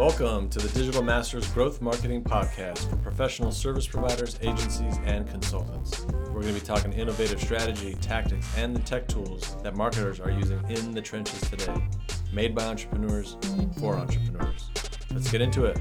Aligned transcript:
Welcome 0.00 0.48
to 0.48 0.58
the 0.58 0.68
Digital 0.68 1.02
Masters 1.02 1.46
Growth 1.48 1.82
Marketing 1.82 2.24
Podcast 2.24 2.88
for 2.88 2.96
professional 2.96 3.52
service 3.52 3.86
providers, 3.86 4.38
agencies, 4.40 4.98
and 5.04 5.28
consultants. 5.28 6.06
We're 6.32 6.40
going 6.40 6.54
to 6.54 6.58
be 6.58 6.66
talking 6.66 6.94
innovative 6.94 7.38
strategy, 7.38 7.94
tactics, 8.00 8.50
and 8.56 8.74
the 8.74 8.80
tech 8.80 9.08
tools 9.08 9.62
that 9.62 9.76
marketers 9.76 10.18
are 10.18 10.30
using 10.30 10.58
in 10.70 10.92
the 10.92 11.02
trenches 11.02 11.38
today, 11.50 11.86
made 12.32 12.54
by 12.54 12.64
entrepreneurs 12.64 13.36
for 13.78 13.94
entrepreneurs. 13.96 14.70
Let's 15.12 15.30
get 15.30 15.42
into 15.42 15.66
it. 15.66 15.78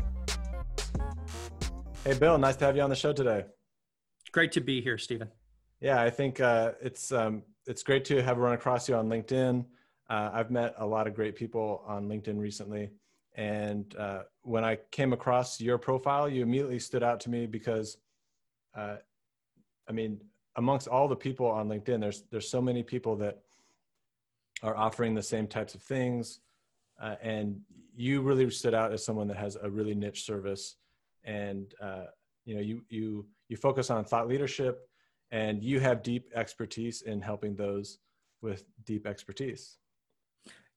Hey, 2.03 2.19
Bill, 2.19 2.37
nice 2.37 2.57
to 2.57 2.65
have 2.65 2.75
you 2.75 2.81
on 2.81 2.89
the 2.89 2.97
show 2.97 3.13
today. 3.13 3.45
Great 4.33 4.51
to 4.51 4.59
be 4.59 4.81
here, 4.81 4.97
Stephen. 4.97 5.29
Yeah, 5.79 6.01
I 6.01 6.09
think 6.09 6.41
uh, 6.41 6.73
it's 6.81 7.13
um, 7.13 7.43
it's 7.67 7.83
great 7.83 8.03
to 8.05 8.21
have 8.21 8.37
run 8.37 8.51
across 8.51 8.89
you 8.89 8.95
on 8.95 9.07
LinkedIn. 9.07 9.63
Uh, 10.09 10.29
I've 10.33 10.51
met 10.51 10.73
a 10.77 10.85
lot 10.85 11.07
of 11.07 11.15
great 11.15 11.37
people 11.37 11.85
on 11.87 12.09
LinkedIn 12.09 12.37
recently 12.37 12.89
and 13.39 13.95
uh, 13.97 14.23
when 14.41 14.65
I 14.65 14.77
came 14.91 15.13
across 15.13 15.61
your 15.61 15.77
profile, 15.77 16.27
you 16.27 16.43
immediately 16.43 16.77
stood 16.77 17.03
out 17.03 17.21
to 17.21 17.29
me 17.29 17.45
because, 17.45 17.95
uh, 18.75 18.97
I 19.87 19.93
mean, 19.93 20.19
amongst 20.57 20.89
all 20.89 21.07
the 21.07 21.15
people 21.15 21.47
on 21.47 21.69
LinkedIn, 21.69 22.01
there's 22.01 22.23
there's 22.31 22.49
so 22.49 22.61
many 22.61 22.83
people 22.83 23.15
that 23.15 23.39
are 24.61 24.75
offering 24.75 25.15
the 25.15 25.23
same 25.23 25.47
types 25.47 25.73
of 25.73 25.81
things, 25.81 26.41
uh, 27.01 27.15
and 27.21 27.61
you 27.95 28.21
really 28.21 28.49
stood 28.49 28.73
out 28.73 28.91
as 28.91 29.05
someone 29.05 29.29
that 29.29 29.37
has 29.37 29.55
a 29.55 29.69
really 29.69 29.95
niche 29.95 30.25
service, 30.25 30.75
and 31.23 31.73
uh, 31.81 32.07
you 32.43 32.55
know 32.55 32.61
you 32.61 32.83
you 32.89 33.25
you 33.47 33.55
focus 33.55 33.89
on 33.89 34.03
thought 34.03 34.27
leadership, 34.27 34.89
and 35.31 35.63
you 35.63 35.79
have 35.79 36.03
deep 36.03 36.29
expertise 36.35 37.03
in 37.03 37.21
helping 37.21 37.55
those 37.55 37.99
with 38.41 38.65
deep 38.83 39.07
expertise. 39.07 39.77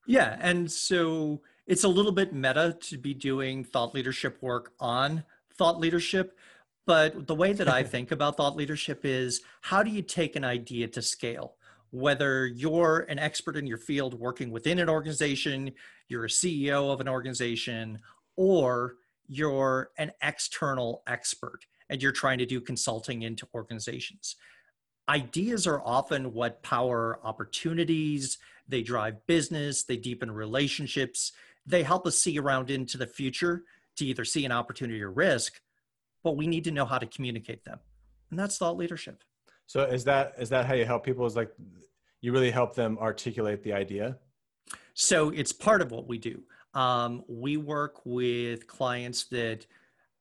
Yeah, 0.06 0.36
and 0.40 0.70
so 0.70 1.42
it's 1.66 1.84
a 1.84 1.88
little 1.88 2.12
bit 2.12 2.32
meta 2.32 2.76
to 2.80 2.98
be 2.98 3.14
doing 3.14 3.64
thought 3.64 3.94
leadership 3.94 4.38
work 4.40 4.72
on 4.80 5.24
thought 5.54 5.78
leadership. 5.78 6.38
But 6.86 7.26
the 7.26 7.34
way 7.34 7.52
that 7.52 7.68
I 7.68 7.82
think 7.84 8.10
about 8.10 8.36
thought 8.36 8.56
leadership 8.56 9.04
is 9.04 9.42
how 9.60 9.82
do 9.82 9.90
you 9.90 10.02
take 10.02 10.34
an 10.34 10.44
idea 10.44 10.88
to 10.88 11.02
scale? 11.02 11.54
Whether 11.90 12.46
you're 12.46 13.06
an 13.08 13.18
expert 13.18 13.56
in 13.56 13.66
your 13.66 13.78
field 13.78 14.14
working 14.14 14.50
within 14.50 14.78
an 14.78 14.88
organization, 14.88 15.72
you're 16.08 16.24
a 16.24 16.28
CEO 16.28 16.92
of 16.92 17.00
an 17.00 17.08
organization, 17.08 18.00
or 18.36 18.96
you're 19.28 19.90
an 19.98 20.10
external 20.22 21.02
expert 21.06 21.66
and 21.88 22.02
you're 22.02 22.12
trying 22.12 22.38
to 22.38 22.46
do 22.46 22.60
consulting 22.60 23.22
into 23.22 23.46
organizations. 23.54 24.36
Ideas 25.08 25.66
are 25.66 25.82
often 25.84 26.32
what 26.32 26.62
power 26.62 27.20
opportunities, 27.22 28.38
they 28.68 28.82
drive 28.82 29.26
business, 29.26 29.84
they 29.84 29.96
deepen 29.96 30.30
relationships, 30.30 31.32
they 31.66 31.82
help 31.82 32.06
us 32.06 32.18
see 32.18 32.38
around 32.38 32.70
into 32.70 32.98
the 32.98 33.06
future 33.06 33.64
to 33.96 34.06
either 34.06 34.24
see 34.24 34.44
an 34.44 34.52
opportunity 34.52 35.02
or 35.02 35.10
risk, 35.10 35.60
but 36.24 36.36
we 36.36 36.46
need 36.46 36.64
to 36.64 36.70
know 36.70 36.84
how 36.84 36.98
to 36.98 37.06
communicate 37.06 37.64
them. 37.64 37.78
And 38.30 38.38
that's 38.38 38.58
thought 38.58 38.76
leadership. 38.76 39.22
So 39.66 39.84
is 39.84 40.04
that 40.04 40.34
is 40.38 40.48
that 40.50 40.66
how 40.66 40.74
you 40.74 40.84
help 40.84 41.04
people 41.04 41.26
is 41.26 41.36
like 41.36 41.50
you 42.20 42.32
really 42.32 42.50
help 42.50 42.74
them 42.74 42.98
articulate 42.98 43.62
the 43.62 43.72
idea? 43.72 44.18
So 44.94 45.30
it's 45.30 45.52
part 45.52 45.82
of 45.82 45.90
what 45.90 46.06
we 46.08 46.18
do. 46.18 46.42
Um, 46.74 47.24
we 47.28 47.56
work 47.56 48.00
with 48.04 48.66
clients 48.66 49.24
that 49.24 49.66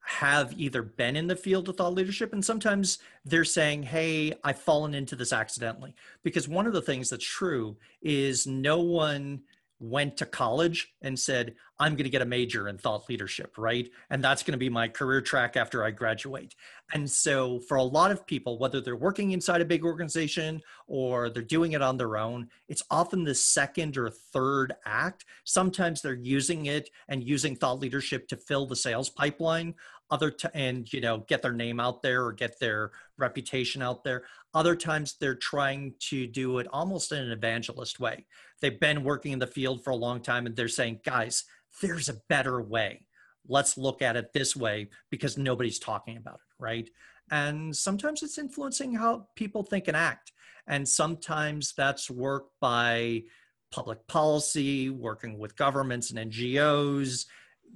have 0.04 0.54
either 0.58 0.82
been 0.82 1.16
in 1.16 1.28
the 1.28 1.36
field 1.36 1.70
of 1.70 1.78
thought 1.78 1.94
leadership 1.94 2.34
and 2.34 2.44
sometimes 2.44 2.98
they're 3.24 3.46
saying 3.46 3.84
hey 3.84 4.34
i've 4.44 4.58
fallen 4.58 4.96
into 4.96 5.16
this 5.16 5.32
accidentally 5.32 5.94
because 6.24 6.48
one 6.48 6.66
of 6.66 6.74
the 6.74 6.82
things 6.82 7.12
that's 7.12 7.24
true 7.24 7.78
is 8.02 8.48
no 8.48 8.80
one 8.80 9.40
went 9.82 10.16
to 10.16 10.26
college 10.26 10.94
and 11.02 11.20
said, 11.20 11.56
I'm 11.80 11.94
going 11.94 12.04
to 12.04 12.12
get 12.12 12.22
a 12.22 12.26
major 12.26 12.68
in 12.68 12.78
thought 12.78 13.10
leadership, 13.10 13.58
right? 13.58 13.90
And 14.12 14.24
that's 14.24 14.44
going 14.44 14.52
to 14.52 14.60
be 14.60 14.70
my 14.70 14.88
career 14.88 15.20
track 15.20 15.58
after 15.58 15.84
I 15.84 15.90
graduate. 15.90 16.54
And 16.94 17.10
so, 17.10 17.60
for 17.68 17.78
a 17.78 17.84
lot 17.84 18.12
of 18.12 18.28
people, 18.28 18.60
whether 18.60 18.80
they're 18.80 18.96
working 18.96 19.32
inside 19.32 19.62
a 19.62 19.66
big 19.66 19.84
organization 19.84 20.62
or 20.88 21.30
they're 21.30 21.42
doing 21.42 21.72
it 21.72 21.82
on 21.82 21.98
their 21.98 22.18
own, 22.18 22.50
it's 22.70 22.84
often 22.92 23.24
the 23.24 23.34
second 23.34 23.98
or 23.98 24.12
third 24.12 24.74
act. 24.86 25.26
Sometimes 25.44 26.02
they're 26.02 26.14
using 26.14 26.68
it 26.68 26.92
and 27.08 27.24
using 27.24 27.56
thought 27.56 27.80
leadership 27.80 28.28
to 28.28 28.38
fill 28.38 28.68
the 28.68 28.76
sales 28.76 29.10
pipeline 29.10 29.74
other 30.12 30.30
t- 30.30 30.48
and 30.54 30.92
you 30.94 31.02
know 31.02 31.20
get 31.28 31.42
their 31.42 31.54
name 31.54 31.80
out 31.80 32.04
there 32.04 32.24
or 32.26 32.34
get 32.34 32.60
their 32.60 32.92
reputation 33.18 33.82
out 33.82 34.04
there. 34.04 34.24
Other 34.54 34.76
times 34.76 35.16
they're 35.20 35.36
trying 35.36 35.96
to 36.10 36.28
do 36.28 36.60
it 36.60 36.68
almost 36.72 37.12
in 37.12 37.20
an 37.20 37.32
evangelist 37.32 38.00
way. 38.00 38.26
They've 38.60 38.80
been 38.80 39.04
working 39.04 39.32
in 39.32 39.40
the 39.40 39.48
field 39.48 39.84
for 39.84 39.90
a 39.90 39.96
long 39.96 40.22
time 40.22 40.46
and 40.46 40.56
they're 40.56 40.68
saying 40.68 41.00
guys 41.04 41.46
there's 41.82 42.10
a 42.10 42.22
better 42.30 42.62
way. 42.62 43.06
Let's 43.48 43.78
look 43.78 44.02
at 44.02 44.18
it 44.18 44.34
this 44.34 44.56
way 44.56 44.90
because 45.10 45.38
nobody's 45.38 45.80
talking 45.80 46.18
about 46.18 46.36
it 46.36 46.52
right? 46.62 46.90
And 47.30 47.76
sometimes 47.76 48.24
it's 48.24 48.38
influencing 48.38 48.94
how 48.94 49.28
people 49.36 49.64
think 49.64 49.90
and 49.90 49.98
act. 49.98 50.32
And 50.68 50.88
sometimes 50.88 51.74
that's 51.76 52.10
work 52.10 52.46
by 52.62 53.24
public 53.72 54.06
policy 54.08 54.90
working 54.90 55.40
with 55.40 55.56
governments 55.56 56.12
and 56.12 56.32
ngos 56.32 57.26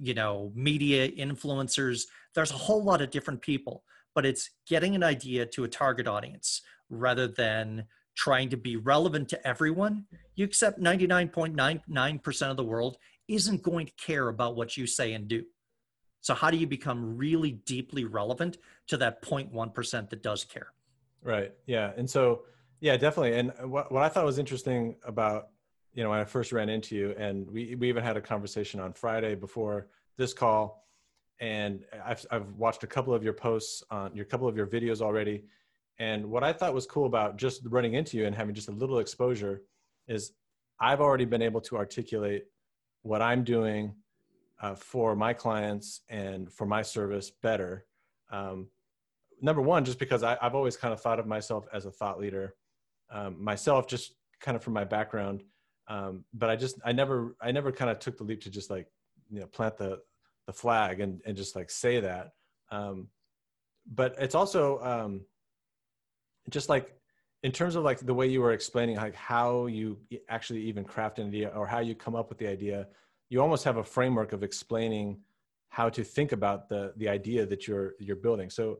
you 0.00 0.14
know 0.14 0.52
media 0.54 1.08
influencers 1.10 2.02
there's 2.34 2.50
a 2.50 2.54
whole 2.54 2.82
lot 2.82 3.00
of 3.00 3.10
different 3.10 3.40
people 3.40 3.84
but 4.14 4.24
it's 4.24 4.50
getting 4.66 4.94
an 4.94 5.02
idea 5.02 5.44
to 5.44 5.64
a 5.64 5.68
target 5.68 6.08
audience 6.08 6.62
rather 6.88 7.28
than 7.28 7.84
trying 8.16 8.48
to 8.48 8.56
be 8.56 8.76
relevant 8.76 9.28
to 9.28 9.46
everyone. 9.46 10.06
You 10.34 10.44
accept 10.44 10.80
99.99% 10.80 12.50
of 12.50 12.56
the 12.56 12.64
world 12.64 12.96
isn't 13.28 13.62
going 13.62 13.86
to 13.86 13.92
care 13.92 14.28
about 14.28 14.56
what 14.56 14.76
you 14.76 14.86
say 14.86 15.12
and 15.12 15.28
do. 15.28 15.44
So 16.22 16.34
how 16.34 16.50
do 16.50 16.56
you 16.56 16.66
become 16.66 17.16
really 17.16 17.52
deeply 17.66 18.04
relevant 18.04 18.56
to 18.88 18.96
that 18.96 19.22
0.1% 19.22 20.10
that 20.10 20.22
does 20.22 20.44
care? 20.44 20.68
Right. 21.22 21.52
Yeah. 21.66 21.92
And 21.96 22.08
so 22.08 22.42
yeah 22.80 22.96
definitely. 22.96 23.38
And 23.38 23.52
what, 23.70 23.90
what 23.92 24.02
i 24.02 24.08
thought 24.08 24.24
was 24.24 24.38
interesting 24.38 24.96
about 25.04 25.48
you 25.96 26.04
know 26.04 26.10
when 26.10 26.20
i 26.20 26.24
first 26.24 26.52
ran 26.52 26.68
into 26.68 26.94
you 26.94 27.12
and 27.18 27.50
we, 27.50 27.74
we 27.74 27.88
even 27.88 28.04
had 28.04 28.16
a 28.16 28.20
conversation 28.20 28.78
on 28.78 28.92
friday 28.92 29.34
before 29.34 29.88
this 30.16 30.32
call. 30.32 30.86
And 31.40 31.84
I've, 32.04 32.24
I've 32.30 32.54
watched 32.54 32.82
a 32.82 32.86
couple 32.86 33.14
of 33.14 33.22
your 33.22 33.34
posts 33.34 33.82
on 33.90 34.14
your 34.14 34.24
couple 34.24 34.48
of 34.48 34.56
your 34.56 34.66
videos 34.66 35.00
already. 35.00 35.44
And 35.98 36.26
what 36.26 36.44
i 36.44 36.52
thought 36.52 36.74
was 36.74 36.86
cool 36.86 37.06
about 37.06 37.38
just 37.38 37.62
running 37.66 37.94
into 37.94 38.16
you 38.16 38.26
and 38.26 38.34
having 38.34 38.54
just 38.54 38.68
a 38.68 38.72
little 38.72 38.98
exposure 38.98 39.62
is 40.08 40.32
i've 40.78 41.00
already 41.00 41.24
been 41.24 41.42
able 41.42 41.60
to 41.62 41.76
articulate 41.76 42.44
what 43.02 43.22
i'm 43.22 43.44
doing 43.44 43.94
uh, 44.60 44.74
for 44.74 45.16
my 45.16 45.32
clients 45.32 46.00
and 46.08 46.50
for 46.52 46.66
my 46.66 46.82
service 46.82 47.30
better. 47.42 47.86
Um, 48.30 48.68
number 49.40 49.62
one 49.62 49.84
just 49.84 49.98
because 49.98 50.22
I, 50.22 50.36
have 50.40 50.54
always 50.54 50.76
kind 50.76 50.92
of 50.92 51.00
thought 51.00 51.18
of 51.18 51.26
myself 51.26 51.66
as 51.72 51.84
a 51.86 51.90
thought 51.90 52.18
leader 52.18 52.54
um, 53.10 53.42
myself 53.42 53.86
just 53.86 54.14
kind 54.40 54.56
of 54.56 54.62
from 54.62 54.72
my 54.72 54.84
background 54.84 55.42
um, 55.88 56.24
but 56.34 56.50
i 56.50 56.56
just 56.56 56.78
i 56.84 56.92
never 56.92 57.36
i 57.40 57.52
never 57.52 57.70
kind 57.70 57.90
of 57.90 57.98
took 57.98 58.16
the 58.18 58.24
leap 58.24 58.40
to 58.40 58.50
just 58.50 58.70
like 58.70 58.86
you 59.30 59.40
know 59.40 59.46
plant 59.46 59.76
the 59.76 60.00
the 60.46 60.52
flag 60.52 61.00
and 61.00 61.20
and 61.26 61.36
just 61.36 61.56
like 61.56 61.70
say 61.70 62.00
that. 62.00 62.32
Um, 62.70 63.08
but 63.86 64.14
it's 64.18 64.34
also 64.34 64.80
um, 64.80 65.20
just 66.50 66.68
like 66.68 66.94
in 67.42 67.52
terms 67.52 67.76
of 67.76 67.84
like 67.84 68.00
the 68.00 68.14
way 68.14 68.26
you 68.26 68.40
were 68.40 68.52
explaining 68.52 68.96
like 68.96 69.14
how 69.14 69.66
you 69.66 69.98
actually 70.28 70.62
even 70.62 70.84
craft 70.84 71.18
an 71.18 71.28
idea 71.28 71.48
or 71.48 71.66
how 71.66 71.80
you 71.80 71.94
come 71.94 72.16
up 72.16 72.28
with 72.28 72.38
the 72.38 72.48
idea 72.48 72.88
you 73.28 73.40
almost 73.40 73.64
have 73.64 73.76
a 73.76 73.84
framework 73.84 74.32
of 74.32 74.42
explaining 74.42 75.18
how 75.68 75.88
to 75.88 76.02
think 76.02 76.32
about 76.32 76.68
the 76.68 76.92
the 76.96 77.08
idea 77.08 77.44
that 77.44 77.66
you're 77.66 77.94
you're 77.98 78.16
building. 78.16 78.50
So 78.50 78.78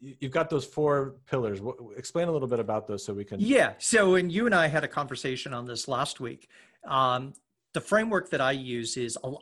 you've 0.00 0.32
got 0.32 0.50
those 0.50 0.64
four 0.64 1.16
pillars 1.26 1.60
explain 1.96 2.28
a 2.28 2.32
little 2.32 2.48
bit 2.48 2.60
about 2.60 2.86
those 2.86 3.04
so 3.04 3.12
we 3.12 3.24
can 3.24 3.40
yeah 3.40 3.72
so 3.78 4.12
when 4.12 4.30
you 4.30 4.46
and 4.46 4.54
i 4.54 4.66
had 4.66 4.84
a 4.84 4.88
conversation 4.88 5.52
on 5.52 5.66
this 5.66 5.88
last 5.88 6.20
week 6.20 6.48
um, 6.86 7.32
the 7.72 7.80
framework 7.80 8.30
that 8.30 8.40
i 8.40 8.52
use 8.52 8.96
is 8.96 9.18
a, 9.24 9.32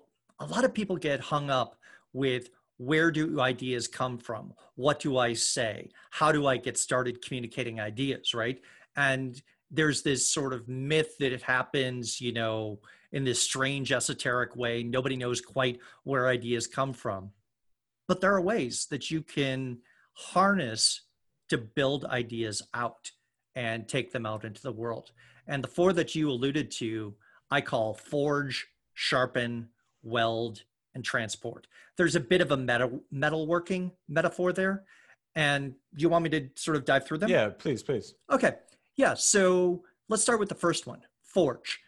a 0.41 0.47
lot 0.47 0.65
of 0.65 0.73
people 0.73 0.97
get 0.97 1.21
hung 1.21 1.51
up 1.51 1.77
with 2.13 2.49
where 2.79 3.13
do 3.13 3.41
ideas 3.41 3.87
come 3.87 4.19
from? 4.19 4.53
What 4.75 4.99
do 4.99 5.17
I 5.17 5.35
say? 5.35 5.91
How 6.11 6.33
do 6.33 6.49
I 6.49 6.57
get 6.57 6.77
started 6.77 7.23
communicating 7.23 7.79
ideas, 7.79 8.35
right? 8.35 8.61
And 8.97 9.41
there's 9.71 10.03
this 10.03 10.29
sort 10.29 10.53
of 10.53 10.69
myth 10.69 11.17
that 11.19 11.33
it 11.33 11.43
happens, 11.43 12.21
you 12.21 12.33
know, 12.33 12.81
in 13.13 13.25
this 13.25 13.41
strange 13.41 13.93
esoteric 13.93 14.57
way. 14.57 14.83
Nobody 14.83 15.17
knows 15.17 15.41
quite 15.41 15.79
where 16.03 16.29
ideas 16.29 16.67
come 16.67 16.93
from. 16.93 17.31
But 18.09 18.21
there 18.21 18.35
are 18.35 18.41
ways 18.41 18.87
that 18.91 19.11
you 19.11 19.23
can 19.23 19.79
harness 20.15 21.03
to 21.49 21.59
build 21.59 22.05
ideas 22.05 22.63
out 22.75 23.11
and 23.55 23.89
take 23.89 24.13
them 24.13 24.27
out 24.27 24.45
into 24.45 24.63
the 24.63 24.73
world. 24.73 25.13
And 25.47 25.63
the 25.63 25.69
four 25.69 25.93
that 25.93 26.15
you 26.15 26.31
alluded 26.31 26.71
to, 26.73 27.15
I 27.51 27.61
call 27.61 27.95
forge, 27.95 28.69
sharpen, 28.95 29.69
weld, 30.03 30.63
and 30.95 31.05
transport. 31.05 31.67
There's 31.97 32.17
a 32.17 32.21
bit 32.21 32.41
of 32.41 32.51
a 32.53 32.57
metal 32.57 33.01
metalworking 33.13 33.93
metaphor 34.09 34.53
there. 34.53 34.85
And 35.35 35.75
you 35.97 36.09
want 36.09 36.25
me 36.25 36.31
to 36.31 36.49
sort 36.57 36.77
of 36.77 36.85
dive 36.85 37.07
through 37.07 37.19
them? 37.19 37.31
Yeah, 37.31 37.49
please, 37.49 37.83
please. 37.83 38.15
Okay. 38.31 38.55
Yeah. 38.97 39.15
So 39.15 39.85
let's 40.09 40.23
start 40.23 40.41
with 40.41 40.49
the 40.49 40.55
first 40.55 40.87
one 40.87 41.03
forge. 41.23 41.81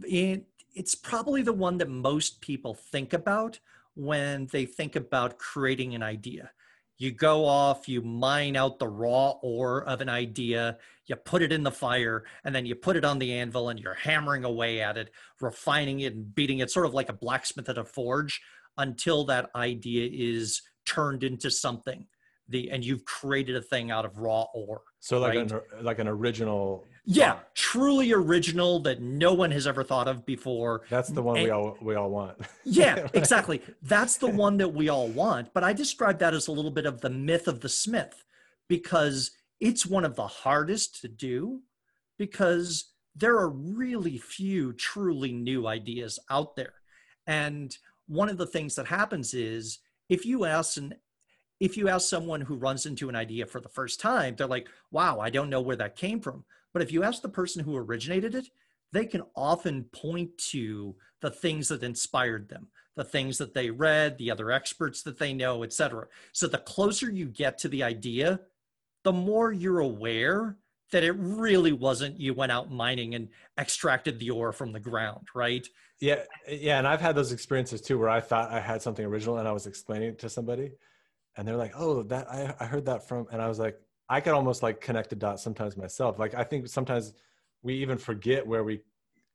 It, 0.00 0.46
it's 0.74 0.94
probably 0.94 1.42
the 1.42 1.52
one 1.52 1.78
that 1.78 1.88
most 1.88 2.40
people 2.40 2.74
think 2.74 3.12
about 3.12 3.58
when 3.94 4.46
they 4.46 4.66
think 4.66 4.96
about 4.96 5.38
creating 5.38 5.94
an 5.94 6.02
idea. 6.02 6.50
You 6.96 7.10
go 7.10 7.44
off, 7.44 7.88
you 7.88 8.02
mine 8.02 8.56
out 8.56 8.78
the 8.78 8.88
raw 8.88 9.32
ore 9.42 9.82
of 9.84 10.00
an 10.00 10.08
idea, 10.08 10.78
you 11.06 11.16
put 11.16 11.42
it 11.42 11.52
in 11.52 11.62
the 11.62 11.70
fire, 11.70 12.24
and 12.44 12.54
then 12.54 12.66
you 12.66 12.76
put 12.76 12.96
it 12.96 13.04
on 13.04 13.18
the 13.18 13.32
anvil 13.32 13.68
and 13.68 13.80
you're 13.80 13.94
hammering 13.94 14.44
away 14.44 14.80
at 14.80 14.96
it, 14.96 15.10
refining 15.40 16.00
it 16.00 16.14
and 16.14 16.34
beating 16.34 16.58
it, 16.60 16.70
sort 16.70 16.86
of 16.86 16.94
like 16.94 17.08
a 17.08 17.14
blacksmith 17.14 17.68
at 17.68 17.78
a 17.78 17.84
forge, 17.84 18.40
until 18.78 19.24
that 19.24 19.50
idea 19.56 20.08
is 20.12 20.62
turned 20.86 21.24
into 21.24 21.50
something. 21.50 22.06
The, 22.48 22.70
and 22.70 22.84
you've 22.84 23.04
created 23.04 23.56
a 23.56 23.62
thing 23.62 23.90
out 23.90 24.04
of 24.04 24.18
raw 24.18 24.46
ore. 24.54 24.82
So 25.04 25.18
like 25.18 25.36
right? 25.36 25.52
an 25.52 25.60
like 25.82 25.98
an 25.98 26.08
original. 26.08 26.86
Yeah, 27.04 27.40
truly 27.52 28.10
original 28.12 28.80
that 28.80 29.02
no 29.02 29.34
one 29.34 29.50
has 29.50 29.66
ever 29.66 29.84
thought 29.84 30.08
of 30.08 30.24
before. 30.24 30.84
That's 30.88 31.10
the 31.10 31.22
one 31.22 31.36
And- 31.36 31.44
we 31.44 31.50
all 31.50 31.76
we 31.82 31.94
all 31.94 32.08
want. 32.08 32.38
Yeah, 32.64 33.06
exactly. 33.14 33.60
That's 33.82 34.16
the 34.16 34.28
one 34.44 34.56
that 34.56 34.70
we 34.70 34.88
all 34.88 35.08
want. 35.08 35.52
But 35.52 35.62
I 35.62 35.74
describe 35.74 36.20
that 36.20 36.32
as 36.32 36.48
a 36.48 36.52
little 36.52 36.70
bit 36.70 36.86
of 36.86 37.02
the 37.02 37.10
myth 37.10 37.48
of 37.48 37.60
the 37.60 37.68
Smith 37.68 38.24
because 38.66 39.32
it's 39.60 39.84
one 39.84 40.06
of 40.06 40.16
the 40.16 40.26
hardest 40.26 41.02
to 41.02 41.08
do 41.08 41.60
because 42.16 42.90
there 43.14 43.36
are 43.36 43.50
really 43.50 44.16
few 44.16 44.72
truly 44.72 45.32
new 45.32 45.66
ideas 45.66 46.18
out 46.30 46.56
there. 46.56 46.72
And 47.26 47.76
one 48.06 48.30
of 48.30 48.38
the 48.38 48.46
things 48.46 48.74
that 48.76 48.86
happens 48.86 49.34
is 49.34 49.80
if 50.08 50.24
you 50.24 50.46
ask 50.46 50.78
an 50.78 50.94
if 51.60 51.76
you 51.76 51.88
ask 51.88 52.08
someone 52.08 52.40
who 52.40 52.56
runs 52.56 52.86
into 52.86 53.08
an 53.08 53.16
idea 53.16 53.46
for 53.46 53.60
the 53.60 53.68
first 53.68 54.00
time, 54.00 54.34
they're 54.36 54.46
like, 54.46 54.68
wow, 54.90 55.20
I 55.20 55.30
don't 55.30 55.50
know 55.50 55.60
where 55.60 55.76
that 55.76 55.96
came 55.96 56.20
from. 56.20 56.44
But 56.72 56.82
if 56.82 56.92
you 56.92 57.02
ask 57.02 57.22
the 57.22 57.28
person 57.28 57.64
who 57.64 57.76
originated 57.76 58.34
it, 58.34 58.48
they 58.92 59.06
can 59.06 59.22
often 59.34 59.84
point 59.84 60.36
to 60.38 60.94
the 61.20 61.30
things 61.30 61.68
that 61.68 61.82
inspired 61.82 62.48
them, 62.48 62.68
the 62.96 63.04
things 63.04 63.38
that 63.38 63.54
they 63.54 63.70
read, 63.70 64.18
the 64.18 64.30
other 64.30 64.50
experts 64.50 65.02
that 65.02 65.18
they 65.18 65.32
know, 65.32 65.62
et 65.62 65.72
cetera. 65.72 66.06
So 66.32 66.46
the 66.46 66.58
closer 66.58 67.10
you 67.10 67.26
get 67.26 67.58
to 67.58 67.68
the 67.68 67.82
idea, 67.82 68.40
the 69.02 69.12
more 69.12 69.52
you're 69.52 69.80
aware 69.80 70.56
that 70.92 71.02
it 71.02 71.12
really 71.12 71.72
wasn't 71.72 72.20
you 72.20 72.34
went 72.34 72.52
out 72.52 72.70
mining 72.70 73.14
and 73.14 73.28
extracted 73.58 74.18
the 74.18 74.30
ore 74.30 74.52
from 74.52 74.72
the 74.72 74.80
ground, 74.80 75.26
right? 75.34 75.66
Yeah, 76.00 76.22
yeah, 76.48 76.78
and 76.78 76.86
I've 76.86 77.00
had 77.00 77.16
those 77.16 77.32
experiences 77.32 77.80
too, 77.80 77.98
where 77.98 78.08
I 78.08 78.20
thought 78.20 78.52
I 78.52 78.60
had 78.60 78.82
something 78.82 79.04
original, 79.04 79.38
and 79.38 79.48
I 79.48 79.52
was 79.52 79.66
explaining 79.66 80.10
it 80.10 80.18
to 80.20 80.28
somebody, 80.28 80.72
and 81.36 81.46
they're 81.46 81.56
like, 81.56 81.72
"Oh, 81.76 82.02
that 82.04 82.30
I, 82.30 82.54
I 82.60 82.66
heard 82.66 82.86
that 82.86 83.06
from," 83.08 83.26
and 83.32 83.40
I 83.40 83.48
was 83.48 83.58
like, 83.58 83.80
I 84.08 84.20
could 84.20 84.34
almost 84.34 84.62
like 84.62 84.80
connect 84.80 85.10
the 85.10 85.16
dots 85.16 85.42
sometimes 85.42 85.76
myself. 85.76 86.18
Like 86.18 86.34
I 86.34 86.44
think 86.44 86.68
sometimes 86.68 87.14
we 87.62 87.74
even 87.76 87.98
forget 87.98 88.46
where 88.46 88.62
we, 88.62 88.80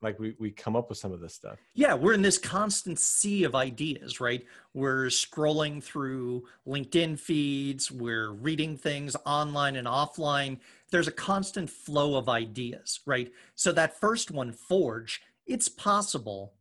like 0.02 0.20
we 0.20 0.36
we 0.40 0.52
come 0.52 0.76
up 0.76 0.90
with 0.90 0.98
some 0.98 1.12
of 1.12 1.20
this 1.20 1.34
stuff. 1.34 1.58
Yeah, 1.74 1.94
we're 1.96 2.14
in 2.14 2.22
this 2.22 2.38
constant 2.38 3.00
sea 3.00 3.44
of 3.44 3.56
ideas, 3.56 4.22
right? 4.22 4.46
We're 4.74 5.08
scrolling 5.08 5.84
through 5.84 6.46
LinkedIn 6.68 7.20
feeds, 7.20 7.92
we're 7.92 8.32
reading 8.32 8.78
things 8.78 9.16
online 9.26 9.76
and 9.76 9.88
offline. 9.88 10.60
There's 10.92 11.08
a 11.08 11.12
constant 11.12 11.70
flow 11.70 12.16
of 12.16 12.30
ideas, 12.30 13.02
right? 13.06 13.32
So 13.56 13.72
that 13.74 14.00
first 14.00 14.32
one, 14.32 14.52
Forge, 14.54 15.22
it's 15.46 15.68
possible, 15.68 16.54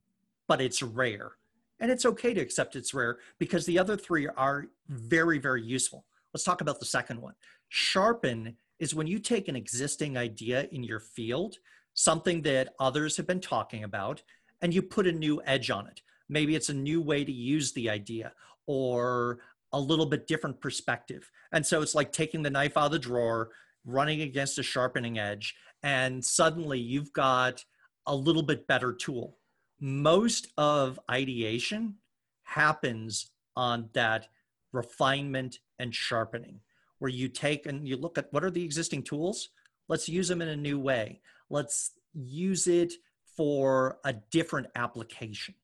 but 0.48 0.60
it's 0.60 0.82
rare. 0.82 1.32
And 1.80 1.90
it's 1.90 2.06
okay 2.06 2.34
to 2.34 2.40
accept 2.40 2.76
it's 2.76 2.94
rare 2.94 3.18
because 3.38 3.64
the 3.66 3.78
other 3.78 3.96
three 3.96 4.26
are 4.26 4.66
very, 4.88 5.38
very 5.38 5.62
useful. 5.62 6.04
Let's 6.34 6.44
talk 6.44 6.60
about 6.60 6.80
the 6.80 6.86
second 6.86 7.20
one. 7.20 7.34
Sharpen 7.68 8.56
is 8.78 8.94
when 8.94 9.06
you 9.06 9.18
take 9.18 9.48
an 9.48 9.56
existing 9.56 10.16
idea 10.16 10.68
in 10.72 10.82
your 10.82 11.00
field, 11.00 11.56
something 11.94 12.42
that 12.42 12.74
others 12.78 13.16
have 13.16 13.26
been 13.26 13.40
talking 13.40 13.84
about, 13.84 14.22
and 14.60 14.74
you 14.74 14.82
put 14.82 15.06
a 15.06 15.12
new 15.12 15.40
edge 15.46 15.70
on 15.70 15.86
it. 15.86 16.02
Maybe 16.28 16.54
it's 16.54 16.68
a 16.68 16.74
new 16.74 17.00
way 17.00 17.24
to 17.24 17.32
use 17.32 17.72
the 17.72 17.88
idea 17.90 18.32
or 18.66 19.38
a 19.72 19.80
little 19.80 20.06
bit 20.06 20.26
different 20.26 20.60
perspective. 20.60 21.30
And 21.52 21.64
so 21.64 21.82
it's 21.82 21.94
like 21.94 22.12
taking 22.12 22.42
the 22.42 22.50
knife 22.50 22.76
out 22.76 22.86
of 22.86 22.92
the 22.92 22.98
drawer, 22.98 23.50
running 23.84 24.22
against 24.22 24.58
a 24.58 24.62
sharpening 24.62 25.18
edge, 25.18 25.54
and 25.82 26.24
suddenly 26.24 26.78
you've 26.78 27.12
got 27.12 27.64
a 28.06 28.14
little 28.14 28.42
bit 28.42 28.66
better 28.66 28.92
tool. 28.92 29.37
Most 29.80 30.48
of 30.56 30.98
ideation 31.10 31.94
happens 32.42 33.30
on 33.56 33.90
that 33.92 34.28
refinement 34.72 35.58
and 35.78 35.94
sharpening, 35.94 36.60
where 36.98 37.10
you 37.10 37.28
take 37.28 37.66
and 37.66 37.86
you 37.86 37.96
look 37.96 38.18
at 38.18 38.32
what 38.32 38.44
are 38.44 38.50
the 38.50 38.64
existing 38.64 39.02
tools? 39.02 39.50
Let's 39.88 40.08
use 40.08 40.28
them 40.28 40.42
in 40.42 40.48
a 40.48 40.56
new 40.56 40.78
way. 40.78 41.20
Let's 41.48 41.92
use 42.12 42.66
it 42.66 42.92
for 43.36 43.98
a 44.04 44.12
different 44.12 44.66
application. 44.74 45.54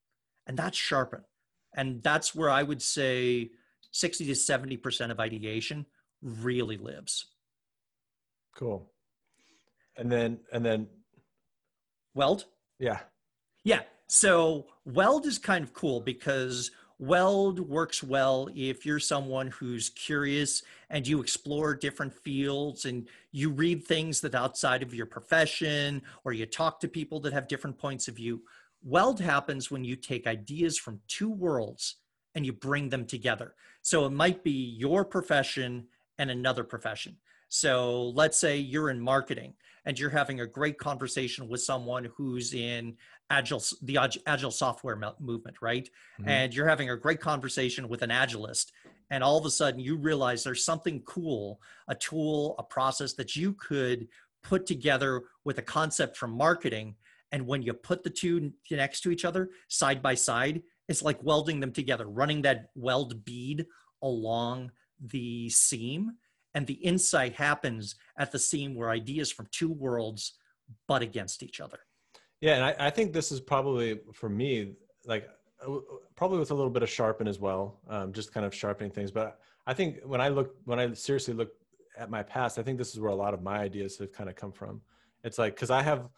And 0.47 0.57
that's 0.57 0.79
sharpen. 0.79 1.23
And 1.77 2.03
that's 2.03 2.35
where 2.35 2.51
I 2.51 2.63
would 2.63 2.81
say 2.81 3.51
60 3.91 4.27
to 4.27 4.33
70% 4.33 5.11
of 5.11 5.21
ideation 5.21 5.87
really 6.23 6.77
lives. 6.77 7.27
Cool. 8.55 8.91
And 9.97 10.11
then 10.11 10.41
and 10.53 10.65
then 10.65 10.89
Weld? 12.15 12.45
yeah, 12.79 13.01
Yeah. 13.65 13.83
So 14.15 14.67
weld 14.85 15.27
is 15.27 15.39
kind 15.39 15.65
of 15.65 15.75
cool 15.75 16.01
because 16.01 16.71
weld 17.01 17.59
works 17.59 18.01
well 18.01 18.49
if 18.55 18.87
you're 18.87 19.01
someone 19.01 19.49
who's 19.49 19.91
curious 19.91 20.63
and 20.89 21.05
you 21.05 21.21
explore 21.21 21.75
different 21.75 22.15
fields 22.15 22.85
and 22.85 23.09
you 23.33 23.51
read 23.51 23.83
things 23.83 24.21
that 24.21 24.37
outside 24.37 24.85
of 24.85 24.95
your 24.95 25.07
profession 25.07 26.01
or 26.23 26.33
you 26.33 26.47
talk 26.47 26.79
to 26.79 26.87
people 26.87 27.19
that 27.19 27.33
have 27.33 27.49
different 27.49 27.77
points 27.77 28.07
of 28.07 28.15
view. 28.15 28.41
Weld 28.85 29.19
happens 29.19 29.69
when 29.69 29.83
you 29.83 29.97
take 29.97 30.29
ideas 30.29 30.79
from 30.79 31.01
two 31.09 31.31
worlds 31.31 31.97
and 32.37 32.47
you 32.47 32.53
bring 32.53 32.91
them 32.91 33.07
together. 33.07 33.57
So 33.83 34.07
it 34.07 34.13
might 34.13 34.45
be 34.45 34.77
your 34.79 35.05
profession 35.05 35.89
and 36.19 36.31
another 36.31 36.63
profession. 36.63 37.17
So 37.49 38.11
let's 38.11 38.39
say 38.39 38.57
you're 38.59 38.91
in 38.91 39.01
marketing 39.01 39.55
and 39.85 39.99
you're 39.99 40.11
having 40.11 40.41
a 40.41 40.47
great 40.47 40.79
conversation 40.79 41.49
with 41.49 41.63
someone 41.63 42.09
who's 42.17 42.55
in 42.55 42.97
agile 43.31 43.63
the 43.83 43.99
agile 44.27 44.51
software 44.51 44.99
movement 45.19 45.57
right? 45.63 45.89
Mhm. 46.21 46.29
and 46.29 46.55
you're 46.55 46.69
having 46.69 46.91
a 46.91 46.97
great 46.97 47.21
conversation 47.21 47.89
with 47.89 48.03
an 48.03 48.11
agilist 48.11 48.71
and 49.11 49.25
all 49.25 49.39
of 49.39 49.47
a 49.47 49.51
sudden 49.51 49.81
you 49.81 49.97
realize 49.97 50.45
there's 50.45 50.65
something 50.65 51.01
cool 51.03 51.61
a 51.89 51.95
tool 51.95 52.55
a 52.59 52.63
process 52.63 53.15
that 53.15 53.35
you 53.35 53.55
could 53.55 54.09
put 54.43 54.67
together 54.67 55.23
with 55.45 55.57
a 55.59 55.63
concept 55.63 56.19
from 56.19 56.31
marketing. 56.31 56.95
And 57.33 57.47
when 57.47 57.63
you 57.63 57.73
put 57.73 58.03
the 58.05 58.11
two 58.11 58.53
next 58.71 59.01
to 59.01 59.11
each 59.11 59.25
other 59.25 59.51
side 59.69 60.03
by 60.03 60.15
side 60.15 60.63
it's 60.89 61.03
like 61.03 61.23
welding 61.23 61.61
them 61.61 61.73
together 61.73 62.07
running 62.07 62.43
that 62.43 62.67
weld 62.75 63.25
bead 63.25 63.65
along 64.03 64.71
the 65.01 65.49
seam 65.49 66.13
and 66.55 66.67
the 66.67 66.75
insight 66.75 67.35
happens 67.35 67.97
at 68.19 68.31
the 68.33 68.39
scene 68.39 68.75
where 68.75 68.91
ideas 68.91 69.31
from 69.31 69.47
two 69.51 69.73
worlds 69.73 70.35
butt 70.89 71.03
against 71.03 71.43
each 71.43 71.61
other 71.61 71.81
Yeah, 72.41 72.55
and 72.55 72.65
I, 72.65 72.87
I 72.87 72.91
think 72.91 73.13
this 73.13 73.33
is 73.33 73.41
probably 73.41 74.01
for 74.13 74.29
me 74.29 74.77
like 75.07 75.29
uh, 75.67 75.79
probably 76.17 76.39
with 76.39 76.51
a 76.51 76.55
little 76.55 76.71
bit 76.71 76.83
of 76.83 76.91
sharpen 76.91 77.27
as 77.29 77.39
well, 77.39 77.81
um, 77.89 78.13
just 78.13 78.33
kind 78.33 78.47
of 78.47 78.55
sharpening 78.55 78.91
things. 78.91 79.11
But 79.11 79.39
I 79.67 79.75
think 79.75 80.01
when 80.05 80.21
I 80.21 80.29
look 80.29 80.55
when 80.65 80.79
I 80.79 80.93
seriously 80.93 81.35
look 81.35 81.51
at 81.99 82.11
my 82.11 82.23
past, 82.23 82.59
I 82.59 82.63
think 82.63 82.79
this 82.79 82.93
is 82.93 83.01
where 83.01 83.11
a 83.11 83.15
lot 83.15 83.35
of 83.35 83.43
my 83.43 83.59
ideas 83.59 83.99
have 83.99 84.13
kind 84.13 84.29
of 84.29 84.37
come 84.37 84.53
from. 84.53 84.81
It's 85.23 85.39
like 85.39 85.55
because 85.55 85.71
I 85.71 85.83
have 85.83 86.09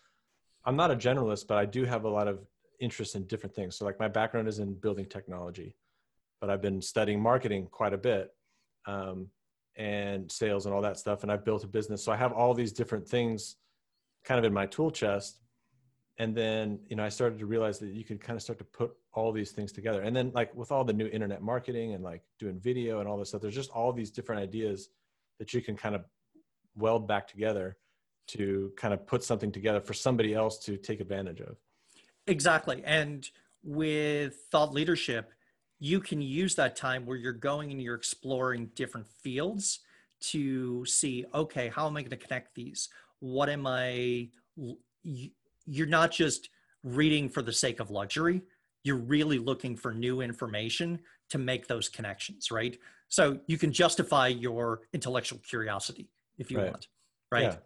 I'm 0.64 0.76
not 0.76 0.90
a 0.90 0.96
generalist, 0.96 1.46
but 1.46 1.58
I 1.58 1.64
do 1.64 1.84
have 1.84 2.04
a 2.04 2.08
lot 2.08 2.28
of 2.28 2.40
interest 2.80 3.14
in 3.14 3.24
different 3.26 3.54
things. 3.54 3.76
So 3.76 3.84
like 3.84 3.98
my 3.98 4.08
background 4.08 4.48
is 4.48 4.58
in 4.58 4.74
building 4.74 5.06
technology, 5.06 5.76
but 6.40 6.50
I've 6.50 6.62
been 6.62 6.82
studying 6.82 7.20
marketing 7.20 7.68
quite 7.70 7.92
a 7.92 7.98
bit. 7.98 8.30
Um, 8.86 9.28
and 9.76 10.30
sales 10.30 10.66
and 10.66 10.74
all 10.74 10.80
that 10.80 10.98
stuff 10.98 11.22
and 11.22 11.30
i've 11.30 11.44
built 11.44 11.62
a 11.64 11.66
business. 11.66 12.02
So 12.02 12.12
i 12.12 12.16
have 12.16 12.32
all 12.32 12.54
these 12.54 12.72
different 12.72 13.06
things 13.06 13.56
kind 14.24 14.38
of 14.38 14.44
in 14.44 14.52
my 14.52 14.66
tool 14.66 14.90
chest. 14.90 15.40
And 16.18 16.34
then 16.34 16.80
you 16.88 16.96
know 16.96 17.04
i 17.04 17.08
started 17.08 17.38
to 17.38 17.46
realize 17.46 17.78
that 17.80 17.90
you 17.90 18.04
could 18.04 18.20
kind 18.20 18.36
of 18.36 18.42
start 18.42 18.58
to 18.58 18.64
put 18.64 18.92
all 19.12 19.32
these 19.32 19.52
things 19.52 19.72
together. 19.72 20.02
And 20.02 20.14
then 20.14 20.30
like 20.34 20.54
with 20.54 20.72
all 20.72 20.84
the 20.84 20.92
new 20.92 21.06
internet 21.06 21.42
marketing 21.42 21.94
and 21.94 22.02
like 22.02 22.22
doing 22.38 22.58
video 22.58 23.00
and 23.00 23.08
all 23.08 23.18
this 23.18 23.30
stuff 23.30 23.42
there's 23.42 23.54
just 23.54 23.70
all 23.70 23.92
these 23.92 24.10
different 24.10 24.40
ideas 24.42 24.88
that 25.38 25.52
you 25.52 25.60
can 25.60 25.76
kind 25.76 25.94
of 25.94 26.04
weld 26.74 27.06
back 27.06 27.26
together 27.26 27.76
to 28.28 28.72
kind 28.76 28.92
of 28.92 29.06
put 29.06 29.22
something 29.22 29.52
together 29.52 29.80
for 29.80 29.94
somebody 29.94 30.34
else 30.34 30.58
to 30.58 30.76
take 30.76 31.00
advantage 31.00 31.40
of. 31.40 31.56
Exactly. 32.26 32.82
And 32.84 33.28
with 33.62 34.36
thought 34.50 34.72
leadership, 34.72 35.32
you 35.78 36.00
can 36.00 36.20
use 36.22 36.54
that 36.54 36.76
time 36.76 37.04
where 37.04 37.16
you're 37.16 37.32
going 37.32 37.70
and 37.70 37.80
you're 37.82 37.94
exploring 37.94 38.70
different 38.74 39.06
fields 39.06 39.80
to 40.20 40.84
see, 40.86 41.24
okay, 41.34 41.68
how 41.68 41.86
am 41.86 41.96
I 41.96 42.02
going 42.02 42.10
to 42.10 42.16
connect 42.16 42.54
these? 42.54 42.88
What 43.20 43.48
am 43.48 43.66
I? 43.66 44.28
you- 45.02 45.30
You're 45.68 45.86
not 45.88 46.12
just 46.12 46.48
reading 46.84 47.28
for 47.28 47.42
the 47.42 47.52
sake 47.52 47.80
of 47.80 47.90
luxury. 47.90 48.40
You're 48.84 48.96
really 48.96 49.38
looking 49.38 49.76
for 49.76 49.92
new 49.92 50.20
information 50.20 51.00
to 51.30 51.38
make 51.38 51.66
those 51.66 51.88
connections, 51.88 52.50
right? 52.52 52.78
So 53.08 53.40
you 53.48 53.58
can 53.58 53.72
justify 53.72 54.28
your 54.28 54.82
intellectual 54.92 55.40
curiosity 55.40 56.08
if 56.38 56.50
you 56.50 56.58
Right. 56.58 56.70
want, 56.70 56.88
right? 57.32 57.42
yeah 57.52 57.56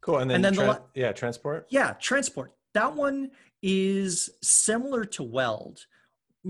cool 0.00 0.18
and 0.18 0.30
then, 0.30 0.36
And 0.36 0.44
then 0.44 0.54
the 0.54 0.82
yeah 0.94 1.10
transport 1.12 1.66
Yeah, 1.70 1.92
transport. 1.94 2.52
That 2.74 2.94
one 2.94 3.32
is 3.62 4.30
similar 4.42 5.04
to 5.06 5.22
weld. 5.24 5.84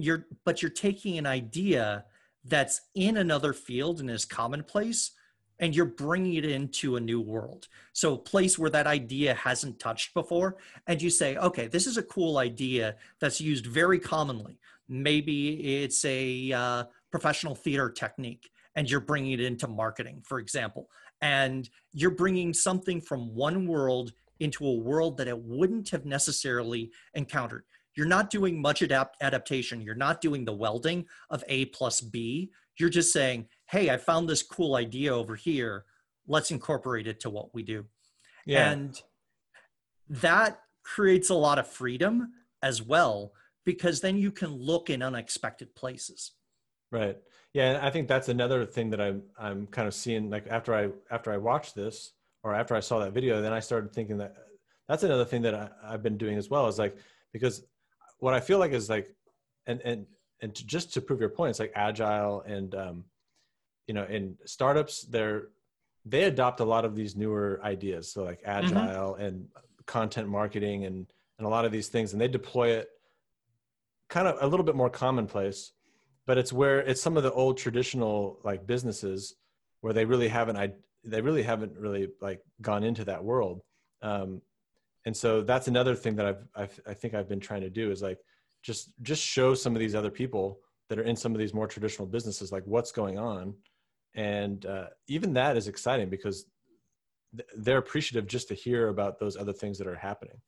You're 0.02 0.26
but 0.44 0.62
you're 0.62 0.70
taking 0.70 1.18
an 1.18 1.26
idea 1.26 2.04
that's 2.44 2.82
in 2.94 3.16
another 3.16 3.52
field 3.52 4.00
and 4.00 4.10
is 4.10 4.24
commonplace 4.24 5.12
and 5.60 5.74
you're 5.74 5.84
bringing 5.84 6.34
it 6.34 6.44
into 6.44 6.94
a 6.94 7.00
new 7.00 7.20
world. 7.20 7.66
So 7.92 8.14
a 8.14 8.18
place 8.18 8.56
where 8.58 8.70
that 8.70 8.86
idea 8.86 9.34
hasn't 9.34 9.80
touched 9.80 10.14
before 10.14 10.56
and 10.86 11.00
you 11.00 11.10
say 11.10 11.36
okay 11.36 11.66
this 11.66 11.86
is 11.86 11.96
a 11.96 12.02
cool 12.02 12.38
idea 12.38 12.96
that's 13.20 13.40
used 13.40 13.66
very 13.66 13.98
commonly. 13.98 14.58
Maybe 14.88 15.82
it's 15.82 16.04
a 16.04 16.52
uh, 16.52 16.84
professional 17.10 17.54
theater 17.54 17.90
technique 17.90 18.50
and 18.76 18.90
you're 18.90 19.00
bringing 19.00 19.32
it 19.32 19.40
into 19.40 19.66
marketing 19.68 20.22
for 20.24 20.38
example. 20.38 20.88
And 21.20 21.68
you're 21.92 22.12
bringing 22.12 22.54
something 22.54 23.00
from 23.00 23.34
one 23.34 23.66
world 23.66 24.12
into 24.40 24.64
a 24.64 24.74
world 24.74 25.16
that 25.16 25.26
it 25.26 25.38
wouldn't 25.38 25.90
have 25.90 26.06
necessarily 26.06 26.92
encountered 27.14 27.64
you're 27.98 28.06
not 28.06 28.30
doing 28.30 28.62
much 28.62 28.80
adapt- 28.80 29.16
adaptation. 29.20 29.80
You're 29.80 29.96
not 29.96 30.20
doing 30.20 30.44
the 30.44 30.52
welding 30.52 31.04
of 31.30 31.42
a 31.48 31.64
plus 31.66 32.00
b. 32.00 32.52
You're 32.78 32.88
just 32.88 33.12
saying 33.12 33.48
hey 33.66 33.90
i 33.90 33.96
found 33.96 34.28
this 34.28 34.42
cool 34.42 34.76
idea 34.76 35.12
over 35.12 35.34
here. 35.34 35.84
Let's 36.28 36.52
incorporate 36.52 37.08
it 37.08 37.18
to 37.20 37.30
what 37.30 37.52
we 37.52 37.64
do. 37.64 37.84
Yeah. 38.46 38.70
and 38.70 39.02
that 40.08 40.60
creates 40.84 41.28
a 41.28 41.34
lot 41.34 41.58
of 41.58 41.66
freedom 41.66 42.32
as 42.62 42.80
well 42.80 43.32
because 43.66 44.00
then 44.00 44.16
you 44.16 44.30
can 44.30 44.50
look 44.50 44.88
in 44.88 45.02
unexpected 45.02 45.74
places. 45.74 46.32
Right. 46.92 47.18
Yeah 47.52 47.80
i 47.82 47.90
think 47.90 48.06
that's 48.06 48.28
another 48.28 48.64
thing 48.64 48.90
that 48.90 49.00
i'm 49.00 49.22
i'm 49.36 49.66
kind 49.66 49.88
of 49.88 49.94
seeing 49.94 50.30
like 50.30 50.46
after 50.48 50.72
i 50.72 50.88
after 51.10 51.32
i 51.32 51.36
watched 51.36 51.74
this 51.74 52.12
or 52.44 52.54
after 52.54 52.76
i 52.76 52.80
saw 52.80 53.00
that 53.00 53.12
video 53.12 53.42
then 53.42 53.52
i 53.52 53.60
started 53.60 53.92
thinking 53.92 54.18
that 54.18 54.34
that's 54.88 55.02
another 55.02 55.24
thing 55.24 55.42
that 55.42 55.54
I, 55.54 55.68
i've 55.84 56.02
been 56.02 56.18
doing 56.18 56.36
as 56.38 56.48
well 56.48 56.68
is 56.68 56.78
like 56.78 56.96
because 57.32 57.64
what 58.18 58.34
I 58.34 58.40
feel 58.40 58.58
like 58.58 58.72
is 58.72 58.88
like, 58.88 59.14
and 59.66 59.80
and 59.82 60.06
and 60.40 60.54
to, 60.54 60.66
just 60.66 60.92
to 60.94 61.00
prove 61.00 61.20
your 61.20 61.28
point, 61.28 61.50
it's 61.50 61.60
like 61.60 61.72
agile 61.74 62.42
and 62.42 62.74
um, 62.74 63.04
you 63.86 63.94
know, 63.94 64.04
in 64.04 64.36
startups, 64.44 65.02
they're 65.02 65.48
they 66.04 66.24
adopt 66.24 66.60
a 66.60 66.64
lot 66.64 66.84
of 66.84 66.94
these 66.94 67.16
newer 67.16 67.60
ideas, 67.62 68.12
so 68.12 68.24
like 68.24 68.42
mm-hmm. 68.42 68.76
agile 68.76 69.14
mm-hmm. 69.14 69.22
and 69.22 69.46
content 69.86 70.28
marketing 70.28 70.84
and 70.84 71.06
and 71.38 71.46
a 71.46 71.50
lot 71.50 71.64
of 71.64 71.72
these 71.72 71.88
things, 71.88 72.12
and 72.12 72.20
they 72.20 72.28
deploy 72.28 72.70
it 72.70 72.88
kind 74.08 74.26
of 74.26 74.36
a 74.40 74.46
little 74.46 74.64
bit 74.64 74.74
more 74.74 74.90
commonplace, 74.90 75.72
but 76.26 76.38
it's 76.38 76.52
where 76.52 76.80
it's 76.80 77.00
some 77.00 77.16
of 77.16 77.22
the 77.22 77.32
old 77.32 77.58
traditional 77.58 78.38
like 78.42 78.66
businesses 78.66 79.34
where 79.80 79.92
they 79.92 80.04
really 80.04 80.28
haven't 80.28 80.56
I 80.56 80.72
they 81.04 81.20
really 81.20 81.42
haven't 81.42 81.76
really 81.78 82.08
like 82.20 82.40
gone 82.60 82.84
into 82.84 83.04
that 83.04 83.22
world. 83.22 83.62
Um, 84.02 84.42
and 85.06 85.16
so 85.16 85.42
that's 85.42 85.68
another 85.68 85.94
thing 85.94 86.16
that 86.16 86.26
I've, 86.26 86.44
I've 86.54 86.80
i 86.86 86.94
think 86.94 87.14
i've 87.14 87.28
been 87.28 87.40
trying 87.40 87.60
to 87.62 87.70
do 87.70 87.90
is 87.90 88.02
like 88.02 88.18
just 88.62 88.90
just 89.02 89.22
show 89.22 89.54
some 89.54 89.74
of 89.74 89.80
these 89.80 89.94
other 89.94 90.10
people 90.10 90.60
that 90.88 90.98
are 90.98 91.02
in 91.02 91.16
some 91.16 91.32
of 91.32 91.38
these 91.38 91.54
more 91.54 91.66
traditional 91.66 92.06
businesses 92.06 92.50
like 92.52 92.64
what's 92.64 92.92
going 92.92 93.18
on. 93.18 93.54
And 94.14 94.64
uh, 94.66 94.86
even 95.06 95.34
that 95.34 95.56
is 95.56 95.68
exciting 95.68 96.08
because 96.08 96.46
th- 97.36 97.48
they're 97.56 97.78
appreciative 97.78 98.26
just 98.26 98.48
to 98.48 98.54
hear 98.54 98.88
about 98.88 99.18
those 99.18 99.36
other 99.36 99.52
things 99.52 99.78
that 99.78 99.86
are 99.86 99.94
happening. 99.94 100.40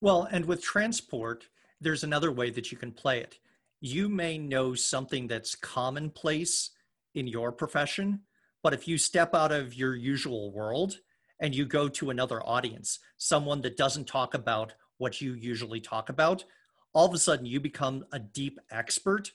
Well 0.00 0.28
and 0.30 0.44
with 0.44 0.62
transport 0.62 1.48
there's 1.80 2.02
another 2.02 2.32
way 2.32 2.50
that 2.50 2.72
you 2.72 2.78
can 2.78 2.92
play 2.92 3.20
it. 3.20 3.38
You 3.80 4.08
may 4.08 4.36
know 4.36 4.74
something 4.74 5.28
that's 5.28 5.54
commonplace 5.54 6.70
in 7.14 7.26
your 7.26 7.52
profession 7.52 8.20
but 8.62 8.74
if 8.74 8.88
you 8.88 8.98
step 8.98 9.34
out 9.34 9.52
of 9.52 9.74
your 9.74 9.94
usual 9.94 10.52
world 10.52 10.98
and 11.40 11.54
you 11.54 11.64
go 11.64 11.88
to 11.88 12.10
another 12.10 12.40
audience, 12.44 12.98
someone 13.16 13.60
that 13.62 13.76
doesn't 13.76 14.06
talk 14.06 14.34
about 14.34 14.74
what 14.98 15.20
you 15.20 15.34
usually 15.34 15.80
talk 15.80 16.08
about, 16.08 16.44
all 16.92 17.06
of 17.06 17.14
a 17.14 17.18
sudden 17.18 17.46
you 17.46 17.60
become 17.60 18.04
a 18.12 18.18
deep 18.18 18.58
expert 18.70 19.30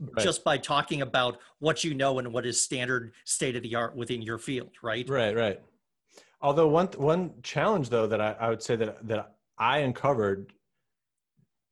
right. 0.00 0.24
just 0.24 0.44
by 0.44 0.58
talking 0.58 1.02
about 1.02 1.38
what 1.58 1.84
you 1.84 1.94
know 1.94 2.18
and 2.18 2.32
what 2.32 2.46
is 2.46 2.60
standard 2.60 3.12
state 3.24 3.56
of 3.56 3.62
the 3.62 3.74
art 3.74 3.96
within 3.96 4.22
your 4.22 4.38
field, 4.38 4.70
right? 4.82 5.08
Right, 5.08 5.34
right. 5.34 5.60
Although 6.40 6.68
one 6.68 6.88
one 6.96 7.32
challenge 7.42 7.88
though 7.88 8.06
that 8.06 8.20
I, 8.20 8.36
I 8.38 8.48
would 8.50 8.62
say 8.62 8.76
that 8.76 9.06
that 9.08 9.34
I 9.58 9.78
uncovered 9.78 10.52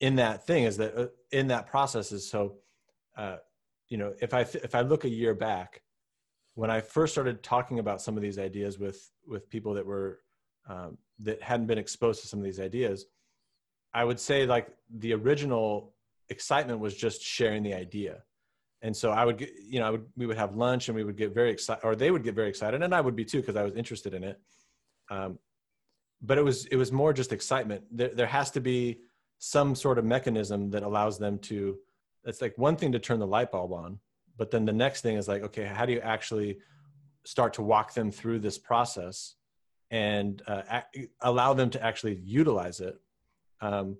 in 0.00 0.16
that 0.16 0.46
thing 0.46 0.64
is 0.64 0.78
that 0.78 0.96
uh, 0.96 1.06
in 1.30 1.48
that 1.48 1.66
process 1.66 2.12
is 2.12 2.28
so 2.28 2.56
uh, 3.16 3.36
you 3.88 3.98
know 3.98 4.14
if 4.20 4.32
I 4.32 4.40
if 4.40 4.74
I 4.74 4.80
look 4.80 5.04
a 5.04 5.08
year 5.08 5.34
back 5.34 5.82
when 6.54 6.70
I 6.70 6.80
first 6.80 7.12
started 7.12 7.42
talking 7.42 7.78
about 7.78 8.00
some 8.00 8.16
of 8.16 8.22
these 8.22 8.38
ideas 8.38 8.78
with 8.78 9.10
with 9.26 9.48
people 9.50 9.74
that 9.74 9.86
were 9.86 10.20
um, 10.68 10.98
that 11.20 11.42
hadn't 11.42 11.66
been 11.66 11.78
exposed 11.78 12.22
to 12.22 12.28
some 12.28 12.38
of 12.38 12.44
these 12.44 12.60
ideas, 12.60 13.06
I 13.92 14.04
would 14.04 14.18
say 14.18 14.46
like 14.46 14.68
the 14.90 15.12
original 15.12 15.94
excitement 16.28 16.80
was 16.80 16.94
just 16.94 17.22
sharing 17.22 17.62
the 17.62 17.74
idea. 17.74 18.22
And 18.82 18.94
so 18.94 19.12
I 19.12 19.24
would, 19.24 19.38
get, 19.38 19.50
you 19.66 19.80
know, 19.80 19.86
I 19.86 19.90
would, 19.90 20.04
we 20.14 20.26
would 20.26 20.36
have 20.36 20.56
lunch 20.56 20.88
and 20.88 20.96
we 20.96 21.04
would 21.04 21.16
get 21.16 21.32
very 21.32 21.50
excited, 21.50 21.82
or 21.84 21.96
they 21.96 22.10
would 22.10 22.22
get 22.22 22.34
very 22.34 22.50
excited, 22.50 22.82
and 22.82 22.94
I 22.94 23.00
would 23.00 23.16
be 23.16 23.24
too 23.24 23.40
because 23.40 23.56
I 23.56 23.62
was 23.62 23.74
interested 23.74 24.12
in 24.12 24.22
it. 24.24 24.38
Um, 25.10 25.38
but 26.20 26.38
it 26.38 26.44
was 26.44 26.66
it 26.66 26.76
was 26.76 26.92
more 26.92 27.12
just 27.12 27.32
excitement. 27.32 27.84
There, 27.90 28.08
there 28.08 28.26
has 28.26 28.50
to 28.52 28.60
be 28.60 29.00
some 29.38 29.74
sort 29.74 29.98
of 29.98 30.04
mechanism 30.04 30.70
that 30.70 30.82
allows 30.82 31.18
them 31.18 31.38
to. 31.40 31.78
It's 32.24 32.40
like 32.40 32.56
one 32.56 32.76
thing 32.76 32.92
to 32.92 32.98
turn 32.98 33.18
the 33.18 33.26
light 33.26 33.50
bulb 33.52 33.72
on, 33.72 33.98
but 34.36 34.50
then 34.50 34.64
the 34.64 34.72
next 34.72 35.02
thing 35.02 35.16
is 35.16 35.28
like 35.28 35.42
okay 35.42 35.64
how 35.64 35.86
do 35.86 35.92
you 35.92 36.00
actually 36.00 36.58
start 37.24 37.54
to 37.54 37.62
walk 37.62 37.94
them 37.94 38.10
through 38.10 38.38
this 38.38 38.58
process 38.58 39.34
and 39.90 40.42
uh, 40.46 40.62
a- 40.70 41.08
allow 41.22 41.54
them 41.54 41.70
to 41.70 41.82
actually 41.82 42.16
utilize 42.16 42.80
it 42.80 43.00
um, 43.60 43.96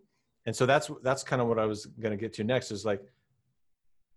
and 0.47 0.55
so 0.55 0.67
that's 0.67 0.91
that's 1.03 1.23
kind 1.23 1.41
of 1.41 1.49
what 1.49 1.59
i 1.59 1.67
was 1.67 1.87
going 1.87 2.11
to 2.11 2.21
get 2.21 2.33
to 2.33 2.45
next 2.45 2.71
is 2.71 2.85
like 2.85 3.03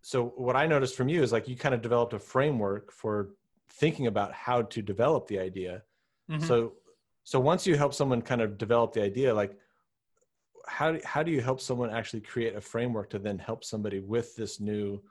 so 0.02 0.34
what 0.36 0.56
i 0.56 0.66
noticed 0.66 0.96
from 0.96 1.10
you 1.10 1.22
is 1.22 1.32
like 1.32 1.48
you 1.48 1.56
kind 1.56 1.76
of 1.76 1.82
developed 1.82 2.14
a 2.14 2.20
framework 2.20 2.92
for 2.92 3.30
thinking 3.70 4.08
about 4.08 4.34
how 4.34 4.62
to 4.62 4.82
develop 4.82 5.28
the 5.28 5.40
idea 5.40 5.84
mm-hmm. 6.30 6.44
so 6.46 6.74
so 7.24 7.40
once 7.40 7.68
you 7.68 7.76
help 7.76 7.94
someone 7.94 8.22
kind 8.22 8.42
of 8.42 8.58
develop 8.58 8.94
the 8.94 9.02
idea 9.02 9.34
like 9.34 9.58
how, 10.68 10.98
how 11.06 11.24
do 11.24 11.32
you 11.32 11.42
help 11.42 11.62
someone 11.62 11.90
actually 11.90 12.22
create 12.22 12.56
a 12.56 12.62
framework 12.62 13.10
to 13.10 13.20
then 13.20 13.40
help 13.40 13.64
somebody 13.64 14.00
with 14.00 14.36
this 14.36 14.60
new 14.60 15.02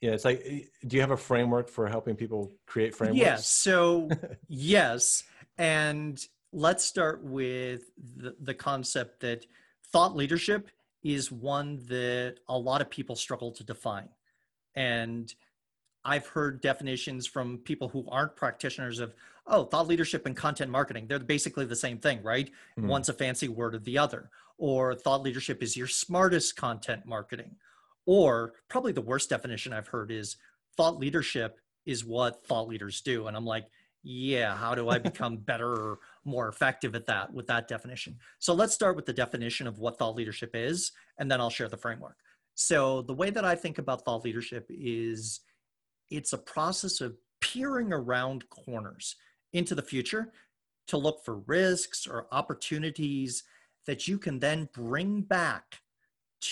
yeah 0.00 0.12
it's 0.12 0.24
like 0.24 0.42
eh, 0.44 0.60
do 0.86 0.96
you 0.96 1.00
have 1.00 1.10
a 1.10 1.16
framework 1.16 1.68
for 1.68 1.86
helping 1.86 2.14
people 2.14 2.52
create 2.66 2.94
frameworks? 2.94 3.20
yes 3.20 3.46
so 3.46 4.08
yes 4.48 5.24
and 5.58 6.26
let's 6.52 6.84
start 6.84 7.22
with 7.22 7.90
the, 8.16 8.34
the 8.40 8.54
concept 8.54 9.20
that 9.20 9.46
thought 9.92 10.16
leadership 10.16 10.70
is 11.02 11.30
one 11.30 11.78
that 11.88 12.36
a 12.48 12.58
lot 12.58 12.80
of 12.80 12.90
people 12.90 13.14
struggle 13.14 13.52
to 13.52 13.64
define. 13.64 14.08
And 14.74 15.32
i've 16.04 16.26
heard 16.28 16.60
definitions 16.60 17.26
from 17.26 17.58
people 17.58 17.88
who 17.88 18.04
aren't 18.08 18.36
practitioners 18.36 19.00
of 19.00 19.12
oh 19.48 19.64
thought 19.64 19.88
leadership 19.88 20.24
and 20.24 20.36
content 20.36 20.70
marketing 20.70 21.04
they're 21.08 21.18
basically 21.18 21.64
the 21.64 21.74
same 21.74 21.98
thing 21.98 22.22
right? 22.22 22.48
Mm-hmm. 22.78 22.88
one's 22.88 23.08
a 23.08 23.12
fancy 23.12 23.48
word 23.48 23.74
of 23.74 23.84
the 23.84 23.98
other. 23.98 24.30
Or 24.58 24.94
thought 24.94 25.22
leadership 25.22 25.62
is 25.62 25.76
your 25.76 25.86
smartest 25.86 26.56
content 26.56 27.04
marketing 27.04 27.56
or 28.06 28.54
probably 28.68 28.92
the 28.92 29.00
worst 29.00 29.28
definition 29.28 29.72
I've 29.72 29.88
heard 29.88 30.10
is 30.10 30.36
thought 30.76 30.98
leadership 30.98 31.58
is 31.84 32.04
what 32.04 32.46
thought 32.46 32.68
leaders 32.68 33.00
do. 33.00 33.26
And 33.26 33.36
I'm 33.36 33.44
like, 33.44 33.66
yeah, 34.02 34.56
how 34.56 34.74
do 34.74 34.88
I 34.88 34.98
become 35.00 35.38
better 35.38 35.70
or 35.70 35.98
more 36.24 36.48
effective 36.48 36.94
at 36.94 37.06
that 37.06 37.32
with 37.32 37.48
that 37.48 37.68
definition? 37.68 38.18
So 38.38 38.54
let's 38.54 38.74
start 38.74 38.96
with 38.96 39.06
the 39.06 39.12
definition 39.12 39.66
of 39.66 39.78
what 39.78 39.98
thought 39.98 40.16
leadership 40.16 40.50
is, 40.54 40.92
and 41.18 41.30
then 41.30 41.40
I'll 41.40 41.50
share 41.50 41.68
the 41.68 41.76
framework. 41.76 42.16
So 42.54 43.02
the 43.02 43.14
way 43.14 43.30
that 43.30 43.44
I 43.44 43.54
think 43.54 43.78
about 43.78 44.04
thought 44.04 44.24
leadership 44.24 44.66
is 44.70 45.40
it's 46.10 46.32
a 46.32 46.38
process 46.38 47.00
of 47.00 47.16
peering 47.40 47.92
around 47.92 48.48
corners 48.48 49.16
into 49.52 49.74
the 49.74 49.82
future 49.82 50.32
to 50.88 50.96
look 50.96 51.24
for 51.24 51.38
risks 51.40 52.06
or 52.06 52.28
opportunities 52.32 53.42
that 53.86 54.08
you 54.08 54.18
can 54.18 54.38
then 54.38 54.68
bring 54.72 55.20
back 55.22 55.80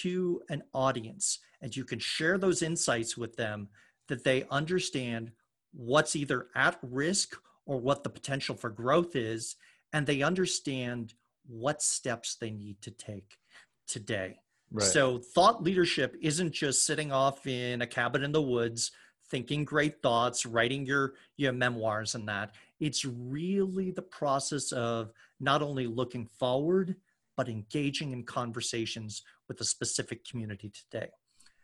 to 0.02 0.42
an 0.48 0.62
audience 0.72 1.38
and 1.60 1.74
you 1.74 1.84
can 1.84 1.98
share 1.98 2.38
those 2.38 2.62
insights 2.62 3.16
with 3.16 3.36
them 3.36 3.68
that 4.08 4.24
they 4.24 4.44
understand 4.50 5.30
what's 5.72 6.14
either 6.16 6.48
at 6.54 6.78
risk 6.82 7.36
or 7.66 7.78
what 7.78 8.04
the 8.04 8.10
potential 8.10 8.54
for 8.54 8.70
growth 8.70 9.16
is 9.16 9.56
and 9.92 10.06
they 10.06 10.22
understand 10.22 11.14
what 11.46 11.82
steps 11.82 12.36
they 12.36 12.50
need 12.50 12.80
to 12.82 12.90
take 12.90 13.38
today 13.86 14.36
right. 14.70 14.86
so 14.86 15.18
thought 15.18 15.62
leadership 15.62 16.16
isn't 16.20 16.52
just 16.52 16.86
sitting 16.86 17.12
off 17.12 17.46
in 17.46 17.82
a 17.82 17.86
cabin 17.86 18.22
in 18.22 18.32
the 18.32 18.42
woods 18.42 18.92
thinking 19.30 19.64
great 19.64 20.00
thoughts 20.02 20.44
writing 20.46 20.84
your 20.84 21.14
your 21.36 21.52
memoirs 21.52 22.14
and 22.14 22.28
that 22.28 22.52
it's 22.80 23.04
really 23.04 23.90
the 23.90 24.02
process 24.02 24.72
of 24.72 25.12
not 25.40 25.62
only 25.62 25.86
looking 25.86 26.26
forward 26.38 26.96
but 27.36 27.48
engaging 27.48 28.12
in 28.12 28.24
conversations 28.24 29.22
with 29.48 29.60
a 29.60 29.64
specific 29.64 30.24
community 30.28 30.70
today. 30.70 31.08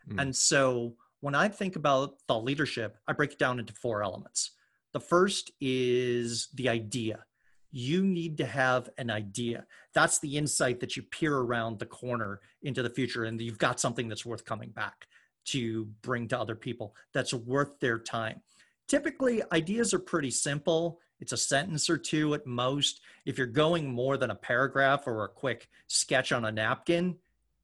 Mm. 0.09 0.23
And 0.23 0.37
so 0.37 0.95
when 1.21 1.35
I 1.35 1.49
think 1.49 1.77
about 1.77 2.21
thought 2.27 2.45
leadership, 2.45 2.97
I 3.07 3.13
break 3.13 3.33
it 3.33 3.39
down 3.39 3.59
into 3.59 3.75
four 3.75 4.03
elements. 4.03 4.53
The 4.93 5.01
first 5.01 5.53
is 5.61 6.49
the 6.55 6.69
idea. 6.69 7.25
you 7.73 8.05
need 8.05 8.37
to 8.39 8.47
have 8.47 8.91
an 8.99 9.11
idea. 9.11 9.65
That's 9.95 10.19
the 10.19 10.37
insight 10.37 10.81
that 10.81 10.97
you 10.97 11.03
peer 11.03 11.37
around 11.37 11.79
the 11.79 11.87
corner 11.87 12.41
into 12.63 12.83
the 12.83 12.91
future, 12.91 13.25
and 13.25 13.41
you've 13.41 13.59
got 13.59 13.81
something 13.81 14.09
that's 14.09 14.27
worth 14.27 14.45
coming 14.45 14.71
back 14.71 15.07
to 15.47 15.85
bring 16.03 16.29
to 16.29 16.39
other 16.39 16.55
people 16.55 16.95
that's 17.15 17.33
worth 17.33 17.79
their 17.81 17.99
time. 17.99 18.41
Typically, 18.89 19.43
ideas 19.53 19.95
are 19.95 20.01
pretty 20.01 20.31
simple. 20.31 21.01
It's 21.21 21.33
a 21.33 21.37
sentence 21.37 21.91
or 21.91 21.99
two 21.99 22.35
at 22.35 22.47
most. 22.47 23.01
If 23.27 23.39
you're 23.39 23.47
going 23.47 23.91
more 23.91 24.17
than 24.17 24.31
a 24.31 24.35
paragraph 24.35 25.07
or 25.07 25.25
a 25.25 25.29
quick 25.29 25.69
sketch 25.87 26.33
on 26.33 26.45
a 26.45 26.53
napkin, 26.53 27.17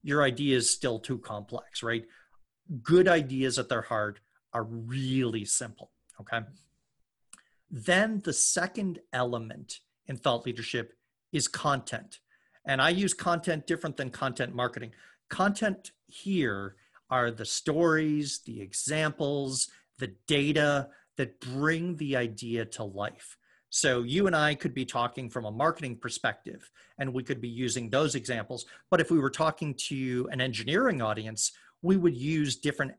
your 0.02 0.22
idea 0.22 0.56
is 0.56 0.70
still 0.70 0.98
too 0.98 1.18
complex, 1.18 1.82
right? 1.82 2.04
Good 2.82 3.08
ideas 3.08 3.58
at 3.58 3.68
their 3.68 3.82
heart 3.82 4.20
are 4.52 4.64
really 4.64 5.44
simple, 5.44 5.90
okay? 6.20 6.40
Then 7.70 8.20
the 8.24 8.32
second 8.32 9.00
element 9.12 9.80
in 10.06 10.16
thought 10.16 10.46
leadership 10.46 10.92
is 11.32 11.48
content. 11.48 12.20
And 12.64 12.80
I 12.80 12.90
use 12.90 13.14
content 13.14 13.66
different 13.66 13.96
than 13.96 14.10
content 14.10 14.54
marketing. 14.54 14.92
Content 15.28 15.92
here 16.06 16.76
are 17.10 17.30
the 17.30 17.44
stories, 17.44 18.40
the 18.44 18.60
examples, 18.60 19.68
the 19.98 20.14
data 20.26 20.88
that 21.16 21.40
bring 21.40 21.96
the 21.96 22.16
idea 22.16 22.64
to 22.64 22.84
life. 22.84 23.36
So 23.76 24.04
you 24.04 24.26
and 24.26 24.34
I 24.34 24.54
could 24.54 24.72
be 24.72 24.86
talking 24.86 25.28
from 25.28 25.44
a 25.44 25.50
marketing 25.50 25.96
perspective 25.96 26.70
and 26.96 27.12
we 27.12 27.22
could 27.22 27.42
be 27.42 27.48
using 27.48 27.90
those 27.90 28.14
examples. 28.14 28.64
But 28.90 29.02
if 29.02 29.10
we 29.10 29.18
were 29.18 29.28
talking 29.28 29.74
to 29.88 30.26
an 30.32 30.40
engineering 30.40 31.02
audience, 31.02 31.52
we 31.82 31.98
would 31.98 32.16
use 32.16 32.56
different 32.56 32.94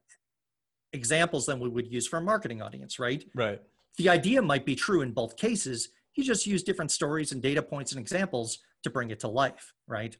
examples 0.94 1.48
than 1.48 1.60
we 1.60 1.68
would 1.68 1.92
use 1.92 2.08
for 2.08 2.18
a 2.18 2.22
marketing 2.22 2.62
audience, 2.62 3.00
right? 3.00 3.26
Right. 3.34 3.60
The 3.98 4.10
idea 4.10 4.40
might 4.40 4.68
be 4.68 4.76
true 4.76 5.02
in 5.02 5.14
both 5.14 5.36
cases. 5.36 5.90
You 6.14 6.24
just 6.24 6.46
use 6.46 6.62
different 6.62 6.92
stories 6.92 7.32
and 7.32 7.42
data 7.42 7.64
points 7.64 7.94
and 7.94 8.00
examples 8.00 8.60
to 8.84 8.92
bring 8.92 9.10
it 9.10 9.20
to 9.22 9.28
life, 9.28 9.74
right? 9.88 10.16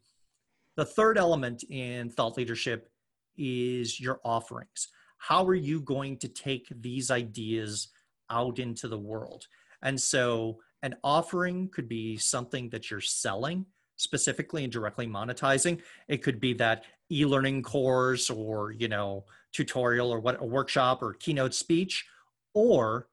The 0.76 0.86
third 0.86 1.20
element 1.20 1.66
in 1.70 2.10
thought 2.10 2.36
leadership 2.36 2.90
is 3.38 4.00
your 4.00 4.20
offerings. 4.26 4.88
How 5.20 5.46
are 5.46 5.54
you 5.54 5.82
going 5.82 6.18
to 6.18 6.28
take 6.28 6.68
these 6.82 7.12
ideas 7.12 7.90
out 8.32 8.58
into 8.58 8.88
the 8.88 8.98
world? 8.98 9.46
And 9.82 10.00
so, 10.00 10.60
an 10.84 10.96
offering 11.04 11.70
could 11.70 11.90
be 11.90 12.18
something 12.18 12.70
that 12.70 12.92
you're 12.92 13.02
selling 13.02 13.66
specifically 13.96 14.64
and 14.64 14.72
directly 14.72 15.08
monetizing. 15.08 15.82
It 16.08 16.22
could 16.22 16.40
be 16.40 16.54
that 16.54 16.84
e-learning 17.12 17.64
course 17.64 18.30
or, 18.30 18.72
you 18.72 18.88
know, 18.88 19.26
tutorial 19.54 20.12
or 20.12 20.20
what 20.20 20.42
a 20.42 20.46
workshop 20.46 21.02
or 21.02 21.14
keynote 21.14 21.56
speech 21.56 22.06
or 22.54 23.08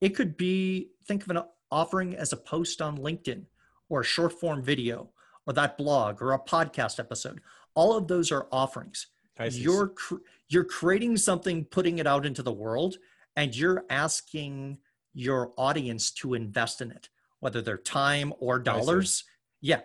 it 0.00 0.10
could 0.10 0.36
be 0.36 0.90
think 1.06 1.24
of 1.24 1.30
an 1.30 1.42
offering 1.70 2.14
as 2.14 2.32
a 2.32 2.36
post 2.36 2.80
on 2.80 2.98
LinkedIn 2.98 3.44
or 3.88 4.00
a 4.00 4.04
short 4.04 4.32
form 4.32 4.62
video 4.62 5.10
or 5.46 5.52
that 5.52 5.76
blog 5.76 6.22
or 6.22 6.32
a 6.32 6.38
podcast 6.38 7.00
episode. 7.00 7.40
All 7.74 7.96
of 7.96 8.06
those 8.06 8.30
are 8.30 8.46
offerings. 8.52 9.08
You're 9.50 9.88
cr- 9.88 10.22
you're 10.48 10.64
creating 10.64 11.16
something, 11.16 11.64
putting 11.64 11.98
it 11.98 12.06
out 12.06 12.24
into 12.24 12.42
the 12.42 12.52
world, 12.52 12.98
and 13.34 13.54
you're 13.54 13.84
asking 13.90 14.78
your 15.14 15.52
audience 15.56 16.10
to 16.10 16.34
invest 16.34 16.80
in 16.80 16.90
it, 16.90 17.08
whether 17.40 17.62
they're 17.62 17.78
time 17.78 18.34
or 18.40 18.58
dollars. 18.58 19.24
Yeah. 19.60 19.80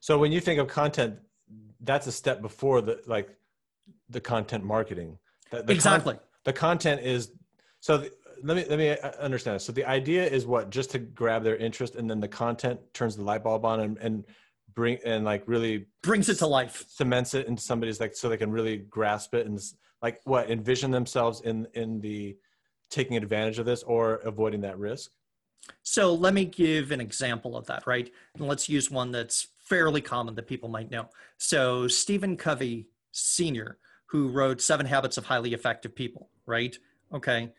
So 0.00 0.18
when 0.18 0.30
you 0.30 0.40
think 0.40 0.60
of 0.60 0.68
content, 0.68 1.16
that's 1.80 2.06
a 2.06 2.12
step 2.12 2.40
before 2.40 2.80
the 2.82 3.00
like 3.06 3.28
the 4.08 4.20
content 4.20 4.64
marketing. 4.64 5.18
The, 5.50 5.62
the 5.62 5.72
exactly. 5.72 6.14
Con- 6.14 6.22
the 6.44 6.52
content 6.52 7.02
is 7.02 7.32
so. 7.80 7.98
The, 7.98 8.12
let 8.42 8.56
me 8.56 8.64
let 8.68 8.78
me 8.78 8.90
uh, 8.90 9.10
understand. 9.18 9.60
So 9.60 9.72
the 9.72 9.84
idea 9.84 10.24
is 10.24 10.46
what? 10.46 10.70
Just 10.70 10.90
to 10.92 10.98
grab 10.98 11.42
their 11.42 11.56
interest, 11.56 11.96
and 11.96 12.08
then 12.08 12.20
the 12.20 12.28
content 12.28 12.80
turns 12.94 13.16
the 13.16 13.22
light 13.22 13.42
bulb 13.42 13.64
on 13.64 13.80
and, 13.80 13.98
and 13.98 14.24
bring 14.74 14.98
and 15.04 15.24
like 15.24 15.42
really 15.46 15.86
brings 16.02 16.28
it 16.28 16.36
to 16.38 16.46
life, 16.46 16.84
cements 16.88 17.34
it 17.34 17.46
into 17.46 17.62
somebody's 17.62 18.00
like 18.00 18.14
so 18.14 18.28
they 18.28 18.36
can 18.36 18.50
really 18.50 18.78
grasp 18.78 19.34
it 19.34 19.46
and 19.46 19.60
like 20.02 20.20
what 20.24 20.50
envision 20.50 20.90
themselves 20.90 21.42
in 21.42 21.66
in 21.74 22.00
the 22.00 22.36
taking 22.90 23.16
advantage 23.16 23.58
of 23.58 23.66
this 23.66 23.82
or 23.82 24.16
avoiding 24.16 24.60
that 24.62 24.78
risk. 24.78 25.10
So 25.82 26.14
let 26.14 26.34
me 26.34 26.44
give 26.44 26.90
an 26.90 27.00
example 27.00 27.56
of 27.56 27.66
that, 27.66 27.86
right? 27.86 28.10
And 28.34 28.48
let's 28.48 28.68
use 28.68 28.90
one 28.90 29.12
that's 29.12 29.48
fairly 29.58 30.00
common 30.00 30.34
that 30.34 30.48
people 30.48 30.68
might 30.68 30.90
know. 30.90 31.08
So 31.38 31.86
Stephen 31.86 32.36
Covey 32.36 32.88
Sr., 33.12 33.78
who 34.06 34.28
wrote 34.28 34.60
Seven 34.60 34.86
Habits 34.86 35.16
of 35.18 35.26
Highly 35.26 35.52
Effective 35.54 35.94
People, 35.94 36.30
right? 36.46 36.76
Okay 37.14 37.52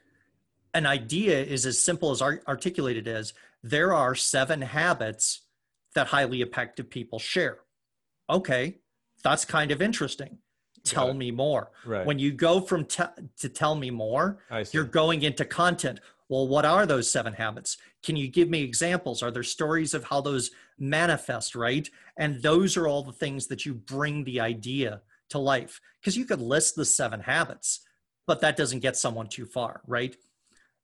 an 0.74 0.86
idea 0.86 1.42
is 1.44 1.66
as 1.66 1.80
simple 1.80 2.12
as 2.12 2.22
articulated 2.22 3.08
as 3.08 3.34
there 3.64 3.94
are 3.94 4.16
seven 4.16 4.62
habits 4.62 5.42
that 5.96 6.08
highly 6.08 6.42
effective 6.42 6.90
people 6.90 7.20
share. 7.20 7.60
Okay, 8.30 8.80
that's 9.24 9.46
kind 9.46 9.72
of 9.72 9.82
interesting. 9.82 10.38
Tell 10.84 11.14
me 11.14 11.32
more. 11.32 11.72
Right. 11.86 12.06
When 12.06 12.20
you 12.20 12.32
go 12.32 12.62
from 12.62 12.86
te- 12.86 13.04
to 13.38 13.50
tell 13.50 13.76
me 13.76 13.92
more, 13.92 14.40
you're 14.74 14.84
going 14.84 15.24
into 15.24 15.46
content. 15.46 16.00
Well, 16.30 16.48
what 16.48 16.66
are 16.66 16.86
those 16.86 17.10
seven 17.10 17.34
habits? 17.34 17.78
Can 18.04 18.16
you 18.16 18.28
give 18.28 18.50
me 18.50 18.64
examples? 18.64 19.22
Are 19.22 19.32
there 19.32 19.44
stories 19.44 19.94
of 19.94 20.04
how 20.06 20.22
those 20.22 20.52
manifest, 20.80 21.56
right? 21.56 21.90
And 22.18 22.42
those 22.42 22.78
are 22.78 22.88
all 22.88 23.04
the 23.04 23.12
things 23.12 23.48
that 23.48 23.66
you 23.66 23.74
bring 23.74 24.24
the 24.24 24.40
idea 24.40 25.02
to 25.30 25.40
life. 25.40 25.82
Because 26.00 26.18
you 26.18 26.26
could 26.26 26.42
list 26.42 26.76
the 26.76 26.86
seven 26.86 27.20
habits, 27.20 27.82
but 28.28 28.42
that 28.42 28.58
doesn't 28.58 28.80
get 28.80 28.98
someone 28.98 29.28
too 29.28 29.46
far, 29.46 29.82
right? 29.86 30.16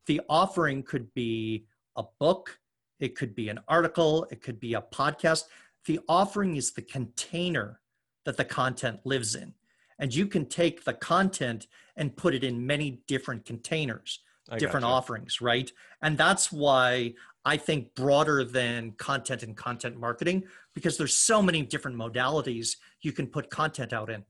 the 0.08 0.22
offering 0.30 0.82
could 0.82 1.14
be 1.14 1.66
a 1.96 2.04
book, 2.20 2.60
it 3.00 3.16
could 3.16 3.36
be 3.36 3.50
an 3.50 3.60
article, 3.68 4.26
it 4.32 4.42
could 4.42 4.60
be 4.60 4.74
a 4.74 4.82
podcast. 4.82 5.44
The 5.86 6.00
offering 6.10 6.56
is 6.56 6.72
the 6.72 6.82
container 6.82 7.80
that 8.26 8.38
the 8.38 8.46
content 8.46 9.02
lives 9.06 9.36
in. 9.36 9.54
And 10.00 10.14
you 10.14 10.28
can 10.28 10.46
take 10.46 10.84
the 10.84 10.94
content 10.94 11.68
and 11.96 12.16
put 12.16 12.34
it 12.34 12.44
in 12.44 12.66
many 12.66 13.02
different 13.08 13.46
containers, 13.46 14.20
I 14.50 14.58
different 14.58 14.86
offerings, 14.86 15.42
right? 15.42 15.72
And 16.02 16.18
that's 16.18 16.52
why 16.52 17.14
I 17.46 17.58
think 17.58 17.96
broader 17.96 18.44
than 18.44 18.92
content 18.92 19.44
and 19.44 19.56
content 19.58 20.00
marketing, 20.00 20.44
because 20.76 20.98
there's 20.98 21.16
so 21.16 21.42
many 21.42 21.64
different 21.64 21.98
modalities 21.98 22.76
you 23.02 23.12
can 23.12 23.28
put 23.28 23.50
content 23.50 23.94
out 23.94 24.10
in. 24.10 24.24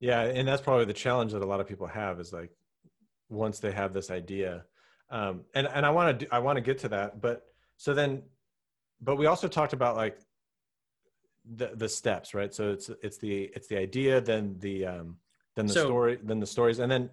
Yeah, 0.00 0.22
and 0.22 0.46
that's 0.46 0.62
probably 0.62 0.84
the 0.84 0.92
challenge 0.92 1.32
that 1.32 1.42
a 1.42 1.46
lot 1.46 1.60
of 1.60 1.66
people 1.66 1.86
have 1.86 2.20
is 2.20 2.32
like 2.32 2.50
once 3.28 3.58
they 3.58 3.72
have 3.72 3.92
this 3.92 4.10
idea 4.10 4.64
um, 5.10 5.42
and 5.54 5.66
and 5.68 5.84
i 5.84 5.90
want 5.90 6.20
to 6.20 6.34
i 6.34 6.38
want 6.38 6.56
to 6.56 6.60
get 6.60 6.78
to 6.78 6.88
that 6.88 7.20
but 7.20 7.42
so 7.76 7.94
then 7.94 8.22
but 9.00 9.16
we 9.16 9.26
also 9.26 9.48
talked 9.48 9.72
about 9.72 9.96
like 9.96 10.18
the 11.54 11.72
the 11.74 11.88
steps 11.88 12.34
right? 12.34 12.52
So 12.54 12.72
it's 12.72 12.90
it's 13.02 13.18
the 13.18 13.50
it's 13.54 13.68
the 13.68 13.78
idea 13.78 14.20
then 14.20 14.56
the 14.58 14.86
um 14.86 15.16
then 15.54 15.66
the 15.66 15.72
so, 15.72 15.84
story 15.84 16.18
then 16.22 16.40
the 16.40 16.46
stories. 16.46 16.78
And 16.78 16.90
then 16.90 17.10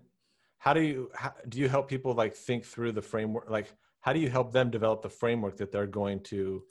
how 0.57 0.73
do 0.73 0.81
you 0.81 1.11
how, 1.13 1.33
do 1.49 1.59
you 1.59 1.69
help 1.69 1.87
people 1.87 2.13
like 2.13 2.35
think 2.35 2.65
through 2.65 2.93
the 2.93 3.01
framework 3.01 3.49
like 3.49 3.73
how 4.01 4.13
do 4.13 4.19
you 4.19 4.29
help 4.29 4.51
them 4.51 4.69
develop 4.69 5.01
the 5.01 5.09
framework 5.09 5.57
that 5.57 5.71
they're 5.71 5.87
going 5.87 6.19
to 6.21 6.63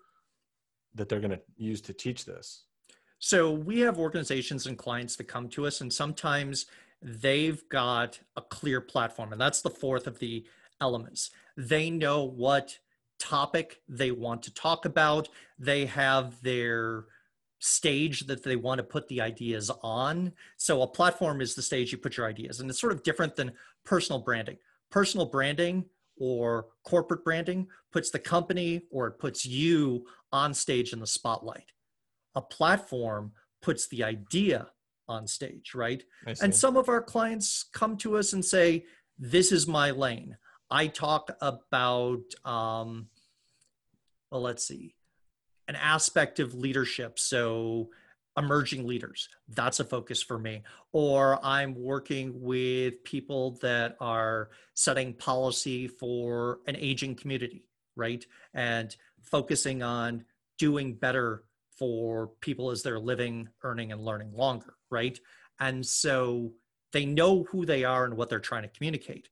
that 0.95 1.09
they're 1.09 1.21
going 1.21 1.31
to 1.31 1.41
use 1.57 1.81
to 1.83 1.93
teach 1.93 2.25
this? 2.25 2.65
So 3.19 3.53
we 3.53 3.81
have 3.81 3.99
organizations 3.99 4.67
and 4.67 4.77
clients 4.77 5.17
that 5.17 5.25
come 5.25 5.49
to 5.51 5.67
us 5.67 5.81
and 5.81 5.93
sometimes 5.93 6.67
they've 7.01 7.63
got 7.69 8.19
a 8.37 8.43
clear 8.43 8.81
platform 8.81 9.33
and 9.33 9.41
that's 9.41 9.63
the 9.63 9.71
fourth 9.71 10.07
of 10.07 10.19
the 10.19 10.45
elements. 10.81 11.31
They 11.57 11.89
know 11.91 12.25
what 12.25 12.79
topic 13.19 13.81
they 13.89 14.11
want 14.11 14.43
to 14.43 14.53
talk 14.53 14.85
about. 14.85 15.29
They 15.59 15.87
have 15.87 16.43
their 16.43 17.05
stage 17.65 18.27
that 18.27 18.43
they 18.43 18.57
want 18.57 18.79
to 18.79 18.83
put 18.83 19.07
the 19.07 19.21
ideas 19.21 19.71
on. 19.83 20.33
So 20.57 20.83
a 20.83 20.87
platform 20.87 21.41
is 21.41 21.55
the 21.55 21.63
stage 21.63 21.93
you 21.93 21.99
put 21.99 22.17
your 22.17 22.27
ideas 22.27 22.59
and 22.59 22.69
it's 22.69 22.81
sort 22.81 22.93
of 22.93 23.05
different 23.05 23.37
than 23.37 23.53
personal 23.85 24.21
branding. 24.21 24.57
Personal 24.91 25.27
branding 25.27 25.85
or 26.19 26.67
corporate 26.85 27.23
branding 27.23 27.69
puts 27.93 28.11
the 28.11 28.19
company 28.19 28.83
or 28.91 29.07
it 29.07 29.19
puts 29.21 29.47
you 29.47 30.05
on 30.33 30.53
stage 30.53 30.93
in 30.93 30.99
the 30.99 31.07
spotlight. 31.07 31.71
A 32.35 32.43
platform 32.43 33.31
puts 33.63 33.87
the 33.89 34.03
idea 34.03 34.67
on 35.09 35.29
stage, 35.29 35.73
right? 35.73 36.03
And 36.43 36.53
some 36.55 36.77
of 36.77 36.89
our 36.89 37.01
clients 37.01 37.67
come 37.73 37.97
to 37.99 38.17
us 38.17 38.33
and 38.33 38.45
say, 38.45 38.87
This 39.21 39.53
is 39.53 39.69
my 39.69 39.93
lane. 39.93 40.37
I 40.69 40.89
talk 40.89 41.31
about, 41.41 42.23
um, 42.45 43.07
well, 44.31 44.41
let's 44.41 44.67
see, 44.67 44.97
an 45.69 45.77
aspect 45.77 46.41
of 46.41 46.55
leadership. 46.55 47.19
So, 47.19 47.91
emerging 48.37 48.87
leaders, 48.87 49.29
that's 49.49 49.81
a 49.81 49.85
focus 49.85 50.23
for 50.23 50.39
me. 50.39 50.63
Or 50.93 51.39
I'm 51.45 51.75
working 51.75 52.41
with 52.41 53.05
people 53.05 53.59
that 53.63 53.97
are 54.01 54.51
setting 54.75 55.15
policy 55.15 55.87
for 55.87 56.61
an 56.67 56.77
aging 56.77 57.17
community, 57.17 57.67
right? 57.95 58.25
And 58.55 58.95
focusing 59.23 59.83
on 59.83 60.25
doing 60.59 60.95
better 60.95 61.45
for 61.79 62.29
people 62.41 62.71
as 62.71 62.83
they're 62.83 62.99
living, 62.99 63.49
earning, 63.63 63.93
and 63.93 64.01
learning 64.01 64.33
longer, 64.33 64.75
right? 64.91 65.19
And 65.59 65.85
so 65.85 66.53
they 66.93 67.05
know 67.05 67.45
who 67.45 67.67
they 67.67 67.85
are 67.85 68.05
and 68.05 68.17
what 68.17 68.29
they're 68.29 68.41
trying 68.41 68.63
to 68.63 68.69
communicate. 68.69 69.29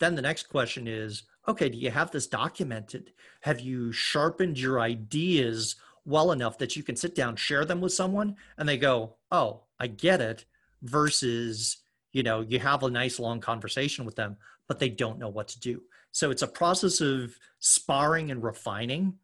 Then 0.00 0.14
the 0.14 0.22
next 0.22 0.48
question 0.48 0.86
is 0.86 1.24
okay, 1.48 1.68
do 1.70 1.78
you 1.78 1.90
have 1.90 2.10
this 2.10 2.26
documented? 2.26 3.12
Have 3.40 3.58
you 3.60 3.90
sharpened 3.90 4.58
your 4.58 4.80
ideas 4.80 5.76
well 6.04 6.30
enough 6.30 6.58
that 6.58 6.76
you 6.76 6.82
can 6.82 6.94
sit 6.94 7.14
down, 7.14 7.36
share 7.36 7.64
them 7.64 7.80
with 7.80 7.92
someone, 7.92 8.36
and 8.56 8.68
they 8.68 8.76
go, 8.76 9.14
oh, 9.32 9.62
I 9.80 9.86
get 9.86 10.20
it, 10.20 10.44
versus, 10.82 11.78
you 12.12 12.22
know, 12.22 12.40
you 12.40 12.58
have 12.58 12.82
a 12.82 12.90
nice 12.90 13.18
long 13.18 13.40
conversation 13.40 14.04
with 14.04 14.14
them, 14.14 14.36
but 14.68 14.78
they 14.78 14.88
don't 14.88 15.18
know 15.18 15.28
what 15.28 15.48
to 15.48 15.60
do. 15.60 15.82
So 16.12 16.30
it's 16.30 16.42
a 16.42 16.48
process 16.48 17.00
of 17.00 17.34
sparring 17.58 18.30
and 18.30 18.42
refining 18.42 19.14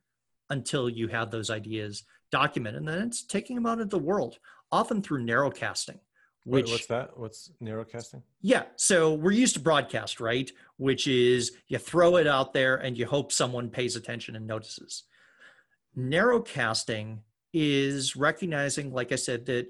until 0.51 0.89
you 0.89 1.09
have 1.09 1.31
those 1.31 1.51
ideas 1.51 2.05
documented. 2.31 2.81
And 2.81 2.89
then 2.89 3.07
it's 3.07 3.23
taking 3.23 3.57
them 3.57 3.67
out 3.67 3.81
into 3.81 3.97
the 3.97 4.03
world, 4.03 4.39
often 4.73 5.03
through 5.03 5.25
narrowcasting. 5.25 5.99
Which, 6.45 6.67
Wait, 6.67 6.73
what's 6.73 6.87
that? 6.87 7.19
What's 7.19 7.51
narrowcasting? 7.63 8.23
Yeah. 8.43 8.65
So 8.77 9.15
we're 9.15 9.31
used 9.31 9.55
to 9.55 9.61
broadcast, 9.61 10.21
right? 10.21 10.51
Which 10.77 11.07
is 11.07 11.53
you 11.69 11.79
throw 11.79 12.17
it 12.17 12.27
out 12.27 12.53
there 12.53 12.77
and 12.77 12.99
you 12.99 13.07
hope 13.07 13.33
someone 13.33 13.71
pays 13.71 13.97
attention 13.97 14.37
and 14.37 14.47
notices. 14.47 15.05
Narrowcasting 15.97 17.21
is 17.55 18.15
recognizing, 18.15 18.93
like 18.93 19.11
I 19.13 19.17
said, 19.17 19.47
that 19.47 19.69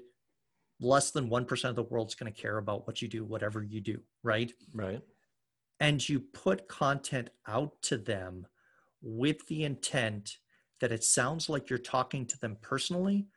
less 0.81 1.11
than 1.11 1.29
1% 1.29 1.69
of 1.69 1.75
the 1.75 1.83
world's 1.83 2.15
going 2.15 2.31
to 2.31 2.41
care 2.41 2.57
about 2.57 2.85
what 2.87 3.01
you 3.01 3.07
do, 3.07 3.23
whatever 3.23 3.63
you 3.63 3.79
do, 3.79 3.99
right? 4.23 4.51
Right. 4.73 5.01
And 5.79 6.07
you 6.07 6.19
put 6.19 6.67
content 6.67 7.29
out 7.47 7.81
to 7.83 7.97
them 7.97 8.47
with 9.01 9.47
the 9.47 9.63
intent 9.63 10.37
that 10.81 10.91
it 10.91 11.03
sounds 11.03 11.47
like 11.47 11.69
you're 11.69 11.79
talking 11.79 12.25
to 12.25 12.39
them 12.39 12.57
personally 12.61 13.27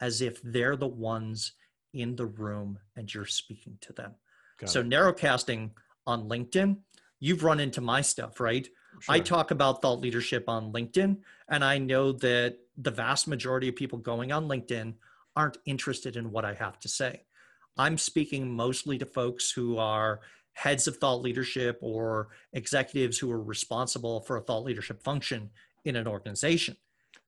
as 0.00 0.22
if 0.22 0.40
they're 0.42 0.76
the 0.76 0.86
ones 0.86 1.52
in 1.96 2.16
the 2.16 2.26
room 2.26 2.78
and 2.96 3.12
you're 3.12 3.26
speaking 3.26 3.78
to 3.82 3.92
them. 3.92 4.14
Got 4.58 4.70
so 4.70 4.80
it. 4.80 4.88
narrowcasting 4.88 5.70
on 6.06 6.28
LinkedIn, 6.28 6.78
you've 7.20 7.44
run 7.44 7.60
into 7.60 7.80
my 7.80 8.00
stuff, 8.00 8.40
right? 8.40 8.68
Sure. 9.00 9.14
I 9.14 9.20
talk 9.20 9.50
about 9.50 9.82
thought 9.82 10.00
leadership 10.00 10.44
on 10.48 10.72
LinkedIn, 10.72 11.18
and 11.48 11.64
I 11.64 11.78
know 11.78 12.12
that 12.12 12.56
the 12.78 12.90
vast 12.90 13.28
majority 13.28 13.68
of 13.68 13.76
people 13.76 13.98
going 13.98 14.32
on 14.32 14.48
LinkedIn 14.48 14.94
aren't 15.34 15.58
interested 15.66 16.16
in 16.16 16.30
what 16.30 16.44
I 16.44 16.54
have 16.54 16.78
to 16.80 16.88
say. 16.88 17.24
I'm 17.76 17.98
speaking 17.98 18.54
mostly 18.54 18.96
to 18.98 19.06
folks 19.06 19.50
who 19.50 19.76
are 19.76 20.20
heads 20.54 20.86
of 20.86 20.96
thought 20.96 21.20
leadership 21.20 21.78
or 21.82 22.28
executives 22.54 23.18
who 23.18 23.30
are 23.30 23.42
responsible 23.42 24.22
for 24.22 24.38
a 24.38 24.40
thought 24.40 24.64
leadership 24.64 25.02
function 25.02 25.50
in 25.84 25.96
an 25.96 26.06
organization. 26.06 26.76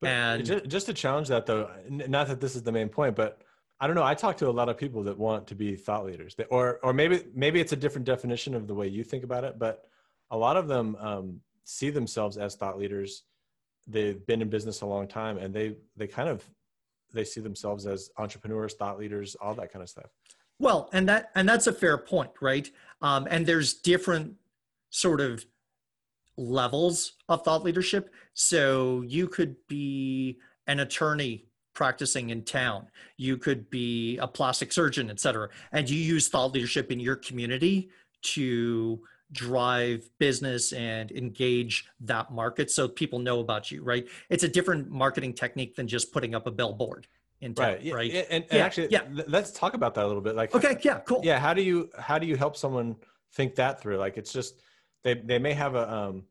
But 0.01 0.07
and 0.07 0.45
just, 0.45 0.67
just 0.67 0.85
to 0.87 0.93
challenge 0.93 1.27
that 1.27 1.45
though, 1.45 1.69
not 1.87 2.27
that 2.27 2.41
this 2.41 2.55
is 2.55 2.63
the 2.63 2.71
main 2.71 2.89
point, 2.89 3.15
but 3.15 3.43
I 3.79 3.87
don't 3.87 3.95
know. 3.95 4.03
I 4.03 4.13
talk 4.13 4.37
to 4.37 4.49
a 4.49 4.51
lot 4.51 4.67
of 4.67 4.77
people 4.77 5.03
that 5.03 5.17
want 5.17 5.47
to 5.47 5.55
be 5.55 5.75
thought 5.75 6.05
leaders, 6.05 6.35
or 6.49 6.79
or 6.83 6.93
maybe 6.93 7.23
maybe 7.33 7.61
it's 7.61 7.71
a 7.71 7.77
different 7.77 8.05
definition 8.05 8.53
of 8.53 8.67
the 8.67 8.73
way 8.73 8.87
you 8.87 9.03
think 9.03 9.23
about 9.23 9.43
it. 9.43 9.57
But 9.57 9.85
a 10.31 10.37
lot 10.37 10.57
of 10.57 10.67
them 10.67 10.97
um, 10.99 11.41
see 11.63 11.89
themselves 11.89 12.37
as 12.37 12.55
thought 12.55 12.77
leaders. 12.77 13.23
They've 13.87 14.23
been 14.25 14.41
in 14.41 14.49
business 14.49 14.81
a 14.81 14.85
long 14.85 15.07
time, 15.07 15.37
and 15.37 15.53
they 15.53 15.75
they 15.95 16.07
kind 16.07 16.27
of 16.27 16.43
they 17.13 17.23
see 17.23 17.41
themselves 17.41 17.85
as 17.85 18.11
entrepreneurs, 18.17 18.73
thought 18.73 18.99
leaders, 18.99 19.35
all 19.35 19.55
that 19.55 19.71
kind 19.71 19.81
of 19.81 19.89
stuff. 19.89 20.09
Well, 20.59 20.89
and 20.91 21.07
that 21.07 21.31
and 21.35 21.47
that's 21.47 21.67
a 21.67 21.73
fair 21.73 21.97
point, 21.97 22.31
right? 22.41 22.69
Um, 23.01 23.27
and 23.29 23.45
there's 23.45 23.73
different 23.73 24.35
sort 24.89 25.21
of 25.21 25.45
levels 26.37 27.13
of 27.29 27.43
thought 27.43 27.63
leadership. 27.63 28.13
So 28.33 29.03
you 29.07 29.27
could 29.27 29.55
be 29.67 30.39
an 30.67 30.79
attorney 30.79 31.48
practicing 31.79 32.29
in 32.29 32.43
town. 32.43 32.81
You 33.15 33.37
could 33.37 33.61
be 33.69 34.17
a 34.17 34.27
plastic 34.27 34.69
surgeon, 34.73 35.09
et 35.09 35.19
cetera. 35.25 35.47
And 35.71 35.89
you 35.89 35.97
use 35.97 36.27
thought 36.27 36.51
leadership 36.51 36.91
in 36.91 36.99
your 36.99 37.15
community 37.15 37.89
to 38.35 38.99
drive 39.31 39.99
business 40.19 40.73
and 40.73 41.09
engage 41.11 41.75
that 42.01 42.25
market 42.41 42.69
so 42.69 42.89
people 43.01 43.19
know 43.27 43.39
about 43.39 43.71
you, 43.71 43.81
right? 43.91 44.05
It's 44.29 44.43
a 44.43 44.51
different 44.57 44.91
marketing 44.91 45.33
technique 45.33 45.73
than 45.77 45.87
just 45.87 46.11
putting 46.11 46.35
up 46.35 46.47
a 46.47 46.51
billboard. 46.51 47.07
In 47.41 47.53
town, 47.53 47.67
right. 47.67 47.93
right. 47.93 48.11
And, 48.11 48.27
and 48.29 48.45
yeah. 48.51 48.65
actually, 48.65 48.89
yeah. 48.91 49.03
let's 49.27 49.51
talk 49.51 49.73
about 49.73 49.93
that 49.95 50.03
a 50.03 50.07
little 50.11 50.25
bit. 50.27 50.35
Like, 50.35 50.53
okay, 50.53 50.75
yeah, 50.81 50.99
cool. 51.07 51.21
Yeah. 51.23 51.39
How 51.39 51.53
do 51.53 51.61
you, 51.61 51.89
how 51.97 52.19
do 52.19 52.27
you 52.27 52.35
help 52.35 52.57
someone 52.57 52.97
think 53.35 53.55
that 53.55 53.79
through? 53.79 53.95
Like, 54.05 54.17
it's 54.17 54.33
just, 54.33 54.59
they, 55.05 55.13
they 55.13 55.39
may 55.39 55.53
have 55.53 55.75
a, 55.75 55.85
um, 55.99 56.25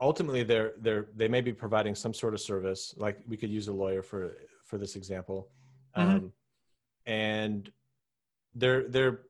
ultimately 0.00 0.42
they're 0.42 0.72
they're 0.78 1.08
they 1.16 1.28
may 1.28 1.40
be 1.40 1.52
providing 1.52 1.94
some 1.94 2.14
sort 2.14 2.34
of 2.34 2.40
service 2.40 2.94
like 2.96 3.18
we 3.26 3.36
could 3.36 3.50
use 3.50 3.68
a 3.68 3.72
lawyer 3.72 4.02
for 4.02 4.36
for 4.64 4.78
this 4.78 4.96
example. 4.96 5.48
Mm-hmm. 5.96 6.10
um, 6.10 6.32
and 7.06 7.72
they're 8.54 8.88
they're 8.88 9.20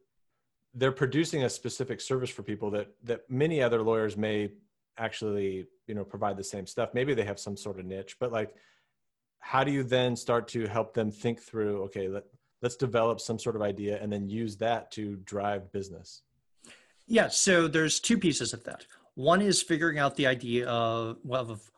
they're 0.74 0.92
producing 0.92 1.44
a 1.44 1.50
specific 1.50 2.00
service 2.00 2.30
for 2.30 2.42
people 2.42 2.70
that 2.72 2.88
that 3.04 3.30
many 3.30 3.62
other 3.62 3.82
lawyers 3.82 4.16
may 4.16 4.50
actually 4.98 5.66
you 5.86 5.94
know 5.94 6.04
provide 6.04 6.36
the 6.36 6.44
same 6.44 6.66
stuff. 6.66 6.90
Maybe 6.92 7.14
they 7.14 7.24
have 7.24 7.38
some 7.38 7.56
sort 7.56 7.78
of 7.78 7.86
niche 7.86 8.16
but 8.20 8.32
like 8.32 8.54
how 9.40 9.62
do 9.62 9.70
you 9.70 9.84
then 9.84 10.16
start 10.16 10.48
to 10.48 10.66
help 10.66 10.92
them 10.94 11.12
think 11.12 11.40
through 11.40 11.82
okay 11.84 12.08
let, 12.08 12.24
let's 12.60 12.76
develop 12.76 13.20
some 13.20 13.38
sort 13.38 13.54
of 13.54 13.62
idea 13.62 14.02
and 14.02 14.12
then 14.12 14.28
use 14.28 14.56
that 14.56 14.90
to 14.92 15.16
drive 15.24 15.72
business? 15.72 16.22
Yeah 17.06 17.28
so 17.28 17.68
there's 17.68 18.00
two 18.00 18.18
pieces 18.18 18.52
of 18.52 18.64
that 18.64 18.84
one 19.18 19.42
is 19.42 19.60
figuring 19.60 19.98
out 19.98 20.14
the 20.14 20.28
idea 20.28 20.64
of, 20.68 21.16
of 21.28 21.68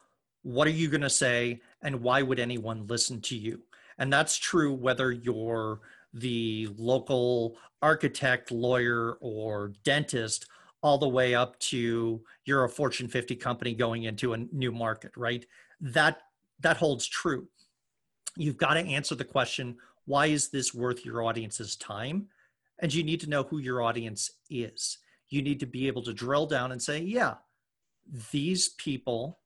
what 0.43 0.67
are 0.67 0.73
you 0.73 0.89
going 0.89 1.01
to 1.01 1.09
say 1.09 1.59
and 1.81 2.03
why 2.03 2.21
would 2.21 2.39
anyone 2.39 2.87
listen 2.87 3.19
to 3.19 3.35
you? 3.35 3.63
And 3.97 4.13
that's 4.13 4.37
true 4.37 4.75
whether 4.75 5.11
you're 5.11 5.81
the 6.13 6.69
local 6.77 7.57
architect, 7.81 8.51
lawyer, 8.51 9.17
or 9.23 9.73
dentist, 9.85 10.49
all 10.83 10.99
the 10.99 11.09
way 11.09 11.35
up 11.35 11.59
to 11.61 12.23
you're 12.45 12.65
a 12.65 12.69
Fortune 12.69 13.09
50 13.09 13.37
company 13.37 13.73
going 13.73 14.03
into 14.03 14.35
a 14.35 14.39
new 14.53 14.71
market, 14.71 15.13
right? 15.17 15.47
That 15.81 16.19
that 16.61 16.77
holds 16.77 17.07
true. 17.07 17.49
You've 18.37 18.59
got 18.59 18.75
to 18.75 18.81
answer 18.81 19.15
the 19.15 19.25
question, 19.25 19.79
why 20.05 20.27
is 20.27 20.49
this 20.49 20.75
worth 20.75 21.07
your 21.07 21.23
audience's 21.23 21.75
time? 21.77 22.27
And 22.81 22.93
you 22.93 23.03
need 23.03 23.21
to 23.21 23.31
know 23.31 23.45
who 23.45 23.61
your 23.61 23.81
audience 23.81 24.31
is 24.51 24.99
you 25.31 25.43
need 25.43 25.61
to 25.61 25.67
be 25.67 25.87
able 25.87 26.03
to 26.03 26.13
drill 26.13 26.47
down 26.47 26.73
and 26.73 26.83
say, 26.83 27.01
yeah, 27.01 27.35
these 28.33 28.71
people 28.71 29.39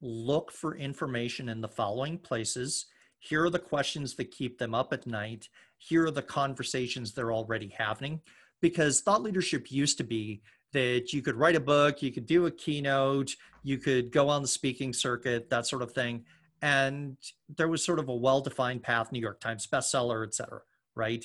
look 0.00 0.50
for 0.50 0.76
information 0.76 1.48
in 1.48 1.60
the 1.60 1.68
following 1.68 2.18
places. 2.18 2.86
Here 3.20 3.44
are 3.44 3.50
the 3.50 3.58
questions 3.58 4.14
that 4.16 4.30
keep 4.30 4.58
them 4.58 4.74
up 4.74 4.92
at 4.92 5.06
night. 5.06 5.48
Here 5.78 6.06
are 6.06 6.10
the 6.10 6.22
conversations 6.22 7.12
they're 7.12 7.32
already 7.32 7.68
having. 7.68 8.20
Because 8.60 9.00
thought 9.00 9.22
leadership 9.22 9.70
used 9.70 9.98
to 9.98 10.04
be 10.04 10.42
that 10.72 11.12
you 11.12 11.22
could 11.22 11.36
write 11.36 11.56
a 11.56 11.60
book, 11.60 12.02
you 12.02 12.12
could 12.12 12.26
do 12.26 12.46
a 12.46 12.50
keynote, 12.50 13.34
you 13.62 13.78
could 13.78 14.10
go 14.10 14.28
on 14.28 14.42
the 14.42 14.48
speaking 14.48 14.92
circuit, 14.92 15.48
that 15.50 15.66
sort 15.66 15.82
of 15.82 15.92
thing. 15.92 16.24
And 16.62 17.16
there 17.56 17.68
was 17.68 17.84
sort 17.84 17.98
of 17.98 18.08
a 18.08 18.14
well 18.14 18.40
defined 18.40 18.82
path, 18.82 19.12
New 19.12 19.20
York 19.20 19.40
Times 19.40 19.66
bestseller, 19.66 20.26
et 20.26 20.34
cetera, 20.34 20.60
right? 20.94 21.24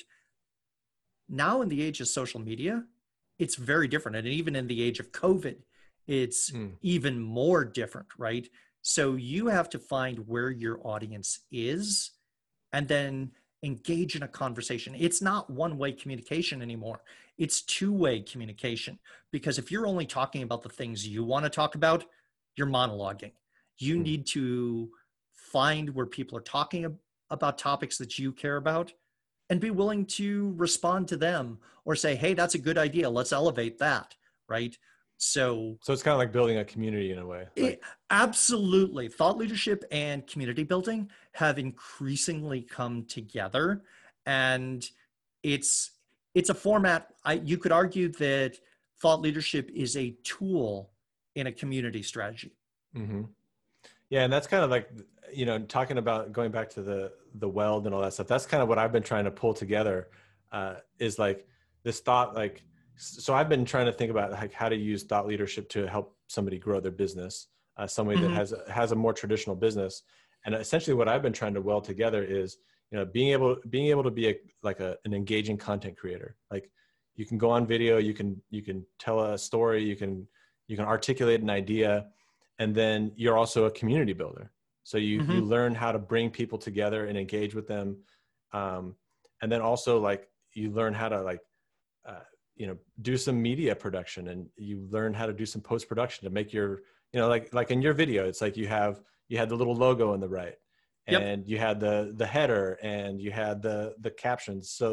Now, 1.28 1.60
in 1.62 1.68
the 1.68 1.82
age 1.82 2.00
of 2.00 2.08
social 2.08 2.40
media, 2.40 2.84
it's 3.38 3.56
very 3.56 3.88
different. 3.88 4.16
And 4.16 4.26
even 4.26 4.56
in 4.56 4.66
the 4.66 4.82
age 4.82 5.00
of 5.00 5.12
COVID, 5.12 5.56
it's 6.06 6.50
mm. 6.50 6.72
even 6.82 7.20
more 7.20 7.64
different, 7.64 8.08
right? 8.18 8.48
So 8.82 9.14
you 9.14 9.48
have 9.48 9.68
to 9.70 9.78
find 9.78 10.26
where 10.26 10.50
your 10.50 10.80
audience 10.86 11.40
is 11.50 12.12
and 12.72 12.86
then 12.86 13.32
engage 13.62 14.14
in 14.14 14.22
a 14.22 14.28
conversation. 14.28 14.94
It's 14.96 15.20
not 15.20 15.50
one 15.50 15.76
way 15.76 15.92
communication 15.92 16.62
anymore, 16.62 17.00
it's 17.38 17.62
two 17.62 17.92
way 17.92 18.20
communication. 18.20 18.98
Because 19.32 19.58
if 19.58 19.70
you're 19.70 19.86
only 19.86 20.06
talking 20.06 20.42
about 20.42 20.62
the 20.62 20.68
things 20.68 21.06
you 21.06 21.24
want 21.24 21.44
to 21.44 21.50
talk 21.50 21.74
about, 21.74 22.04
you're 22.56 22.66
monologuing. 22.66 23.32
You 23.78 23.96
mm. 23.96 24.02
need 24.02 24.26
to 24.28 24.90
find 25.34 25.90
where 25.90 26.06
people 26.06 26.38
are 26.38 26.42
talking 26.42 26.98
about 27.30 27.58
topics 27.58 27.98
that 27.98 28.18
you 28.18 28.32
care 28.32 28.56
about 28.56 28.92
and 29.48 29.60
be 29.60 29.70
willing 29.70 30.06
to 30.06 30.54
respond 30.56 31.08
to 31.08 31.16
them 31.16 31.58
or 31.84 31.94
say, 31.94 32.14
hey, 32.16 32.34
that's 32.34 32.54
a 32.54 32.58
good 32.58 32.78
idea. 32.78 33.08
Let's 33.08 33.32
elevate 33.32 33.78
that. 33.78 34.14
Right. 34.48 34.76
So, 35.18 35.78
so 35.82 35.92
it's 35.92 36.02
kind 36.02 36.12
of 36.12 36.18
like 36.18 36.32
building 36.32 36.58
a 36.58 36.64
community 36.64 37.10
in 37.10 37.18
a 37.18 37.26
way. 37.26 37.46
Like, 37.56 37.72
it, 37.72 37.80
absolutely. 38.10 39.08
Thought 39.08 39.38
leadership 39.38 39.84
and 39.90 40.26
community 40.26 40.62
building 40.62 41.10
have 41.32 41.58
increasingly 41.58 42.62
come 42.62 43.04
together. 43.06 43.82
And 44.26 44.88
it's, 45.42 45.92
it's 46.34 46.50
a 46.50 46.54
format. 46.54 47.14
I, 47.24 47.34
you 47.34 47.56
could 47.56 47.72
argue 47.72 48.08
that 48.12 48.58
thought 49.00 49.20
leadership 49.20 49.70
is 49.74 49.96
a 49.96 50.14
tool 50.22 50.90
in 51.34 51.46
a 51.46 51.52
community 51.52 52.02
strategy. 52.02 52.56
Mm-hmm. 52.94 53.22
Yeah. 54.10 54.24
And 54.24 54.32
that's 54.32 54.46
kind 54.46 54.64
of 54.64 54.70
like 54.70 54.90
you 55.32 55.46
know, 55.46 55.58
talking 55.58 55.98
about 55.98 56.32
going 56.32 56.50
back 56.50 56.70
to 56.70 56.82
the 56.82 57.12
the 57.34 57.48
weld 57.48 57.86
and 57.86 57.94
all 57.94 58.00
that 58.00 58.12
stuff. 58.12 58.26
That's 58.26 58.46
kind 58.46 58.62
of 58.62 58.68
what 58.68 58.78
I've 58.78 58.92
been 58.92 59.02
trying 59.02 59.24
to 59.24 59.30
pull 59.30 59.54
together. 59.54 60.08
Uh, 60.52 60.74
is 60.98 61.18
like 61.18 61.46
this 61.82 62.00
thought, 62.00 62.34
like 62.34 62.62
so. 62.96 63.34
I've 63.34 63.48
been 63.48 63.64
trying 63.64 63.86
to 63.86 63.92
think 63.92 64.10
about 64.10 64.32
like 64.32 64.52
how 64.52 64.68
to 64.68 64.76
use 64.76 65.02
thought 65.02 65.26
leadership 65.26 65.68
to 65.70 65.86
help 65.86 66.16
somebody 66.28 66.58
grow 66.58 66.80
their 66.80 66.92
business. 66.92 67.48
Uh, 67.76 67.86
somebody 67.86 68.18
mm-hmm. 68.18 68.28
that 68.28 68.36
has 68.36 68.54
has 68.70 68.92
a 68.92 68.94
more 68.94 69.12
traditional 69.12 69.56
business, 69.56 70.02
and 70.44 70.54
essentially 70.54 70.94
what 70.94 71.08
I've 71.08 71.22
been 71.22 71.32
trying 71.32 71.54
to 71.54 71.60
weld 71.60 71.84
together 71.84 72.22
is 72.22 72.58
you 72.90 72.98
know 72.98 73.04
being 73.04 73.32
able 73.32 73.56
being 73.68 73.88
able 73.88 74.04
to 74.04 74.10
be 74.10 74.28
a 74.28 74.34
like 74.62 74.80
a, 74.80 74.96
an 75.04 75.12
engaging 75.12 75.58
content 75.58 75.96
creator. 75.96 76.36
Like 76.50 76.70
you 77.16 77.26
can 77.26 77.38
go 77.38 77.50
on 77.50 77.66
video, 77.66 77.98
you 77.98 78.14
can 78.14 78.40
you 78.50 78.62
can 78.62 78.86
tell 78.98 79.32
a 79.32 79.38
story, 79.38 79.82
you 79.82 79.96
can 79.96 80.26
you 80.68 80.76
can 80.76 80.86
articulate 80.86 81.40
an 81.40 81.50
idea 81.50 82.06
and 82.58 82.74
then 82.74 83.12
you're 83.16 83.36
also 83.36 83.64
a 83.64 83.70
community 83.70 84.12
builder 84.12 84.50
so 84.86 84.98
you 84.98 85.20
Mhm. 85.20 85.32
you 85.34 85.40
learn 85.40 85.74
how 85.74 85.90
to 85.90 85.98
bring 85.98 86.30
people 86.30 86.58
together 86.58 87.06
and 87.06 87.18
engage 87.18 87.56
with 87.56 87.66
them 87.66 87.88
um, 88.52 88.94
and 89.42 89.50
then 89.50 89.60
also 89.60 89.98
like 89.98 90.28
you 90.54 90.70
learn 90.70 90.94
how 90.94 91.08
to 91.08 91.20
like 91.22 91.40
uh, 92.04 92.22
you 92.54 92.66
know 92.68 92.78
do 93.02 93.16
some 93.16 93.42
media 93.42 93.74
production 93.74 94.28
and 94.28 94.48
you 94.56 94.86
learn 94.96 95.12
how 95.12 95.26
to 95.26 95.32
do 95.32 95.44
some 95.44 95.60
post 95.60 95.88
production 95.88 96.24
to 96.24 96.30
make 96.30 96.52
your 96.52 96.70
you 97.12 97.18
know 97.20 97.28
like 97.28 97.52
like 97.52 97.72
in 97.72 97.82
your 97.82 97.94
video 97.94 98.28
it's 98.28 98.40
like 98.40 98.56
you 98.56 98.68
have 98.68 99.02
you 99.28 99.36
had 99.36 99.48
the 99.48 99.56
little 99.56 99.74
logo 99.74 100.12
on 100.12 100.20
the 100.20 100.28
right 100.28 100.56
Yep. 101.08 101.22
and 101.22 101.48
you 101.50 101.58
had 101.58 101.76
the 101.80 102.12
the 102.16 102.26
header 102.26 102.78
and 102.80 103.20
you 103.20 103.32
had 103.32 103.60
the 103.62 103.78
the 104.06 104.10
captions 104.26 104.70
so 104.70 104.86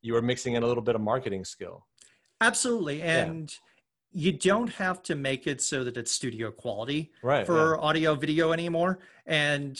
you 0.00 0.14
were 0.14 0.22
mixing 0.22 0.54
in 0.54 0.62
a 0.62 0.66
little 0.66 0.82
bit 0.88 0.94
of 0.94 1.02
marketing 1.02 1.44
skill 1.44 1.86
Absolutely. 2.40 3.02
And 3.02 3.52
you 4.12 4.32
don't 4.32 4.70
have 4.70 5.02
to 5.02 5.14
make 5.14 5.46
it 5.46 5.60
so 5.60 5.84
that 5.84 5.96
it's 5.96 6.10
studio 6.10 6.50
quality 6.50 7.12
right 7.22 7.46
for 7.46 7.82
audio 7.82 8.14
video 8.14 8.52
anymore. 8.52 9.00
And 9.26 9.78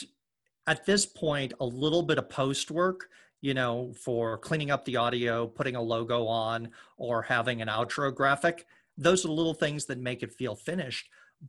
at 0.66 0.84
this 0.84 1.06
point, 1.06 1.54
a 1.60 1.64
little 1.64 2.02
bit 2.02 2.18
of 2.18 2.28
post 2.28 2.70
work, 2.70 3.08
you 3.40 3.54
know, 3.54 3.94
for 3.94 4.36
cleaning 4.38 4.70
up 4.70 4.84
the 4.84 4.96
audio, 4.96 5.46
putting 5.46 5.76
a 5.76 5.82
logo 5.82 6.26
on, 6.26 6.68
or 6.98 7.22
having 7.22 7.62
an 7.62 7.68
outro 7.68 8.14
graphic, 8.14 8.66
those 8.98 9.24
are 9.24 9.28
the 9.28 9.34
little 9.34 9.54
things 9.54 9.86
that 9.86 9.98
make 9.98 10.22
it 10.22 10.34
feel 10.34 10.54
finished. 10.54 11.08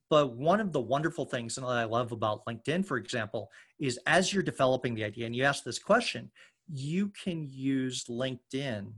But 0.10 0.38
one 0.38 0.62
of 0.62 0.72
the 0.72 0.80
wonderful 0.80 1.26
things 1.26 1.56
that 1.56 1.66
I 1.66 1.84
love 1.84 2.12
about 2.12 2.46
LinkedIn, 2.46 2.86
for 2.86 2.98
example, 2.98 3.52
is 3.80 4.00
as 4.06 4.32
you're 4.32 4.44
developing 4.44 4.94
the 4.94 5.04
idea 5.04 5.26
and 5.26 5.36
you 5.36 5.44
ask 5.44 5.64
this 5.64 5.80
question, 5.80 6.32
you 6.72 7.10
can 7.10 7.48
use 7.50 8.06
LinkedIn 8.06 8.92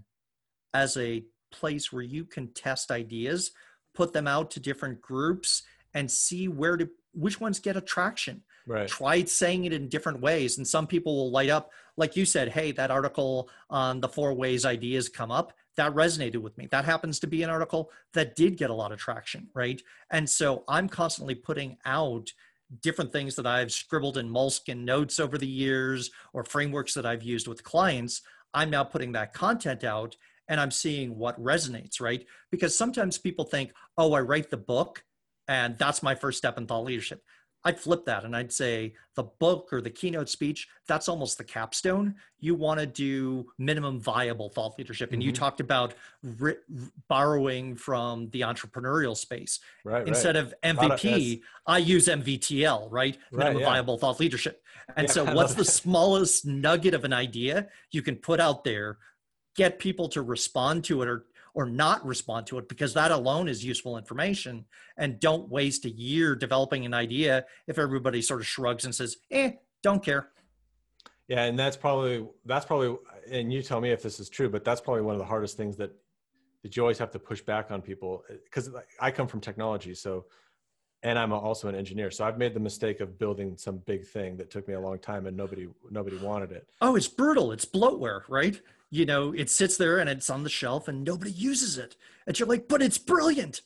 as 0.73 0.97
a 0.97 1.23
place 1.51 1.91
where 1.91 2.03
you 2.03 2.25
can 2.25 2.53
test 2.53 2.91
ideas, 2.91 3.51
put 3.93 4.13
them 4.13 4.27
out 4.27 4.51
to 4.51 4.59
different 4.59 5.01
groups, 5.01 5.63
and 5.93 6.09
see 6.09 6.47
where 6.47 6.77
to 6.77 6.89
which 7.13 7.41
ones 7.41 7.59
get 7.59 7.75
attraction. 7.75 8.41
right 8.65 8.87
Try 8.87 9.23
saying 9.25 9.65
it 9.65 9.73
in 9.73 9.89
different 9.89 10.21
ways, 10.21 10.57
and 10.57 10.67
some 10.67 10.87
people 10.87 11.15
will 11.15 11.31
light 11.31 11.49
up. 11.49 11.71
Like 11.97 12.15
you 12.15 12.25
said, 12.25 12.49
hey, 12.49 12.71
that 12.73 12.91
article 12.91 13.49
on 13.69 13.99
the 13.99 14.07
four 14.07 14.33
ways 14.33 14.65
ideas 14.65 15.09
come 15.09 15.31
up 15.31 15.53
that 15.77 15.93
resonated 15.93 16.37
with 16.37 16.57
me. 16.57 16.67
That 16.71 16.85
happens 16.85 17.19
to 17.19 17.27
be 17.27 17.43
an 17.43 17.49
article 17.49 17.91
that 18.13 18.35
did 18.35 18.57
get 18.57 18.69
a 18.69 18.73
lot 18.73 18.91
of 18.91 18.99
traction, 18.99 19.47
right? 19.53 19.81
And 20.09 20.29
so 20.29 20.63
I'm 20.67 20.89
constantly 20.89 21.35
putting 21.35 21.77
out 21.85 22.31
different 22.81 23.11
things 23.11 23.35
that 23.35 23.45
I've 23.45 23.71
scribbled 23.71 24.17
in 24.17 24.29
Moleskine 24.29 24.83
notes 24.83 25.19
over 25.19 25.37
the 25.37 25.47
years 25.47 26.11
or 26.33 26.43
frameworks 26.43 26.93
that 26.93 27.05
I've 27.05 27.23
used 27.23 27.47
with 27.47 27.63
clients. 27.63 28.21
I'm 28.53 28.69
now 28.69 28.83
putting 28.83 29.13
that 29.13 29.33
content 29.33 29.83
out 29.83 30.15
and 30.51 30.59
I'm 30.59 30.69
seeing 30.69 31.17
what 31.17 31.41
resonates, 31.41 32.01
right? 32.01 32.25
Because 32.51 32.77
sometimes 32.77 33.17
people 33.17 33.45
think, 33.45 33.71
oh, 33.97 34.11
I 34.13 34.19
write 34.19 34.49
the 34.49 34.57
book 34.57 35.01
and 35.47 35.77
that's 35.77 36.03
my 36.03 36.13
first 36.13 36.37
step 36.37 36.57
in 36.57 36.67
thought 36.67 36.83
leadership. 36.83 37.23
I'd 37.63 37.79
flip 37.79 38.05
that 38.05 38.25
and 38.25 38.35
I'd 38.35 38.51
say 38.51 38.95
the 39.15 39.23
book 39.23 39.69
or 39.71 39.81
the 39.81 39.89
keynote 39.91 40.27
speech, 40.29 40.67
that's 40.87 41.07
almost 41.07 41.37
the 41.37 41.43
capstone. 41.43 42.15
You 42.39 42.55
want 42.55 42.79
to 42.81 42.85
do 42.87 43.45
minimum 43.59 43.99
viable 44.01 44.49
thought 44.49 44.77
leadership. 44.79 45.13
And 45.13 45.21
you 45.23 45.31
Mhm. 45.31 45.35
talked 45.35 45.59
about 45.61 45.93
ri- 46.23 46.57
borrowing 47.07 47.75
from 47.75 48.29
the 48.31 48.41
entrepreneurial 48.41 49.15
space. 49.15 49.59
right 49.85 50.07
Instead 50.07 50.35
right. 50.35 50.43
of 50.45 50.53
Lot 50.77 50.91
of- 50.91 50.99
MVP, 50.99 51.43
I 51.65 51.77
use 51.77 52.07
MVTL, 52.07 52.89
right? 52.89 53.17
Right, 53.31 53.37
Minimum 53.45 53.61
yeah. 53.61 53.65
viable 53.69 53.97
thought 53.97 54.19
leadership. 54.19 54.63
And 54.95 55.07
Yeah, 55.07 55.13
so, 55.13 55.33
what's 55.35 55.53
the 55.53 55.65
smallest 55.65 56.45
nugget 56.45 56.93
of 56.93 57.03
an 57.05 57.13
idea 57.13 57.69
you 57.91 58.01
can 58.01 58.15
put 58.17 58.39
out 58.39 58.63
there, 58.63 58.97
get 59.55 59.79
people 59.79 60.07
to 60.09 60.21
respond 60.21 60.83
to 60.85 61.01
it 61.01 61.07
or 61.07 61.25
or 61.53 61.65
not 61.65 62.05
respond 62.05 62.47
to 62.47 62.57
it 62.57 62.69
because 62.69 62.93
that 62.93 63.11
alone 63.11 63.49
is 63.49 63.63
useful 63.65 63.97
information. 63.97 64.63
And 64.95 65.19
don't 65.19 65.49
waste 65.49 65.83
a 65.83 65.89
year 65.89 66.33
developing 66.33 66.85
an 66.85 66.93
idea 66.93 67.45
if 67.67 67.77
everybody 67.77 68.21
sort 68.21 68.39
of 68.39 68.47
shrugs 68.47 68.85
and 68.85 68.95
says 68.95 69.17
eh 69.29 69.51
don't 69.83 70.03
care. 70.03 70.29
Yeah, 71.27 71.43
and 71.43 71.57
that's 71.57 71.77
probably 71.77 72.25
that's 72.45 72.65
probably 72.65 72.97
and 73.29 73.51
you 73.51 73.61
tell 73.61 73.81
me 73.81 73.91
if 73.91 74.01
this 74.01 74.19
is 74.19 74.29
true, 74.29 74.49
but 74.49 74.63
that's 74.63 74.81
probably 74.81 75.01
one 75.01 75.15
of 75.15 75.19
the 75.19 75.25
hardest 75.25 75.57
things 75.57 75.77
that 75.77 75.91
that 76.63 76.75
you 76.75 76.83
always 76.83 76.99
have 76.99 77.11
to 77.11 77.19
push 77.19 77.41
back 77.41 77.71
on 77.71 77.81
people 77.81 78.23
because 78.43 78.69
I 78.99 79.11
come 79.11 79.27
from 79.27 79.41
technology, 79.41 79.93
so 79.93 80.25
and 81.03 81.17
I'm 81.17 81.33
also 81.33 81.67
an 81.67 81.75
engineer, 81.75 82.11
so 82.11 82.23
I've 82.23 82.37
made 82.37 82.53
the 82.53 82.59
mistake 82.59 82.99
of 82.99 83.17
building 83.17 83.57
some 83.57 83.77
big 83.77 84.05
thing 84.05 84.37
that 84.37 84.51
took 84.51 84.67
me 84.67 84.75
a 84.75 84.79
long 84.79 84.99
time 84.99 85.25
and 85.25 85.35
nobody 85.35 85.67
nobody 85.89 86.17
wanted 86.17 86.51
it. 86.51 86.67
oh 86.81 86.95
it's 86.95 87.07
brutal. 87.07 87.51
It's 87.51 87.65
bloatware 87.65 88.21
right 88.29 88.61
you 88.91 89.05
know 89.05 89.33
it 89.33 89.49
sits 89.49 89.77
there 89.77 89.97
and 89.97 90.09
it's 90.09 90.29
on 90.29 90.43
the 90.43 90.49
shelf 90.49 90.87
and 90.87 91.03
nobody 91.03 91.31
uses 91.31 91.77
it 91.77 91.95
and 92.27 92.37
you're 92.37 92.47
like 92.47 92.67
but 92.67 92.81
it's 92.81 92.97
brilliant 92.99 93.61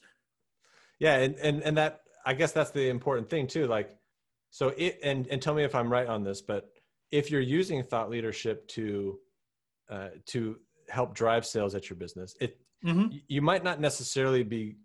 Yeah, 0.99 1.15
and 1.17 1.35
and 1.35 1.61
and 1.63 1.77
that 1.77 2.01
I 2.25 2.33
guess 2.33 2.53
that's 2.53 2.71
the 2.71 2.89
important 2.89 3.29
thing 3.29 3.47
too. 3.47 3.67
Like, 3.67 3.97
so 4.51 4.69
it 4.77 4.99
and 5.03 5.27
and 5.27 5.41
tell 5.41 5.53
me 5.53 5.63
if 5.63 5.75
I'm 5.75 5.91
right 5.91 6.07
on 6.07 6.23
this, 6.23 6.41
but 6.41 6.71
if 7.11 7.29
you're 7.29 7.41
using 7.59 7.83
thought 7.83 8.09
leadership 8.09 8.67
to 8.69 9.19
uh, 9.89 10.09
to 10.27 10.57
help 10.89 11.13
drive 11.13 11.45
sales 11.45 11.75
at 11.75 11.89
your 11.89 11.97
business, 11.97 12.35
it 12.39 12.61
Mhm. 12.83 13.21
you 13.27 13.41
might 13.41 13.63
not 13.63 13.79
necessarily 13.81 14.43
be 14.43 14.77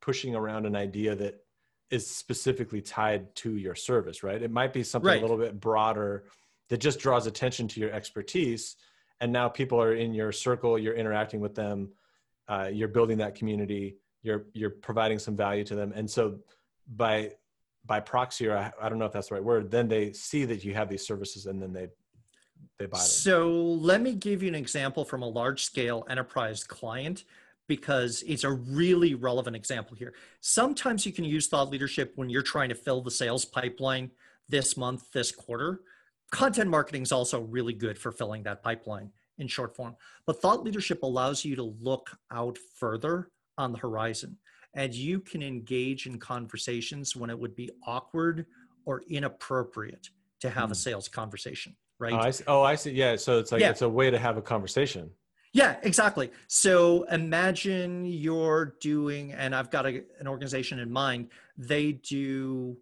pushing 0.00 0.34
around 0.34 0.66
an 0.66 0.76
idea 0.76 1.14
that 1.14 1.34
is 1.90 2.04
specifically 2.06 2.82
tied 2.82 3.34
to 3.36 3.56
your 3.56 3.74
service, 3.76 4.22
right? 4.22 4.42
It 4.42 4.50
might 4.50 4.72
be 4.72 4.82
something 4.82 5.08
Right. 5.08 5.18
a 5.18 5.22
little 5.22 5.38
bit 5.38 5.58
broader 5.60 6.24
that 6.68 6.78
just 6.78 6.98
draws 6.98 7.26
attention 7.26 7.68
to 7.68 7.80
your 7.80 7.90
expertise, 7.92 8.76
and 9.24 9.32
now 9.32 9.48
people 9.48 9.80
are 9.80 9.94
in 9.94 10.12
your 10.12 10.32
circle, 10.32 10.78
you're 10.78 10.94
interacting 10.94 11.40
with 11.40 11.54
them, 11.54 11.88
uh, 12.46 12.68
you're 12.70 12.88
building 12.88 13.16
that 13.16 13.34
community, 13.34 13.96
you're 14.22 14.44
you're 14.52 14.68
providing 14.88 15.18
some 15.18 15.34
value 15.34 15.64
to 15.64 15.74
them, 15.74 15.94
and 15.96 16.08
so 16.08 16.38
by 16.96 17.30
by 17.86 18.00
proxy, 18.00 18.48
or 18.48 18.56
I, 18.58 18.70
I 18.82 18.90
don't 18.90 18.98
know 18.98 19.06
if 19.06 19.12
that's 19.12 19.30
the 19.30 19.36
right 19.36 19.44
word, 19.44 19.70
then 19.70 19.88
they 19.88 20.12
see 20.12 20.44
that 20.44 20.62
you 20.62 20.74
have 20.74 20.90
these 20.90 21.06
services, 21.06 21.46
and 21.46 21.60
then 21.60 21.72
they 21.72 21.88
they 22.78 22.84
buy 22.84 22.98
them. 22.98 23.06
So 23.06 23.48
let 23.90 24.02
me 24.02 24.12
give 24.12 24.42
you 24.42 24.48
an 24.48 24.54
example 24.54 25.06
from 25.06 25.22
a 25.22 25.28
large 25.28 25.64
scale 25.64 26.04
enterprise 26.10 26.62
client 26.62 27.24
because 27.66 28.22
it's 28.26 28.44
a 28.44 28.50
really 28.50 29.14
relevant 29.14 29.56
example 29.56 29.96
here. 29.96 30.12
Sometimes 30.42 31.06
you 31.06 31.12
can 31.12 31.24
use 31.24 31.48
thought 31.48 31.70
leadership 31.70 32.12
when 32.16 32.28
you're 32.28 32.42
trying 32.42 32.68
to 32.68 32.74
fill 32.74 33.00
the 33.00 33.10
sales 33.10 33.46
pipeline 33.46 34.10
this 34.50 34.76
month, 34.76 35.10
this 35.12 35.32
quarter. 35.32 35.80
Content 36.34 36.68
marketing 36.68 37.02
is 37.02 37.12
also 37.12 37.42
really 37.42 37.72
good 37.72 37.96
for 37.96 38.10
filling 38.10 38.42
that 38.42 38.60
pipeline 38.60 39.08
in 39.38 39.46
short 39.46 39.76
form. 39.76 39.94
But 40.26 40.42
thought 40.42 40.64
leadership 40.64 41.04
allows 41.04 41.44
you 41.44 41.54
to 41.54 41.62
look 41.80 42.10
out 42.32 42.58
further 42.76 43.28
on 43.56 43.70
the 43.70 43.78
horizon 43.78 44.36
and 44.74 44.92
you 44.92 45.20
can 45.20 45.44
engage 45.44 46.06
in 46.06 46.18
conversations 46.18 47.14
when 47.14 47.30
it 47.30 47.38
would 47.38 47.54
be 47.54 47.70
awkward 47.86 48.46
or 48.84 49.02
inappropriate 49.08 50.08
to 50.40 50.50
have 50.50 50.64
a 50.64 50.74
Hmm. 50.74 50.78
sales 50.78 51.06
conversation, 51.08 51.76
right? 52.00 52.12
Oh, 52.12 52.16
I 52.18 52.30
see. 52.32 52.44
Oh, 52.48 52.62
I 52.62 52.74
see. 52.74 52.90
Yeah. 52.90 53.14
So 53.14 53.38
it's 53.38 53.52
like 53.52 53.60
Yeah. 53.60 53.70
it's 53.70 53.82
a 53.82 53.88
way 53.88 54.10
to 54.10 54.18
have 54.18 54.36
a 54.36 54.42
conversation. 54.42 55.12
Yeah, 55.52 55.78
exactly. 55.84 56.32
So 56.48 57.04
imagine 57.04 58.06
you're 58.06 58.74
doing, 58.80 59.32
and 59.32 59.54
I've 59.54 59.70
got 59.70 59.86
a, 59.86 60.02
an 60.18 60.26
organization 60.26 60.80
in 60.80 60.90
mind. 60.90 61.28
They 61.56 61.92
do 61.92 62.76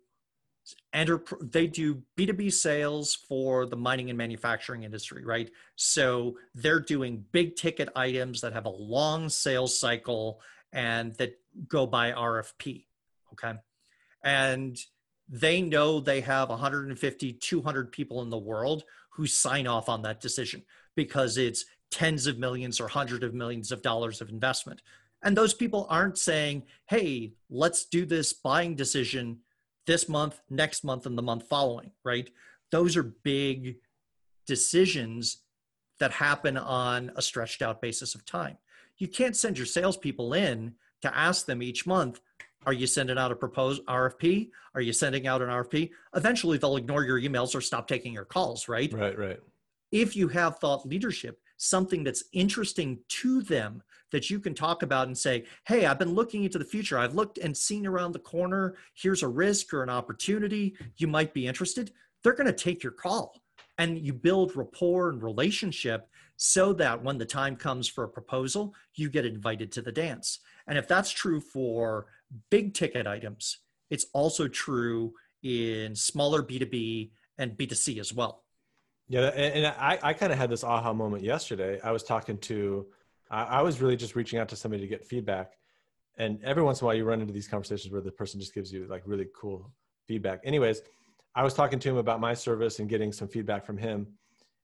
enter, 0.92 1.22
they 1.40 1.66
do 1.66 2.02
B2B 2.16 2.52
sales 2.52 3.14
for 3.14 3.66
the 3.66 3.76
mining 3.76 4.10
and 4.10 4.18
manufacturing 4.18 4.84
industry, 4.84 5.24
right? 5.24 5.50
So 5.76 6.36
they're 6.54 6.80
doing 6.80 7.24
big 7.32 7.56
ticket 7.56 7.88
items 7.96 8.40
that 8.42 8.52
have 8.52 8.66
a 8.66 8.70
long 8.70 9.28
sales 9.28 9.78
cycle 9.78 10.40
and 10.72 11.14
that 11.16 11.38
go 11.68 11.86
by 11.86 12.12
RFP. 12.12 12.84
Okay. 13.32 13.54
And 14.22 14.78
they 15.28 15.62
know 15.62 16.00
they 16.00 16.20
have 16.20 16.50
150, 16.50 17.32
200 17.32 17.92
people 17.92 18.22
in 18.22 18.30
the 18.30 18.38
world 18.38 18.84
who 19.10 19.26
sign 19.26 19.66
off 19.66 19.88
on 19.88 20.02
that 20.02 20.20
decision 20.20 20.62
because 20.94 21.38
it's 21.38 21.64
tens 21.90 22.26
of 22.26 22.38
millions 22.38 22.80
or 22.80 22.88
hundreds 22.88 23.24
of 23.24 23.34
millions 23.34 23.72
of 23.72 23.82
dollars 23.82 24.20
of 24.20 24.30
investment. 24.30 24.82
And 25.22 25.36
those 25.36 25.54
people 25.54 25.86
aren't 25.88 26.18
saying, 26.18 26.64
hey, 26.86 27.34
let's 27.48 27.84
do 27.84 28.04
this 28.04 28.32
buying 28.32 28.74
decision 28.74 29.40
this 29.86 30.08
month, 30.08 30.40
next 30.50 30.84
month, 30.84 31.06
and 31.06 31.16
the 31.16 31.22
month 31.22 31.48
following, 31.48 31.90
right? 32.04 32.30
Those 32.70 32.96
are 32.96 33.02
big 33.02 33.76
decisions 34.46 35.38
that 35.98 36.12
happen 36.12 36.56
on 36.56 37.12
a 37.16 37.22
stretched 37.22 37.62
out 37.62 37.80
basis 37.80 38.14
of 38.14 38.24
time. 38.24 38.58
You 38.98 39.08
can't 39.08 39.36
send 39.36 39.56
your 39.58 39.66
salespeople 39.66 40.34
in 40.34 40.74
to 41.02 41.16
ask 41.16 41.46
them 41.46 41.62
each 41.62 41.86
month, 41.86 42.20
are 42.64 42.72
you 42.72 42.86
sending 42.86 43.18
out 43.18 43.32
a 43.32 43.36
proposed 43.36 43.84
RFP? 43.86 44.50
Are 44.74 44.80
you 44.80 44.92
sending 44.92 45.26
out 45.26 45.42
an 45.42 45.48
RFP? 45.48 45.90
Eventually, 46.14 46.58
they'll 46.58 46.76
ignore 46.76 47.04
your 47.04 47.20
emails 47.20 47.56
or 47.56 47.60
stop 47.60 47.88
taking 47.88 48.12
your 48.12 48.24
calls, 48.24 48.68
right? 48.68 48.92
Right. 48.92 49.18
Right. 49.18 49.40
if 49.90 50.14
you 50.14 50.28
have 50.28 50.58
thought 50.58 50.86
leadership, 50.86 51.40
something 51.62 52.02
that's 52.02 52.24
interesting 52.32 52.98
to 53.08 53.40
them 53.42 53.82
that 54.10 54.28
you 54.28 54.40
can 54.40 54.54
talk 54.54 54.82
about 54.82 55.06
and 55.06 55.16
say, 55.16 55.44
Hey, 55.66 55.86
I've 55.86 55.98
been 55.98 56.14
looking 56.14 56.44
into 56.44 56.58
the 56.58 56.64
future. 56.64 56.98
I've 56.98 57.14
looked 57.14 57.38
and 57.38 57.56
seen 57.56 57.86
around 57.86 58.12
the 58.12 58.18
corner. 58.18 58.74
Here's 58.94 59.22
a 59.22 59.28
risk 59.28 59.72
or 59.72 59.82
an 59.82 59.88
opportunity. 59.88 60.74
You 60.96 61.06
might 61.06 61.32
be 61.32 61.46
interested. 61.46 61.92
They're 62.22 62.34
going 62.34 62.48
to 62.48 62.52
take 62.52 62.82
your 62.82 62.92
call 62.92 63.40
and 63.78 63.98
you 63.98 64.12
build 64.12 64.56
rapport 64.56 65.08
and 65.08 65.22
relationship 65.22 66.08
so 66.36 66.72
that 66.72 67.02
when 67.02 67.18
the 67.18 67.24
time 67.24 67.54
comes 67.54 67.86
for 67.86 68.04
a 68.04 68.08
proposal, 68.08 68.74
you 68.94 69.08
get 69.08 69.24
invited 69.24 69.70
to 69.72 69.82
the 69.82 69.92
dance. 69.92 70.40
And 70.66 70.76
if 70.76 70.88
that's 70.88 71.10
true 71.10 71.40
for 71.40 72.06
big 72.50 72.74
ticket 72.74 73.06
items, 73.06 73.58
it's 73.88 74.06
also 74.12 74.48
true 74.48 75.14
in 75.42 75.94
smaller 75.94 76.42
B2B 76.42 77.10
and 77.38 77.52
B2C 77.52 77.98
as 77.98 78.12
well. 78.12 78.41
Yeah, 79.12 79.26
and, 79.26 79.66
and 79.66 79.66
I, 79.66 79.98
I 80.02 80.12
kind 80.14 80.32
of 80.32 80.38
had 80.38 80.48
this 80.48 80.64
aha 80.64 80.94
moment 80.94 81.22
yesterday. 81.22 81.78
I 81.84 81.90
was 81.92 82.02
talking 82.02 82.38
to, 82.38 82.86
I, 83.30 83.42
I 83.42 83.62
was 83.62 83.82
really 83.82 83.94
just 83.94 84.16
reaching 84.16 84.38
out 84.38 84.48
to 84.48 84.56
somebody 84.56 84.80
to 84.80 84.88
get 84.88 85.04
feedback. 85.04 85.52
And 86.16 86.42
every 86.42 86.62
once 86.62 86.80
in 86.80 86.84
a 86.84 86.86
while, 86.86 86.94
you 86.94 87.04
run 87.04 87.20
into 87.20 87.34
these 87.34 87.46
conversations 87.46 87.92
where 87.92 88.00
the 88.00 88.10
person 88.10 88.40
just 88.40 88.54
gives 88.54 88.72
you 88.72 88.86
like 88.88 89.02
really 89.04 89.26
cool 89.38 89.70
feedback. 90.08 90.40
Anyways, 90.44 90.80
I 91.34 91.44
was 91.44 91.52
talking 91.52 91.78
to 91.78 91.90
him 91.90 91.98
about 91.98 92.20
my 92.20 92.32
service 92.32 92.78
and 92.78 92.88
getting 92.88 93.12
some 93.12 93.28
feedback 93.28 93.66
from 93.66 93.76
him. 93.76 94.06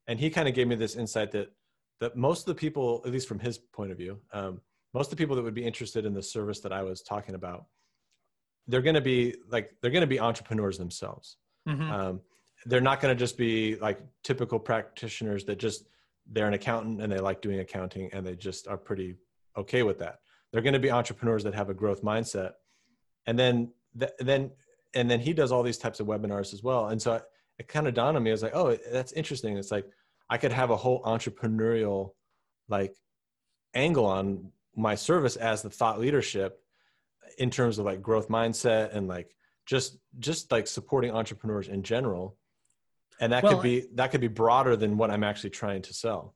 And 0.07 0.19
he 0.19 0.31
kind 0.31 0.49
of 0.49 0.55
gave 0.55 0.67
me 0.67 0.77
this 0.77 0.97
insight 0.97 1.31
that 1.33 1.53
that 2.01 2.17
most 2.17 2.41
of 2.41 2.47
the 2.47 2.55
people, 2.55 3.03
at 3.05 3.13
least 3.13 3.29
from 3.29 3.41
his 3.41 3.59
point 3.59 3.91
of 3.93 3.99
view, 3.99 4.19
um, 4.33 4.63
most 4.95 5.07
of 5.07 5.11
the 5.11 5.17
people 5.17 5.37
that 5.37 5.43
would 5.43 5.53
be 5.53 5.65
interested 5.65 6.07
in 6.07 6.15
the 6.15 6.23
service 6.23 6.61
that 6.61 6.73
I 6.73 6.83
was 6.85 7.03
talking 7.03 7.35
about, 7.35 7.67
they're 8.67 8.81
going 8.81 8.95
to 8.95 9.03
be 9.03 9.35
like 9.51 9.73
they're 9.83 9.91
going 9.91 10.01
to 10.01 10.07
be 10.07 10.21
entrepreneurs 10.21 10.79
themselves. 10.79 11.37
Mm-hmm. 11.69 11.93
Um, 11.93 12.21
they're 12.69 12.83
not 12.83 13.01
going 13.01 13.15
to 13.15 13.19
just 13.19 13.39
be 13.39 13.77
like 13.77 13.99
typical 14.23 14.59
practitioners 14.59 15.45
that 15.47 15.59
just 15.59 15.89
they're 16.31 16.47
an 16.47 16.53
accountant 16.53 17.01
and 17.01 17.11
they 17.11 17.19
like 17.19 17.41
doing 17.41 17.61
accounting 17.61 18.11
and 18.13 18.27
they 18.27 18.37
just 18.37 18.69
are 18.69 18.77
pretty 18.77 19.17
okay 19.57 19.83
with 19.83 19.99
that. 19.99 20.19
They're 20.53 20.63
going 20.63 20.75
to 20.75 20.79
be 20.79 20.91
entrepreneurs 20.91 21.43
that 21.45 21.55
have 21.55 21.71
a 21.71 21.75
growth 21.75 22.03
mindset, 22.03 22.53
and 23.27 23.39
then 23.39 23.73
th- 23.99 24.13
then 24.19 24.51
and 24.95 25.11
then 25.11 25.21
he 25.21 25.33
does 25.33 25.51
all 25.51 25.63
these 25.63 25.79
types 25.79 25.99
of 26.01 26.07
webinars 26.07 26.53
as 26.53 26.63
well. 26.63 26.89
And 26.89 27.01
so 27.01 27.15
it, 27.15 27.23
it 27.59 27.69
kind 27.69 27.89
of 27.89 27.95
dawned 27.95 28.17
on 28.17 28.23
me. 28.23 28.31
I 28.31 28.35
was 28.35 28.43
like, 28.43 28.55
oh, 28.55 28.77
that's 28.93 29.13
interesting. 29.13 29.57
It's 29.57 29.71
like 29.71 29.87
I 30.29 30.37
could 30.37 30.53
have 30.53 30.71
a 30.71 30.77
whole 30.77 31.03
entrepreneurial 31.05 32.11
like 32.69 32.95
angle 33.75 34.07
on 34.07 34.53
my 34.77 34.95
service 34.95 35.37
as 35.37 35.63
the 35.63 35.71
thought 35.71 36.01
leadership 36.01 36.61
in 37.39 37.51
terms 37.51 37.79
of 37.79 37.87
like 37.87 38.03
growth 38.03 38.29
mindset 38.29 38.95
and 38.95 39.09
like 39.09 39.35
just 39.65 39.99
just 40.19 40.53
like 40.53 40.67
supporting 40.67 41.11
entrepreneurs 41.11 41.69
in 41.69 41.83
general 41.83 42.37
and 43.21 43.33
that 43.33 43.43
well, 43.43 43.55
could 43.55 43.63
be 43.63 43.87
that 43.95 44.11
could 44.11 44.21
be 44.21 44.29
broader 44.29 44.77
than 44.77 44.97
what 44.97 45.11
i'm 45.11 45.25
actually 45.25 45.51
trying 45.51 45.83
to 45.83 45.95
sell. 45.95 46.35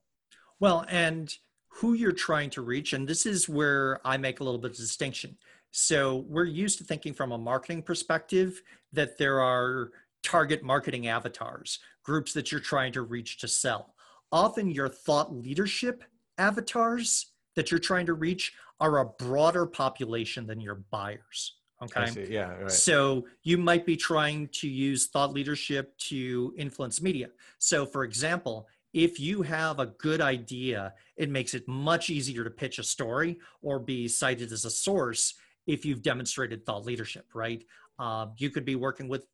Well 0.61 0.85
and 0.89 1.35
who 1.69 1.95
you're 1.95 2.13
trying 2.13 2.51
to 2.51 2.63
reach 2.63 2.93
and 2.93 3.09
this 3.09 3.27
is 3.27 3.49
where 3.49 4.01
i 4.05 4.17
make 4.17 4.41
a 4.41 4.45
little 4.45 4.61
bit 4.61 4.73
of 4.73 4.77
distinction. 4.77 5.37
So 5.71 6.27
we're 6.29 6.45
used 6.45 6.79
to 6.79 6.85
thinking 6.85 7.15
from 7.15 7.33
a 7.33 7.39
marketing 7.39 7.83
perspective 7.83 8.63
that 8.93 9.17
there 9.17 9.41
are 9.41 9.91
target 10.23 10.63
marketing 10.63 11.09
avatars 11.09 11.79
groups 12.05 12.33
that 12.35 12.53
you're 12.53 12.61
trying 12.61 12.93
to 12.93 13.03
reach 13.03 13.39
to 13.39 13.49
sell. 13.49 13.95
Often 14.31 14.71
your 14.71 14.89
thought 14.89 15.35
leadership 15.35 16.05
avatars 16.39 17.33
that 17.57 17.71
you're 17.71 17.81
trying 17.81 18.07
to 18.07 18.15
reach 18.15 18.53
are 18.81 18.99
a 18.99 19.07
broader 19.07 19.67
population 19.67 20.47
than 20.47 20.61
your 20.61 20.83
buyers 20.91 21.55
Okay. 21.83 22.27
Yeah. 22.29 22.53
Right. 22.53 22.71
So 22.71 23.27
you 23.43 23.59
might 23.59 23.85
be 23.85 23.97
trying 23.97 24.49
to 24.53 24.69
use 24.69 25.09
thought 25.09 25.33
leadership 25.33 25.97
to 26.09 26.55
influence 26.57 27.03
media. 27.03 27.29
So, 27.59 27.85
for 27.85 28.05
example, 28.05 28.69
if 28.93 29.19
you 29.19 29.43
have 29.43 29.81
a 29.81 29.87
good 29.87 30.21
idea, 30.21 30.95
it 31.17 31.31
makes 31.31 31.55
it 31.55 31.67
much 31.67 32.11
easier 32.11 32.45
to 32.45 32.51
pitch 32.51 32.79
a 32.79 32.83
story 32.83 33.39
or 33.63 33.79
be 33.79 34.07
cited 34.07 34.53
as 34.53 34.65
a 34.65 34.71
source 34.71 35.35
if 35.67 35.85
you've 35.85 36.03
demonstrated 36.03 36.65
thought 36.67 36.85
leadership, 36.85 37.27
right? 37.35 37.65
Uh, 37.99 38.27
you 38.37 38.51
could 38.51 38.65
be 38.65 38.77
working 38.77 39.09
with 39.09 39.27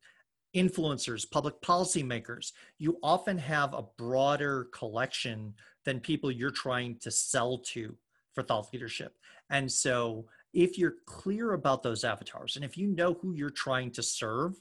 influencers, 0.55 1.29
public 1.29 1.61
policy 1.61 2.03
makers. 2.03 2.53
You 2.77 2.97
often 3.03 3.37
have 3.37 3.73
a 3.73 3.83
broader 3.97 4.69
collection 4.73 5.53
than 5.85 5.99
people 5.99 6.31
you're 6.31 6.51
trying 6.51 6.97
to 6.99 7.11
sell 7.11 7.59
to 7.59 7.95
for 8.33 8.43
thought 8.43 8.71
leadership. 8.73 9.15
And 9.49 9.71
so 9.71 10.25
if 10.53 10.77
you're 10.77 10.95
clear 11.05 11.53
about 11.53 11.83
those 11.83 12.03
avatars 12.03 12.55
and 12.55 12.65
if 12.65 12.77
you 12.77 12.87
know 12.87 13.13
who 13.13 13.33
you're 13.33 13.49
trying 13.49 13.91
to 13.91 14.03
serve, 14.03 14.59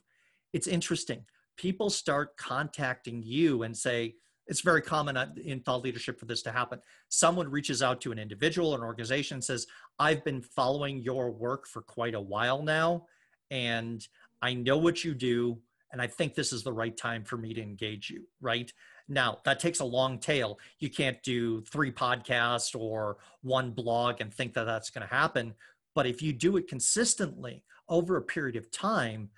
it's 0.52 0.66
interesting. 0.66 1.24
People 1.56 1.90
start 1.90 2.36
contacting 2.36 3.22
you 3.22 3.62
and 3.62 3.76
say, 3.76 4.14
it's 4.48 4.62
very 4.62 4.80
common 4.80 5.16
uh, 5.16 5.26
in 5.44 5.60
thought 5.60 5.82
leadership 5.82 6.18
for 6.18 6.24
this 6.24 6.42
to 6.42 6.50
happen. 6.50 6.80
Someone 7.10 7.50
reaches 7.50 7.82
out 7.82 8.00
to 8.00 8.12
an 8.12 8.18
individual, 8.18 8.74
an 8.74 8.80
organization, 8.82 9.36
and 9.36 9.44
says, 9.44 9.66
I've 9.98 10.24
been 10.24 10.40
following 10.40 11.00
your 11.00 11.30
work 11.30 11.66
for 11.66 11.82
quite 11.82 12.14
a 12.14 12.20
while 12.20 12.62
now, 12.62 13.06
and 13.50 14.06
I 14.40 14.54
know 14.54 14.78
what 14.78 15.04
you 15.04 15.14
do, 15.14 15.58
and 15.92 16.00
I 16.00 16.06
think 16.06 16.34
this 16.34 16.52
is 16.52 16.62
the 16.62 16.72
right 16.72 16.96
time 16.96 17.24
for 17.24 17.36
me 17.36 17.52
to 17.54 17.62
engage 17.62 18.08
you, 18.08 18.26
right? 18.40 18.72
Now, 19.08 19.38
that 19.44 19.60
takes 19.60 19.80
a 19.80 19.84
long 19.84 20.18
tail. 20.18 20.58
You 20.78 20.90
can't 20.90 21.22
do 21.22 21.62
three 21.62 21.90
podcasts 21.90 22.78
or 22.78 23.18
one 23.42 23.70
blog 23.70 24.20
and 24.20 24.32
think 24.32 24.54
that 24.54 24.64
that's 24.64 24.90
going 24.90 25.06
to 25.06 25.14
happen. 25.14 25.54
But 25.94 26.06
if 26.06 26.22
you 26.22 26.32
do 26.32 26.56
it 26.56 26.68
consistently 26.68 27.64
over 27.88 28.16
a 28.16 28.22
period 28.22 28.56
of 28.56 28.70
time, 28.70 29.30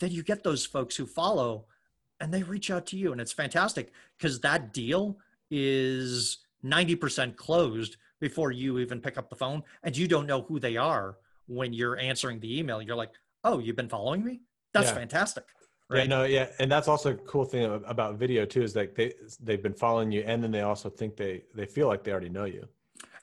then 0.00 0.10
you 0.10 0.22
get 0.22 0.42
those 0.42 0.64
folks 0.64 0.96
who 0.96 1.06
follow 1.06 1.66
and 2.20 2.32
they 2.32 2.42
reach 2.42 2.70
out 2.70 2.86
to 2.86 2.96
you. 2.96 3.12
And 3.12 3.20
it's 3.20 3.32
fantastic 3.32 3.92
because 4.16 4.40
that 4.40 4.72
deal 4.72 5.18
is 5.50 6.38
90% 6.64 7.36
closed 7.36 7.96
before 8.20 8.50
you 8.50 8.78
even 8.78 9.00
pick 9.00 9.16
up 9.16 9.30
the 9.30 9.36
phone 9.36 9.62
and 9.82 9.96
you 9.96 10.08
don't 10.08 10.26
know 10.26 10.42
who 10.42 10.58
they 10.58 10.76
are 10.76 11.16
when 11.46 11.72
you're 11.72 11.98
answering 11.98 12.40
the 12.40 12.58
email. 12.58 12.82
You're 12.82 12.96
like, 12.96 13.12
oh, 13.44 13.58
you've 13.58 13.76
been 13.76 13.88
following 13.88 14.24
me? 14.24 14.40
That's 14.74 14.88
yeah. 14.88 14.94
fantastic. 14.94 15.44
Right. 15.90 16.00
Yeah, 16.00 16.06
no, 16.06 16.24
yeah, 16.24 16.48
and 16.58 16.70
that's 16.70 16.86
also 16.86 17.12
a 17.12 17.14
cool 17.14 17.46
thing 17.46 17.64
about 17.86 18.16
video 18.16 18.44
too 18.44 18.60
is 18.60 18.76
like 18.76 18.94
they 18.94 19.14
they've 19.40 19.62
been 19.62 19.72
following 19.72 20.12
you, 20.12 20.22
and 20.26 20.44
then 20.44 20.50
they 20.50 20.60
also 20.60 20.90
think 20.90 21.16
they 21.16 21.44
they 21.54 21.64
feel 21.64 21.88
like 21.88 22.04
they 22.04 22.10
already 22.10 22.28
know 22.28 22.44
you, 22.44 22.68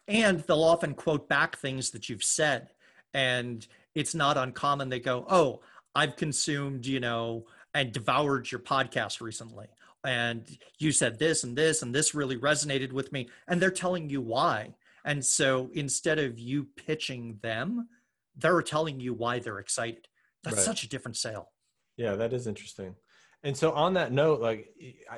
and 0.07 0.39
they'll 0.39 0.63
often 0.63 0.95
quote 0.95 1.29
back 1.29 1.59
things 1.59 1.91
that 1.91 2.09
you've 2.09 2.23
said 2.23 2.69
and 3.15 3.65
it's 3.95 4.13
not 4.13 4.37
uncommon 4.37 4.89
they 4.89 4.99
go 4.99 5.25
oh 5.29 5.59
i've 5.95 6.15
consumed 6.15 6.85
you 6.85 6.99
know 6.99 7.45
and 7.73 7.91
devoured 7.91 8.51
your 8.51 8.59
podcast 8.59 9.21
recently 9.21 9.65
and 10.05 10.57
you 10.77 10.91
said 10.91 11.19
this 11.19 11.43
and 11.43 11.57
this 11.57 11.81
and 11.81 11.93
this 11.93 12.13
really 12.13 12.37
resonated 12.37 12.91
with 12.91 13.11
me 13.11 13.27
and 13.47 13.61
they're 13.61 13.71
telling 13.71 14.09
you 14.09 14.21
why. 14.21 14.75
And 15.03 15.23
so 15.23 15.69
instead 15.73 16.19
of 16.19 16.39
you 16.39 16.67
pitching 16.75 17.39
them 17.41 17.89
they're 18.37 18.61
telling 18.61 18.99
you 18.99 19.13
why 19.13 19.39
they're 19.39 19.59
excited. 19.59 20.07
That's 20.43 20.57
right. 20.57 20.65
such 20.65 20.83
a 20.83 20.89
different 20.89 21.17
sale. 21.17 21.51
Yeah 21.97 22.15
that 22.15 22.33
is 22.33 22.47
interesting. 22.47 22.95
And 23.43 23.55
so 23.55 23.71
on 23.71 23.93
that 23.95 24.11
note 24.11 24.41
like 24.41 24.69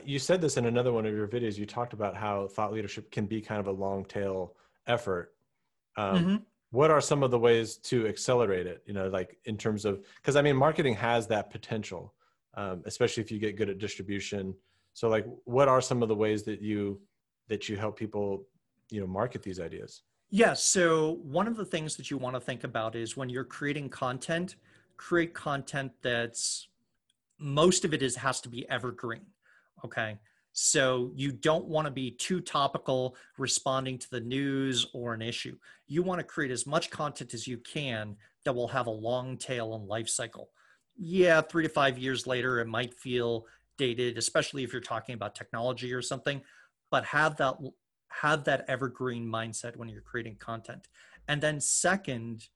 you 0.03 0.19
said 0.19 0.41
this 0.41 0.57
in 0.57 0.65
another 0.65 0.93
one 0.93 1.05
of 1.05 1.13
your 1.13 1.27
videos. 1.27 1.57
You 1.57 1.65
talked 1.65 1.93
about 1.93 2.15
how 2.15 2.47
thought 2.47 2.73
leadership 2.73 3.11
can 3.11 3.25
be 3.25 3.41
kind 3.41 3.59
of 3.59 3.67
a 3.67 3.71
long 3.71 4.05
tail 4.05 4.55
effort. 4.87 5.33
Um, 5.97 6.17
mm-hmm 6.17 6.35
what 6.71 6.91
are 6.91 7.01
some 7.01 7.23
of 7.23 7.31
the 7.31 7.39
ways 7.39 7.77
to 7.77 8.07
accelerate 8.07 8.67
it? 8.67 8.83
You 8.85 8.93
know 8.93 9.07
like 9.07 9.37
in 9.45 9.57
terms 9.57 9.85
of 9.85 10.03
because 10.15 10.35
i 10.35 10.41
mean 10.41 10.55
marketing 10.55 10.95
has 10.95 11.27
that 11.27 11.49
potential 11.49 12.13
um, 12.57 12.81
especially 12.85 13.21
if 13.21 13.31
you 13.31 13.39
get 13.39 13.55
good 13.55 13.69
at 13.69 13.77
distribution. 13.77 14.53
So 14.93 15.07
like 15.07 15.25
what 15.45 15.67
are 15.67 15.79
some 15.79 16.01
of 16.01 16.09
the 16.09 16.15
ways 16.15 16.43
that 16.43 16.61
you 16.61 16.99
that 17.47 17.69
you 17.69 17.77
help 17.77 17.97
people 17.97 18.47
you 18.89 18.99
know 18.99 19.07
market 19.07 19.43
these 19.43 19.59
ideas? 19.59 20.01
Yeah, 20.29 20.53
so 20.53 21.19
one 21.23 21.47
of 21.47 21.55
the 21.55 21.63
things 21.63 21.95
that 21.95 22.11
you 22.11 22.17
want 22.17 22.35
to 22.35 22.41
think 22.41 22.65
about 22.65 22.95
is 22.95 23.15
when 23.15 23.29
you're 23.29 23.45
creating 23.45 23.89
content 23.89 24.55
create 24.97 25.33
content 25.33 25.91
that's 26.01 26.67
most 27.39 27.85
of 27.85 27.93
it 27.93 28.01
is 28.01 28.15
has 28.15 28.41
to 28.41 28.49
be 28.49 28.67
evergreen 28.67 29.21
okay 29.85 30.17
so 30.59 31.11
you 31.13 31.31
don't 31.31 31.65
want 31.65 31.85
to 31.85 31.91
be 31.91 32.09
too 32.09 32.41
topical 32.41 33.15
responding 33.37 33.95
to 33.99 34.09
the 34.09 34.19
news 34.19 34.87
or 34.91 35.13
an 35.13 35.21
issue. 35.21 35.55
You 35.85 36.01
want 36.01 36.17
to 36.17 36.23
create 36.23 36.49
as 36.49 36.65
much 36.65 36.89
content 36.89 37.35
as 37.35 37.45
you 37.45 37.59
can 37.59 38.15
that 38.43 38.53
will 38.53 38.67
have 38.69 38.87
a 38.87 38.89
long 38.89 39.37
tail 39.37 39.75
and 39.75 39.87
life 39.87 40.09
cycle. 40.09 40.49
Yeah, 40.97 41.41
three 41.41 41.61
to 41.61 41.69
five 41.69 41.99
years 41.99 42.25
later, 42.25 42.59
it 42.59 42.67
might 42.67 42.95
feel 42.95 43.45
dated, 43.77 44.17
especially 44.17 44.63
if 44.63 44.73
you're 44.73 44.81
talking 44.81 45.13
about 45.13 45.35
technology 45.35 45.93
or 45.93 46.01
something, 46.01 46.41
but 46.89 47.05
have 47.05 47.37
that 47.37 47.57
have 48.07 48.43
that 48.45 48.65
evergreen 48.67 49.27
mindset 49.27 49.75
when 49.75 49.87
you're 49.87 50.01
creating 50.01 50.37
content. 50.37 50.87
And 51.27 51.39
then 51.39 51.61
second, 51.61 52.47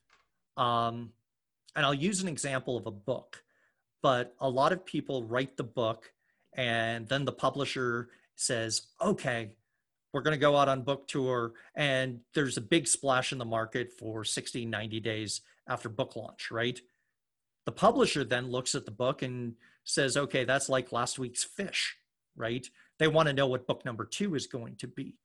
um, 0.57 1.11
and 1.75 1.85
I'll 1.85 1.93
use 1.93 2.23
an 2.23 2.29
example 2.29 2.77
of 2.77 2.87
a 2.87 2.91
book, 2.91 3.43
but 4.01 4.33
a 4.39 4.49
lot 4.49 4.71
of 4.71 4.83
people 4.87 5.23
write 5.23 5.55
the 5.55 5.63
book 5.63 6.11
and 6.53 7.07
then 7.07 7.25
the 7.25 7.31
publisher 7.31 8.09
says 8.35 8.83
okay 9.01 9.51
we're 10.13 10.21
going 10.21 10.35
to 10.35 10.41
go 10.41 10.57
out 10.57 10.67
on 10.67 10.81
book 10.81 11.07
tour. 11.07 11.53
And 11.75 12.19
there's 12.33 12.57
a 12.57 12.61
big 12.61 12.85
splash 12.85 13.31
in 13.31 13.37
the 13.37 13.45
market 13.45 13.93
for 13.97 14.25
60 14.25 14.65
90 14.65 14.99
days 14.99 15.41
after 15.67 15.89
book 15.89 16.15
launch 16.15 16.51
right? 16.51 16.79
The 17.65 17.71
publisher 17.71 18.23
then 18.23 18.49
looks 18.51 18.75
at 18.75 18.85
the 18.85 18.91
book 18.91 19.21
and 19.21 19.55
says 19.83 20.17
okay 20.17 20.43
that's 20.43 20.69
like 20.69 20.91
last 20.91 21.19
week's 21.19 21.43
fish 21.43 21.97
right? 22.35 22.67
They 22.99 23.07
want 23.07 23.27
to 23.27 23.33
know 23.33 23.47
what 23.47 23.67
book 23.67 23.83
number 23.85 24.05
two 24.05 24.35
is 24.35 24.47
going 24.47 24.75
to 24.77 24.87
be. 24.87 25.15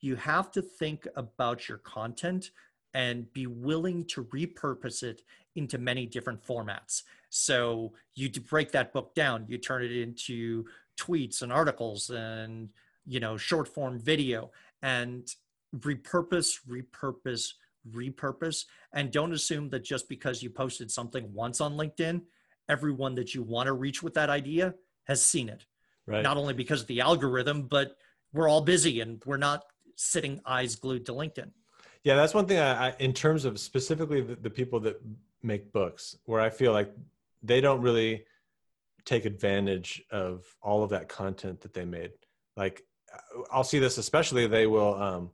You 0.00 0.16
have 0.16 0.50
to 0.52 0.62
think 0.62 1.06
about 1.16 1.68
your 1.68 1.78
content 1.78 2.50
and 2.94 3.32
be 3.32 3.46
willing 3.46 4.04
to 4.06 4.24
repurpose 4.24 5.02
it 5.02 5.22
into 5.56 5.78
many 5.78 6.06
different 6.06 6.44
formats. 6.44 7.02
So 7.36 7.94
you 8.14 8.30
break 8.30 8.70
that 8.72 8.92
book 8.92 9.12
down, 9.12 9.46
you 9.48 9.58
turn 9.58 9.82
it 9.82 9.90
into 9.90 10.66
tweets 10.96 11.42
and 11.42 11.52
articles 11.52 12.10
and 12.10 12.68
you 13.04 13.18
know 13.18 13.36
short 13.36 13.66
form 13.66 13.98
video 13.98 14.52
and 14.82 15.28
repurpose, 15.76 16.60
repurpose, 16.68 17.54
repurpose, 17.90 18.66
and 18.92 19.10
don't 19.10 19.32
assume 19.32 19.68
that 19.70 19.82
just 19.82 20.08
because 20.08 20.44
you 20.44 20.50
posted 20.50 20.92
something 20.92 21.28
once 21.34 21.60
on 21.60 21.74
LinkedIn, 21.74 22.22
everyone 22.68 23.16
that 23.16 23.34
you 23.34 23.42
want 23.42 23.66
to 23.66 23.72
reach 23.72 24.00
with 24.00 24.14
that 24.14 24.30
idea 24.30 24.72
has 25.08 25.20
seen 25.26 25.48
it. 25.48 25.66
Right. 26.06 26.22
Not 26.22 26.36
only 26.36 26.54
because 26.54 26.82
of 26.82 26.86
the 26.86 27.00
algorithm, 27.00 27.62
but 27.62 27.96
we're 28.32 28.48
all 28.48 28.60
busy 28.60 29.00
and 29.00 29.20
we're 29.26 29.38
not 29.38 29.64
sitting 29.96 30.40
eyes 30.46 30.76
glued 30.76 31.04
to 31.06 31.12
LinkedIn. 31.12 31.50
Yeah, 32.04 32.14
that's 32.14 32.32
one 32.32 32.46
thing 32.46 32.60
I, 32.60 32.90
I 32.90 32.94
in 33.00 33.12
terms 33.12 33.44
of 33.44 33.58
specifically 33.58 34.20
the, 34.20 34.36
the 34.36 34.50
people 34.50 34.78
that 34.80 35.00
make 35.42 35.72
books, 35.72 36.16
where 36.26 36.40
I 36.40 36.50
feel 36.50 36.72
like 36.72 36.94
they 37.44 37.60
don't 37.60 37.80
really 37.80 38.24
take 39.04 39.24
advantage 39.26 40.02
of 40.10 40.44
all 40.62 40.82
of 40.82 40.90
that 40.90 41.08
content 41.08 41.60
that 41.60 41.74
they 41.74 41.84
made. 41.84 42.10
Like 42.56 42.82
I'll 43.52 43.64
see 43.64 43.78
this 43.78 43.98
especially 43.98 44.46
they 44.46 44.66
will 44.66 44.94
um 45.00 45.30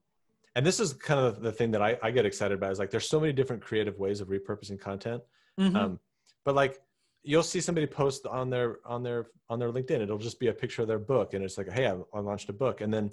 and 0.57 0.67
this 0.67 0.81
is 0.81 0.93
kind 0.93 1.21
of 1.21 1.41
the 1.41 1.53
thing 1.53 1.71
that 1.71 1.83
I, 1.83 1.97
I 2.03 2.11
get 2.11 2.27
excited 2.27 2.55
about 2.55 2.73
is 2.73 2.79
like 2.79 2.91
there's 2.91 3.09
so 3.09 3.21
many 3.21 3.33
different 3.33 3.63
creative 3.63 3.99
ways 3.99 4.21
of 4.21 4.29
repurposing 4.29 4.81
content. 4.81 5.23
Mm-hmm. 5.59 5.77
Um, 5.77 6.01
but 6.45 6.55
like 6.55 6.81
you'll 7.23 7.43
see 7.43 7.61
somebody 7.61 7.87
post 7.87 8.27
on 8.27 8.51
their 8.51 8.79
on 8.85 9.03
their 9.03 9.29
on 9.49 9.59
their 9.59 9.71
LinkedIn. 9.71 10.01
It'll 10.01 10.19
just 10.19 10.41
be 10.41 10.49
a 10.49 10.53
picture 10.53 10.83
of 10.83 10.89
their 10.89 10.99
book, 10.99 11.35
and 11.35 11.45
it's 11.45 11.59
like, 11.59 11.71
hey, 11.71 11.87
I, 11.87 11.97
I 12.15 12.21
launched 12.21 12.49
a 12.49 12.53
book, 12.53 12.81
and 12.81 12.93
then, 12.93 13.11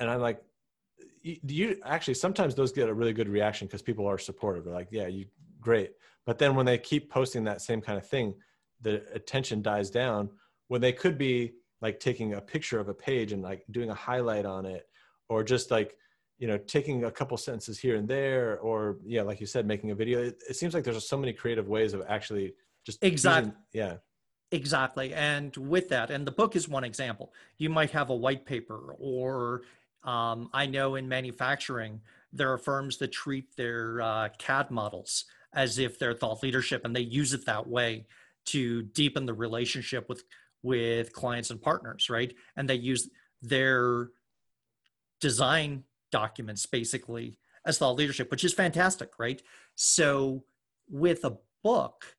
and 0.00 0.08
I'm 0.08 0.20
like, 0.20 0.42
do 1.22 1.54
you 1.54 1.80
actually 1.84 2.14
sometimes 2.14 2.54
those 2.54 2.72
get 2.72 2.88
a 2.88 2.94
really 2.94 3.12
good 3.12 3.28
reaction 3.28 3.66
because 3.66 3.82
people 3.82 4.06
are 4.06 4.18
supportive. 4.18 4.64
They're 4.64 4.74
like, 4.74 4.88
yeah, 4.90 5.08
you 5.08 5.26
great. 5.66 5.90
But 6.26 6.38
then 6.38 6.54
when 6.54 6.64
they 6.64 6.78
keep 6.78 7.10
posting 7.10 7.42
that 7.44 7.60
same 7.60 7.80
kind 7.80 7.98
of 7.98 8.06
thing, 8.06 8.34
the 8.82 9.02
attention 9.12 9.62
dies 9.62 9.90
down 9.90 10.30
when 10.68 10.80
they 10.80 10.92
could 10.92 11.18
be 11.18 11.54
like 11.80 11.98
taking 11.98 12.34
a 12.34 12.40
picture 12.40 12.78
of 12.78 12.88
a 12.88 12.94
page 12.94 13.32
and 13.32 13.42
like 13.42 13.64
doing 13.72 13.90
a 13.90 13.94
highlight 13.94 14.46
on 14.46 14.64
it, 14.64 14.86
or 15.28 15.42
just 15.42 15.70
like 15.70 15.96
you 16.38 16.46
know 16.46 16.58
taking 16.58 17.04
a 17.04 17.10
couple 17.10 17.36
sentences 17.36 17.78
here 17.78 17.96
and 17.96 18.06
there 18.06 18.58
or 18.60 18.98
yeah 19.04 19.22
like 19.22 19.40
you 19.40 19.46
said 19.46 19.66
making 19.66 19.90
a 19.90 19.94
video. 19.94 20.22
It, 20.22 20.36
it 20.48 20.56
seems 20.56 20.72
like 20.72 20.84
there's 20.84 21.08
so 21.08 21.18
many 21.18 21.32
creative 21.32 21.68
ways 21.68 21.94
of 21.94 22.02
actually 22.08 22.54
just 22.84 23.02
exactly 23.02 23.52
using, 23.72 23.90
yeah. 23.90 23.94
exactly. 24.52 25.12
And 25.14 25.56
with 25.56 25.88
that 25.88 26.10
and 26.10 26.26
the 26.26 26.36
book 26.40 26.54
is 26.54 26.68
one 26.68 26.84
example. 26.84 27.32
You 27.58 27.70
might 27.70 27.90
have 27.90 28.10
a 28.10 28.14
white 28.14 28.46
paper 28.46 28.94
or 28.98 29.62
um, 30.04 30.48
i 30.52 30.66
know 30.66 30.94
in 30.94 31.08
manufacturing 31.08 32.00
there 32.32 32.52
are 32.52 32.58
firms 32.58 32.98
that 32.98 33.10
treat 33.10 33.56
their 33.56 34.00
uh, 34.00 34.28
cad 34.38 34.70
models 34.70 35.24
as 35.54 35.78
if 35.78 35.98
they're 35.98 36.14
thought 36.14 36.42
leadership 36.42 36.84
and 36.84 36.94
they 36.94 37.00
use 37.00 37.32
it 37.32 37.46
that 37.46 37.66
way 37.66 38.06
to 38.46 38.82
deepen 38.82 39.26
the 39.26 39.34
relationship 39.34 40.08
with 40.08 40.24
with 40.62 41.12
clients 41.12 41.50
and 41.50 41.60
partners 41.62 42.08
right 42.10 42.34
and 42.56 42.68
they 42.68 42.74
use 42.74 43.08
their 43.42 44.08
design 45.20 45.84
documents 46.10 46.66
basically 46.66 47.38
as 47.64 47.78
thought 47.78 47.96
leadership 47.96 48.30
which 48.30 48.44
is 48.44 48.52
fantastic 48.52 49.10
right 49.18 49.42
so 49.74 50.44
with 50.88 51.24
a 51.24 51.36
book 51.62 52.16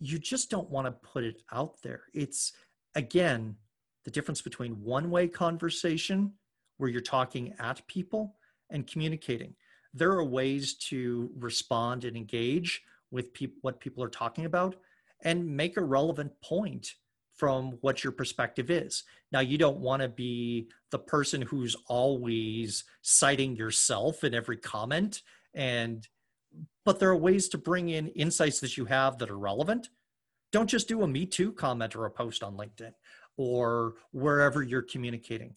you 0.00 0.18
just 0.18 0.50
don't 0.50 0.70
want 0.70 0.86
to 0.86 0.92
put 0.92 1.24
it 1.24 1.42
out 1.52 1.82
there. 1.82 2.02
It's 2.14 2.52
again 2.94 3.56
the 4.04 4.10
difference 4.10 4.40
between 4.40 4.82
one 4.82 5.10
way 5.10 5.28
conversation 5.28 6.32
where 6.78 6.90
you're 6.90 7.00
talking 7.00 7.54
at 7.58 7.86
people 7.88 8.36
and 8.70 8.86
communicating. 8.86 9.54
There 9.94 10.12
are 10.12 10.24
ways 10.24 10.74
to 10.74 11.30
respond 11.38 12.04
and 12.04 12.16
engage 12.16 12.82
with 13.10 13.32
pe- 13.32 13.48
what 13.62 13.80
people 13.80 14.02
are 14.04 14.08
talking 14.08 14.44
about 14.44 14.76
and 15.22 15.56
make 15.56 15.76
a 15.76 15.82
relevant 15.82 16.32
point 16.40 16.94
from 17.34 17.78
what 17.80 18.02
your 18.02 18.12
perspective 18.12 18.70
is. 18.70 19.04
Now, 19.30 19.40
you 19.40 19.58
don't 19.58 19.78
want 19.78 20.02
to 20.02 20.08
be 20.08 20.68
the 20.90 20.98
person 20.98 21.42
who's 21.42 21.76
always 21.86 22.84
citing 23.02 23.56
yourself 23.56 24.24
in 24.24 24.34
every 24.34 24.56
comment 24.56 25.22
and 25.54 26.06
but 26.84 26.98
there 26.98 27.10
are 27.10 27.16
ways 27.16 27.48
to 27.50 27.58
bring 27.58 27.90
in 27.90 28.08
insights 28.08 28.60
that 28.60 28.78
you 28.78 28.86
have 28.86 29.18
that 29.18 29.30
are 29.30 29.38
relevant. 29.38 29.90
Don't 30.52 30.70
just 30.70 30.88
do 30.88 31.02
a 31.02 31.06
Me 31.06 31.26
Too 31.26 31.52
comment 31.52 31.94
or 31.94 32.06
a 32.06 32.10
post 32.10 32.42
on 32.42 32.56
LinkedIn 32.56 32.92
or 33.36 33.94
wherever 34.12 34.62
you're 34.62 34.82
communicating. 34.82 35.54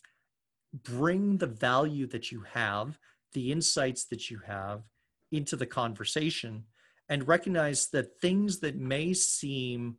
Bring 0.84 1.38
the 1.38 1.48
value 1.48 2.06
that 2.08 2.32
you 2.32 2.44
have, 2.54 3.00
the 3.34 3.52
insights 3.52 4.06
that 4.06 4.30
you 4.30 4.40
have 4.46 4.84
into 5.32 5.56
the 5.56 5.66
conversation 5.66 6.66
and 7.10 7.28
recognize 7.28 7.88
that 7.88 8.20
things 8.20 8.60
that 8.60 8.76
may 8.76 9.14
seem 9.14 9.98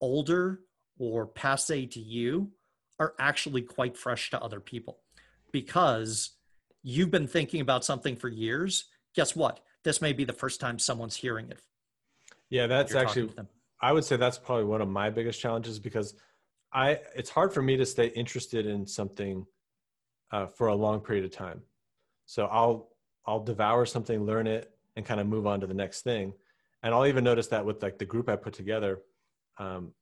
older 0.00 0.60
or 0.98 1.26
passe 1.26 1.86
to 1.86 2.00
you 2.00 2.50
are 2.98 3.14
actually 3.18 3.62
quite 3.62 3.96
fresh 3.96 4.30
to 4.30 4.40
other 4.40 4.60
people 4.60 4.98
because 5.52 6.30
you've 6.82 7.10
been 7.10 7.26
thinking 7.26 7.60
about 7.60 7.84
something 7.84 8.16
for 8.16 8.28
years. 8.28 8.84
Guess 9.14 9.36
what? 9.36 9.60
this 9.84 10.00
may 10.00 10.12
be 10.12 10.24
the 10.24 10.32
first 10.32 10.60
time 10.60 10.78
someone's 10.78 11.16
hearing 11.16 11.50
it. 11.50 11.60
Yeah, 12.50 12.66
that's 12.66 12.94
actually 12.94 13.30
I 13.80 13.92
would 13.92 14.04
say 14.04 14.16
that's 14.16 14.38
probably 14.38 14.64
one 14.64 14.80
of 14.80 14.88
my 14.88 15.10
biggest 15.10 15.40
challenges 15.40 15.78
because 15.78 16.14
I 16.72 17.00
it's 17.16 17.30
hard 17.30 17.52
for 17.52 17.62
me 17.62 17.76
to 17.76 17.86
stay 17.86 18.06
interested 18.08 18.66
in 18.66 18.86
something 18.86 19.46
uh, 20.30 20.46
for 20.46 20.68
a 20.68 20.74
long 20.74 21.00
period 21.00 21.24
of 21.24 21.32
time. 21.32 21.62
So 22.26 22.46
I'll 22.46 22.88
I'll 23.26 23.42
devour 23.44 23.86
something, 23.86 24.24
learn 24.24 24.46
it, 24.46 24.70
and 24.96 25.04
kind 25.04 25.20
of 25.20 25.26
move 25.26 25.46
on 25.46 25.60
to 25.60 25.66
the 25.66 25.74
next 25.74 26.02
thing. 26.02 26.32
And 26.82 26.94
I'll 26.94 27.06
even 27.06 27.24
notice 27.24 27.46
that 27.48 27.64
with 27.64 27.82
like 27.82 27.98
the 27.98 28.04
group 28.04 28.28
I 28.28 28.36
put 28.36 28.54
together, 28.54 29.00
um, 29.58 29.92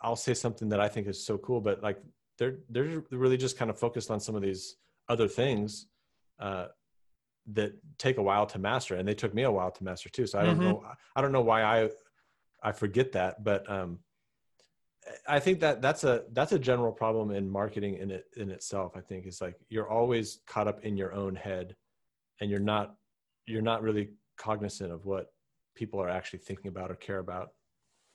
I'll 0.00 0.16
say 0.16 0.34
something 0.34 0.70
that 0.70 0.80
I 0.80 0.88
think 0.88 1.06
is 1.06 1.24
so 1.24 1.36
cool, 1.38 1.60
but 1.60 1.82
like 1.82 1.98
they're 2.38 2.58
they're 2.70 3.02
really 3.10 3.36
just 3.36 3.58
kind 3.58 3.70
of 3.70 3.78
focused 3.78 4.10
on 4.10 4.20
some 4.20 4.34
of 4.34 4.42
these 4.42 4.76
other 5.08 5.28
things 5.28 5.86
uh, 6.40 6.66
that 7.52 7.72
take 7.98 8.18
a 8.18 8.22
while 8.22 8.46
to 8.46 8.58
master 8.58 8.94
and 8.96 9.06
they 9.06 9.14
took 9.14 9.34
me 9.34 9.42
a 9.42 9.50
while 9.50 9.70
to 9.70 9.82
master 9.82 10.08
too 10.08 10.26
so 10.26 10.38
i 10.38 10.44
don't 10.44 10.58
mm-hmm. 10.58 10.68
know 10.68 10.84
i 11.16 11.20
don't 11.20 11.32
know 11.32 11.40
why 11.40 11.62
i 11.62 11.88
i 12.62 12.70
forget 12.70 13.12
that 13.12 13.42
but 13.42 13.68
um 13.70 13.98
i 15.28 15.38
think 15.38 15.60
that 15.60 15.82
that's 15.82 16.04
a 16.04 16.24
that's 16.32 16.52
a 16.52 16.58
general 16.58 16.92
problem 16.92 17.30
in 17.30 17.48
marketing 17.50 17.96
in 17.96 18.10
it 18.10 18.26
in 18.36 18.50
itself 18.50 18.92
i 18.96 19.00
think 19.00 19.26
is 19.26 19.40
like 19.40 19.56
you're 19.68 19.88
always 19.88 20.40
caught 20.46 20.68
up 20.68 20.84
in 20.84 20.96
your 20.96 21.12
own 21.12 21.34
head 21.34 21.74
and 22.40 22.50
you're 22.50 22.60
not 22.60 22.96
you're 23.46 23.62
not 23.62 23.82
really 23.82 24.10
cognizant 24.36 24.92
of 24.92 25.06
what 25.06 25.32
people 25.74 26.00
are 26.00 26.08
actually 26.08 26.40
thinking 26.40 26.68
about 26.68 26.90
or 26.90 26.94
care 26.94 27.18
about. 27.18 27.52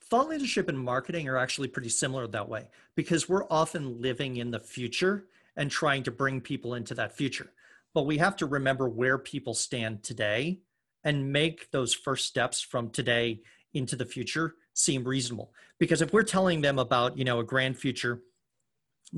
Thought 0.04 0.30
leadership 0.30 0.70
and 0.70 0.80
marketing 0.80 1.28
are 1.28 1.38
actually 1.38 1.68
pretty 1.68 1.90
similar 1.90 2.28
that 2.28 2.48
way 2.48 2.70
because 2.96 3.28
we're 3.28 3.48
often 3.50 4.02
living 4.02 4.38
in 4.38 4.52
the 4.52 4.60
future 4.60 5.26
and 5.56 5.72
trying 5.72 6.04
to 6.04 6.12
bring 6.12 6.40
people 6.40 6.76
into 6.76 6.94
that 6.96 7.16
future. 7.16 7.52
But 7.94 8.06
we 8.06 8.18
have 8.20 8.36
to 8.38 8.46
remember 8.46 8.88
where 8.88 9.18
people 9.18 9.54
stand 9.54 10.04
today 10.04 10.60
and 11.04 11.32
make 11.32 11.72
those 11.72 11.94
first 11.94 12.28
steps 12.28 12.62
from 12.62 12.90
today 12.90 13.42
into 13.74 13.96
the 13.96 14.06
future 14.06 14.56
seem 14.78 15.04
reasonable. 15.04 15.52
Because 15.80 16.02
if 16.02 16.14
we're 16.14 16.24
telling 16.24 16.62
them 16.62 16.80
about 16.80 17.18
you 17.18 17.26
know 17.26 17.40
a 17.40 17.44
grand 17.44 17.78
future 17.78 18.22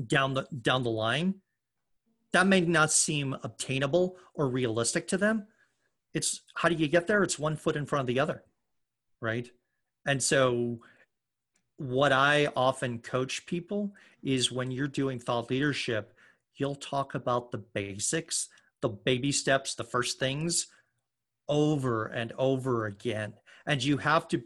down 0.06 0.34
the 0.34 0.46
down 0.62 0.82
the 0.82 0.90
line 0.90 1.34
that 2.32 2.46
may 2.46 2.60
not 2.60 2.92
seem 2.92 3.36
obtainable 3.42 4.16
or 4.34 4.48
realistic 4.48 5.08
to 5.08 5.16
them. 5.16 5.46
It's 6.14 6.42
how 6.54 6.68
do 6.68 6.76
you 6.76 6.86
get 6.86 7.06
there? 7.06 7.24
It's 7.24 7.38
one 7.38 7.56
foot 7.56 7.76
in 7.76 7.86
front 7.86 8.02
of 8.02 8.06
the 8.06 8.20
other 8.20 8.44
right? 9.20 9.50
And 10.06 10.22
so 10.22 10.80
what 11.76 12.12
i 12.12 12.46
often 12.56 12.98
coach 12.98 13.46
people 13.46 13.90
is 14.22 14.52
when 14.52 14.70
you're 14.70 14.86
doing 14.86 15.18
thought 15.18 15.48
leadership 15.48 16.12
you'll 16.56 16.74
talk 16.74 17.14
about 17.14 17.50
the 17.50 17.56
basics 17.56 18.50
the 18.80 18.88
baby 18.88 19.32
steps, 19.32 19.74
the 19.74 19.84
first 19.84 20.18
things 20.18 20.68
over 21.48 22.06
and 22.06 22.32
over 22.38 22.86
again. 22.86 23.34
And 23.66 23.82
you 23.82 23.98
have 23.98 24.28
to, 24.28 24.42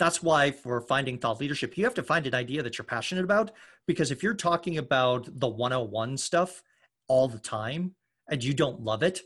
that's 0.00 0.22
why 0.22 0.50
for 0.50 0.80
finding 0.80 1.18
thought 1.18 1.40
leadership, 1.40 1.76
you 1.76 1.84
have 1.84 1.94
to 1.94 2.02
find 2.02 2.26
an 2.26 2.34
idea 2.34 2.62
that 2.62 2.78
you're 2.78 2.86
passionate 2.86 3.22
about. 3.22 3.50
Because 3.86 4.10
if 4.10 4.22
you're 4.22 4.34
talking 4.34 4.78
about 4.78 5.28
the 5.38 5.46
101 5.46 6.16
stuff 6.16 6.62
all 7.06 7.28
the 7.28 7.38
time 7.38 7.94
and 8.26 8.42
you 8.42 8.54
don't 8.54 8.80
love 8.80 9.02
it, 9.02 9.20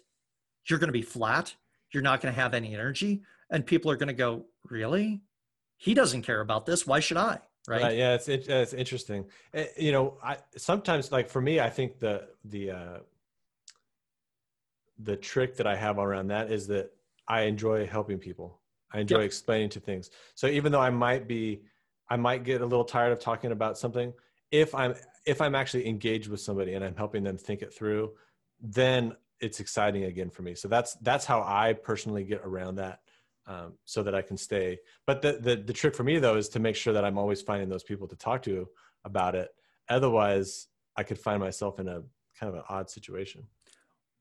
you're 0.69 0.81
going 0.81 0.89
to 0.89 0.93
be 0.93 1.01
flat. 1.03 1.55
You're 1.93 2.03
not 2.03 2.21
going 2.21 2.35
to 2.35 2.41
have 2.41 2.55
any 2.55 2.75
energy. 2.75 3.23
And 3.51 3.65
people 3.65 3.89
are 3.89 3.97
going 3.97 4.09
to 4.09 4.15
go, 4.15 4.47
really? 4.69 5.23
He 5.77 5.95
doesn't 5.95 6.23
care 6.23 6.41
about 6.41 6.67
this. 6.67 6.85
Why 6.85 6.99
should 6.99 7.19
I? 7.19 7.39
Right. 7.69 7.85
Uh, 7.85 7.89
yeah, 7.91 8.15
it's 8.15 8.29
it, 8.29 8.49
it's 8.49 8.75
interesting. 8.75 9.27
It, 9.53 9.73
eh, 9.77 9.83
you 9.85 9.93
know, 9.93 10.19
I 10.23 10.37
sometimes 10.57 11.11
like 11.13 11.31
for 11.31 11.41
me, 11.41 11.61
I 11.61 11.71
think 11.71 11.99
the 11.99 12.29
the 12.45 12.73
uh, 12.73 12.99
the 14.99 15.17
trick 15.17 15.57
that 15.57 15.67
I 15.67 15.75
have 15.75 15.99
around 15.99 16.27
that 16.27 16.51
is 16.51 16.67
that 16.67 16.91
I 17.27 17.43
enjoy 17.43 17.87
helping 17.87 18.19
people. 18.19 18.61
I 18.95 19.01
enjoy 19.01 19.19
yep. 19.19 19.27
explaining 19.27 19.69
to 19.71 19.81
things. 19.81 20.11
So 20.35 20.47
even 20.47 20.71
though 20.73 20.81
I 20.81 20.91
might 20.91 21.27
be, 21.27 21.63
I 22.09 22.17
might 22.17 22.45
get 22.45 22.61
a 22.61 22.67
little 22.67 22.85
tired 22.85 23.13
of 23.13 23.19
talking 23.19 23.51
about 23.51 23.77
something. 23.77 24.13
If 24.51 24.75
I'm 24.75 24.95
if 25.27 25.41
I'm 25.41 25.55
actually 25.55 25.89
engaged 25.89 26.29
with 26.29 26.41
somebody 26.41 26.75
and 26.75 26.85
I'm 26.85 26.95
helping 26.95 27.25
them 27.25 27.37
think 27.37 27.63
it 27.63 27.75
through, 27.75 28.13
then 28.61 29.17
it's 29.41 29.59
exciting 29.59 30.05
again 30.05 30.31
for 30.31 30.43
me. 30.43 30.55
So 30.55 30.69
that's 30.69 30.95
that's 31.03 31.25
how 31.25 31.43
I 31.43 31.73
personally 31.73 32.23
get 32.23 32.43
around 32.45 32.77
that, 32.77 33.01
um, 33.47 33.73
so 33.85 34.03
that 34.05 34.15
I 34.15 34.23
can 34.23 34.37
stay. 34.37 34.79
But 35.07 35.23
the, 35.23 35.39
the 35.41 35.57
the 35.57 35.73
trick 35.73 35.97
for 35.97 36.05
me 36.05 36.19
though 36.21 36.37
is 36.37 36.49
to 36.51 36.61
make 36.61 36.77
sure 36.77 36.93
that 36.93 37.05
I'm 37.05 37.19
always 37.19 37.43
finding 37.43 37.69
those 37.69 37.83
people 37.83 38.07
to 38.09 38.17
talk 38.17 38.43
to 38.45 38.69
about 39.05 39.35
it. 39.35 39.49
Otherwise, 39.89 40.69
I 40.97 41.03
could 41.03 41.19
find 41.19 41.41
myself 41.41 41.81
in 41.81 41.89
a 41.89 42.03
kind 42.39 42.51
of 42.51 42.55
an 42.55 42.63
odd 42.69 42.89
situation. 42.89 43.45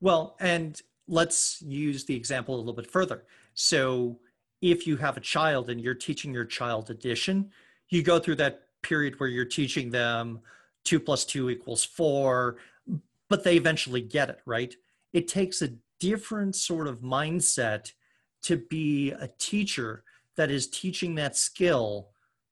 Well, 0.02 0.36
and 0.40 0.82
let's 1.08 1.62
use 1.62 2.06
the 2.06 2.16
example 2.16 2.56
a 2.56 2.58
little 2.58 2.74
bit 2.74 2.90
further. 2.90 3.26
So 3.54 4.20
if 4.64 4.88
you 4.88 4.96
have 4.96 5.18
a 5.18 5.20
child 5.20 5.70
and 5.70 5.82
you're 5.82 5.94
teaching 5.94 6.34
your 6.34 6.46
child 6.46 6.90
addition, 6.90 7.52
you 7.90 8.02
go 8.02 8.18
through 8.18 8.36
that 8.36 8.62
period 8.82 9.20
where 9.20 9.28
you're 9.28 9.44
teaching 9.44 9.92
them 9.92 10.40
two 10.86 11.02
plus 11.02 11.26
two 11.26 11.50
equals 11.50 11.84
four, 11.84 12.56
but 13.28 13.44
they 13.44 13.58
eventually 13.58 14.00
get 14.00 14.30
it, 14.30 14.40
right? 14.46 14.74
It 15.12 15.28
takes 15.28 15.62
a 15.62 15.74
different 16.00 16.56
sort 16.56 16.88
of 16.88 17.02
mindset 17.02 17.92
to 18.44 18.56
be 18.56 19.12
a 19.12 19.28
teacher 19.38 20.06
that 20.38 20.50
is 20.50 20.68
teaching 20.68 21.16
that 21.16 21.36
skill 21.36 22.10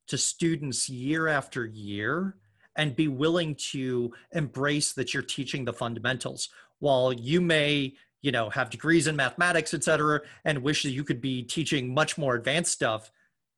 to 0.07 0.18
students 0.18 0.89
year 0.89 1.30
after 1.30 1.66
year 1.66 2.36
and 2.76 2.93
be 2.93 3.07
willing 3.07 3.55
to 3.55 4.12
embrace 4.34 4.91
that 4.93 5.14
you're 5.14 5.24
teaching 5.24 5.64
the 5.64 5.74
fundamentals 5.74 6.49
while 6.80 7.14
you 7.14 7.39
may 7.39 7.93
you 8.22 8.32
know 8.32 8.49
have 8.49 8.69
degrees 8.69 9.07
in 9.07 9.15
mathematics 9.15 9.74
et 9.74 9.84
cetera 9.84 10.22
and 10.45 10.57
wish 10.59 10.84
that 10.84 10.91
you 10.91 11.03
could 11.03 11.22
be 11.22 11.41
teaching 11.43 11.93
much 11.93 12.17
more 12.17 12.36
advanced 12.36 12.72
stuff 12.72 13.11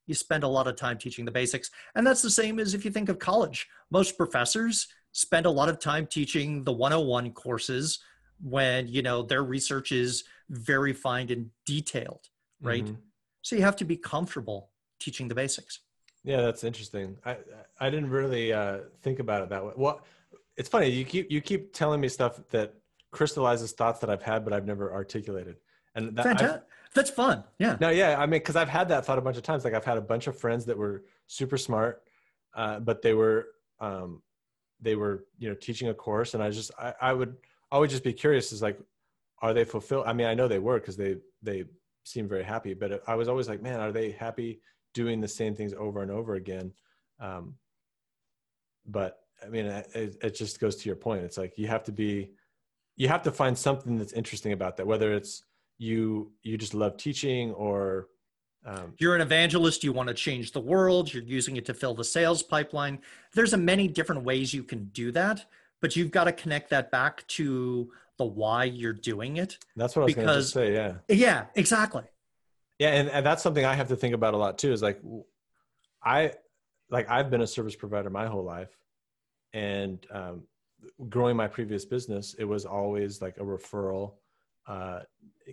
you 0.08 0.14
spend 0.14 0.44
a 0.44 0.48
lot 0.48 0.68
of 0.68 0.76
time 0.76 0.98
teaching 0.98 1.26
the 1.26 1.32
basics. 1.32 1.72
And 1.96 2.06
that's 2.06 2.22
the 2.22 2.30
same 2.30 2.60
as 2.60 2.74
if 2.74 2.84
you 2.84 2.92
think 2.92 3.10
of 3.10 3.20
college. 3.20 3.68
Most 3.90 4.18
professors 4.18 4.88
spend 5.12 5.46
a 5.46 5.50
lot 5.50 5.70
of 5.70 5.80
time 5.80 6.08
teaching 6.08 6.64
the 6.64 6.74
101 6.74 7.32
courses 7.32 8.00
when 8.42 8.88
you 8.88 9.02
know 9.02 9.22
their 9.22 9.44
research 9.44 9.92
is 9.92 10.24
very 10.50 10.92
fine 10.92 11.32
and 11.32 11.50
detailed 11.66 12.28
right? 12.62 12.84
Mm-hmm. 12.84 12.96
so 13.42 13.56
you 13.56 13.62
have 13.62 13.76
to 13.76 13.86
be 13.86 13.96
comfortable 13.96 14.72
teaching 15.00 15.28
the 15.28 15.36
basics. 15.36 15.80
Yeah 16.24 16.42
that's 16.42 16.64
interesting. 16.64 17.16
I 17.26 17.38
i 17.80 17.90
didn't 17.90 18.10
really 18.10 18.52
uh, 18.52 18.80
think 19.02 19.20
about 19.20 19.44
it 19.44 19.50
that 19.50 19.64
way. 19.64 19.74
Well 19.76 20.02
it's 20.58 20.68
funny 20.68 20.90
you 20.90 21.06
keep 21.06 21.32
you 21.32 21.42
keep 21.42 21.74
telling 21.74 22.02
me 22.02 22.10
stuff 22.10 22.42
that 22.50 22.74
crystallizes 23.14 23.72
thoughts 23.72 24.00
that 24.00 24.10
i've 24.10 24.22
had 24.22 24.44
but 24.44 24.52
i've 24.54 24.66
never 24.66 24.92
articulated. 24.94 25.58
And 25.96 26.16
that, 26.18 26.24
Fantastic. 26.24 26.64
that's 26.96 27.12
fun 27.12 27.44
yeah. 27.60 27.78
No 27.80 27.90
yeah 27.90 28.20
i 28.20 28.26
mean 28.26 28.40
because 28.40 28.56
i've 28.56 28.70
had 28.70 28.90
that 28.90 29.06
thought 29.06 29.20
a 29.20 29.22
bunch 29.22 29.38
of 29.38 29.44
times. 29.44 29.64
Like 29.64 29.76
i've 29.76 29.86
had 29.86 29.98
a 29.98 30.02
bunch 30.02 30.28
of 30.28 30.38
friends 30.38 30.66
that 30.66 30.78
were 30.78 31.04
super 31.28 31.58
smart 31.58 32.04
uh, 32.56 32.80
but 32.80 33.02
they 33.02 33.14
were 33.14 33.48
um, 33.80 34.22
they 34.82 34.96
were 34.96 35.26
you 35.38 35.50
know 35.50 35.56
teaching 35.56 35.90
a 35.90 35.94
course 35.94 36.34
and 36.34 36.44
i 36.44 36.50
just 36.50 36.72
I, 36.80 36.94
I 37.02 37.14
would 37.14 37.36
always 37.72 37.92
just 37.92 38.04
be 38.04 38.14
curious 38.14 38.52
is 38.52 38.62
like 38.62 38.80
are 39.42 39.54
they 39.54 39.66
fulfilled? 39.66 40.06
I 40.08 40.14
mean 40.14 40.28
i 40.28 40.34
know 40.34 40.48
they 40.48 40.60
were 40.60 40.80
because 40.80 40.98
they 40.98 41.18
they 41.42 41.66
seem 42.04 42.28
very 42.28 42.44
happy 42.44 42.74
but 42.74 43.04
i 43.08 43.16
was 43.16 43.28
always 43.28 43.48
like 43.48 43.62
man 43.62 43.80
are 43.80 43.92
they 43.92 44.12
happy 44.12 44.60
doing 44.94 45.22
the 45.22 45.28
same 45.28 45.56
things 45.56 45.74
over 45.74 46.02
and 46.02 46.12
over 46.12 46.36
again? 46.36 46.72
Um, 47.20 47.56
but 48.86 49.20
i 49.44 49.48
mean 49.50 49.66
it, 49.66 50.18
it 50.22 50.36
just 50.36 50.60
goes 50.60 50.76
to 50.78 50.90
your 50.90 50.96
point. 50.96 51.24
It's 51.24 51.38
like 51.38 51.58
you 51.58 51.68
have 51.68 51.84
to 51.86 51.92
be 51.92 52.32
you 52.96 53.08
have 53.08 53.24
to 53.24 53.32
find 53.32 53.58
something 53.58 53.98
that's 53.98 54.14
interesting 54.14 54.52
about 54.52 54.78
that 54.78 54.86
whether 54.86 55.14
it's 55.14 55.44
you 55.78 56.32
you 56.44 56.58
just 56.58 56.74
love 56.74 56.98
teaching 56.98 57.52
or 57.52 58.08
um, 58.66 58.94
you're 58.98 59.16
an 59.16 59.22
evangelist, 59.22 59.84
you 59.84 59.92
want 59.92 60.08
to 60.08 60.14
change 60.14 60.52
the 60.52 60.60
world, 60.60 61.14
you're 61.14 61.24
using 61.24 61.58
it 61.58 61.66
to 61.66 61.74
fill 61.74 61.94
the 61.94 62.04
sales 62.04 62.42
pipeline. 62.42 63.00
There's 63.34 63.54
a 63.54 63.58
many 63.58 63.88
different 63.88 64.24
ways 64.24 64.54
you 64.54 64.64
can 64.64 64.86
do 64.86 65.12
that, 65.12 65.46
but 65.82 65.96
you've 65.96 66.12
got 66.12 66.26
to 66.26 66.32
connect 66.32 66.70
that 66.70 66.90
back 66.90 67.28
to 67.28 67.92
the 68.18 68.26
why 68.26 68.66
you're 68.66 68.94
doing 68.94 69.38
it. 69.38 69.58
That's 69.76 69.96
what 69.96 70.04
I 70.04 70.06
was 70.06 70.16
going 70.16 70.28
to 70.28 70.44
say. 70.44 70.74
Yeah. 70.74 70.94
Yeah, 71.10 71.46
exactly. 71.56 72.04
Yeah. 72.80 72.90
And, 72.90 73.10
and 73.10 73.26
that's 73.26 73.44
something 73.44 73.66
I 73.66 73.74
have 73.74 73.90
to 73.90 73.96
think 73.96 74.14
about 74.14 74.34
a 74.34 74.38
lot 74.38 74.58
too 74.58 74.72
is 74.72 74.82
like, 74.82 75.02
I, 76.02 76.34
like 76.90 77.10
I've 77.10 77.30
been 77.30 77.42
a 77.42 77.48
service 77.48 77.76
provider 77.76 78.10
my 78.10 78.28
whole 78.28 78.44
life 78.44 78.78
and, 79.52 80.06
um, 80.12 80.44
growing 81.10 81.36
my 81.36 81.48
previous 81.48 81.86
business, 81.86 82.36
it 82.38 82.46
was 82.46 82.66
always 82.66 83.22
like 83.22 83.38
a 83.38 83.44
referral, 83.44 84.14
uh, 84.68 85.00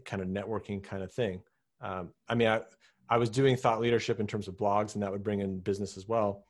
kind 0.04 0.22
of 0.22 0.28
networking 0.28 0.82
kind 0.82 1.02
of 1.02 1.12
thing. 1.12 1.42
Um, 1.80 2.10
I 2.28 2.34
mean, 2.34 2.48
I, 2.48 2.60
I 3.08 3.16
was 3.16 3.30
doing 3.30 3.56
thought 3.56 3.80
leadership 3.80 4.20
in 4.20 4.26
terms 4.26 4.48
of 4.48 4.56
blogs, 4.56 4.94
and 4.94 5.02
that 5.02 5.10
would 5.10 5.24
bring 5.24 5.40
in 5.40 5.58
business 5.58 5.96
as 5.96 6.06
well. 6.06 6.44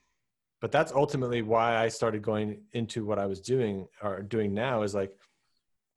But 0.61 0.73
that's 0.73 0.93
ultimately 0.93 1.41
why 1.41 1.77
I 1.77 1.89
started 1.89 2.21
going 2.23 2.61
into 2.73 3.05
what 3.05 3.19
I 3.19 3.27
was 3.27 3.41
doing 3.41 3.87
or 4.03 4.23
doing 4.23 4.53
now 4.53 4.83
is 4.83 4.95
like, 4.95 5.17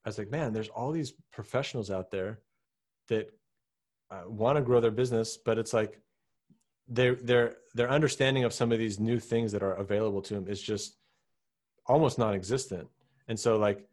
I 0.06 0.10
was 0.10 0.18
like, 0.18 0.32
man, 0.32 0.54
there's 0.54 0.70
all 0.70 0.92
these 0.92 1.14
professionals 1.32 1.92
out 1.92 2.12
there 2.12 2.40
that 3.10 3.30
uh, 4.10 4.24
want 4.28 4.58
to 4.58 4.62
grow 4.62 4.80
their 4.80 4.92
business, 4.92 5.38
but 5.38 5.58
it's 5.58 5.74
like 5.74 6.00
their 6.88 7.16
their 7.16 7.56
their 7.74 7.90
understanding 7.90 8.44
of 8.44 8.54
some 8.54 8.72
of 8.72 8.80
these 8.80 9.00
new 9.00 9.20
things 9.20 9.52
that 9.52 9.64
are 9.64 9.74
available 9.74 10.22
to 10.22 10.34
them 10.34 10.48
is 10.48 10.62
just 10.62 10.98
almost 11.86 12.18
non-existent. 12.18 12.88
And 13.28 13.40
so, 13.40 13.58
like, 13.58 13.88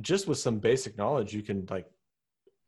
just 0.00 0.26
with 0.28 0.38
some 0.38 0.58
basic 0.58 0.96
knowledge, 0.98 1.32
you 1.32 1.42
can 1.42 1.66
like 1.70 1.86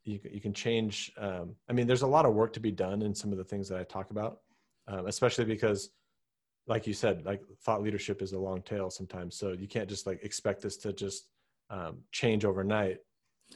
you, 0.05 0.19
you 0.31 0.41
can 0.41 0.55
change 0.55 1.13
um, 1.19 1.55
i 1.69 1.75
mean 1.75 1.87
there's 1.87 2.01
a 2.01 2.07
lot 2.07 2.25
of 2.25 2.33
work 2.33 2.55
to 2.55 2.61
be 2.61 2.71
done 2.71 3.03
in 3.03 3.15
some 3.15 3.31
of 3.31 3.37
the 3.37 3.45
things 3.45 3.69
that 3.69 3.79
i 3.79 3.85
talk 3.85 4.11
about 4.11 4.39
um, 4.89 5.07
especially 5.07 5.45
because 5.45 5.91
like 6.69 6.87
you 6.87 6.93
said 6.93 7.25
like 7.25 7.43
thought 7.63 7.83
leadership 7.83 8.23
is 8.23 8.33
a 8.33 8.39
long 8.39 8.63
tail 8.63 8.91
sometimes. 8.91 9.37
So 9.37 9.53
you 9.53 9.67
can't 9.67 9.89
just 9.89 10.07
like 10.07 10.23
expect 10.23 10.63
this 10.63 10.77
to 10.79 10.93
just 10.93 11.29
um, 11.71 11.99
change 12.13 12.45
overnight. 12.45 12.99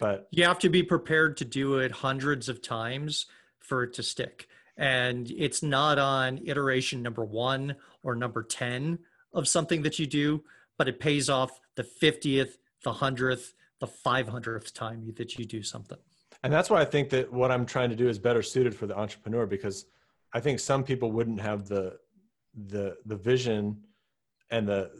But 0.00 0.26
you 0.30 0.44
have 0.44 0.58
to 0.60 0.70
be 0.70 0.82
prepared 0.82 1.36
to 1.36 1.44
do 1.44 1.78
it 1.78 1.92
hundreds 1.92 2.48
of 2.48 2.62
times 2.62 3.26
for 3.60 3.84
it 3.84 3.92
to 3.94 4.02
stick. 4.02 4.48
And 4.78 5.30
it's 5.30 5.62
not 5.62 5.98
on 5.98 6.40
iteration 6.46 7.02
number 7.02 7.24
one 7.24 7.76
or 8.02 8.14
number 8.14 8.42
10 8.42 8.98
of 9.34 9.48
something 9.48 9.82
that 9.82 9.98
you 9.98 10.06
do 10.06 10.42
but 10.78 10.88
it 10.88 10.98
pays 10.98 11.28
off 11.28 11.60
the 11.76 11.82
50th 11.82 12.56
the 12.84 12.92
100th 12.92 13.52
the 13.80 13.86
500th 13.86 14.72
time 14.72 15.12
that 15.16 15.38
you 15.38 15.44
do 15.44 15.62
something 15.62 15.98
and 16.42 16.52
that's 16.52 16.70
why 16.70 16.80
i 16.80 16.84
think 16.84 17.10
that 17.10 17.32
what 17.32 17.50
i'm 17.50 17.66
trying 17.66 17.90
to 17.90 17.96
do 17.96 18.08
is 18.08 18.18
better 18.18 18.42
suited 18.42 18.74
for 18.74 18.86
the 18.86 18.98
entrepreneur 18.98 19.46
because 19.46 19.86
i 20.32 20.40
think 20.40 20.60
some 20.60 20.82
people 20.82 21.12
wouldn't 21.12 21.40
have 21.40 21.66
the 21.66 21.96
the 22.68 22.96
the 23.06 23.16
vision 23.16 23.76
and 24.50 24.68
the 24.68 24.90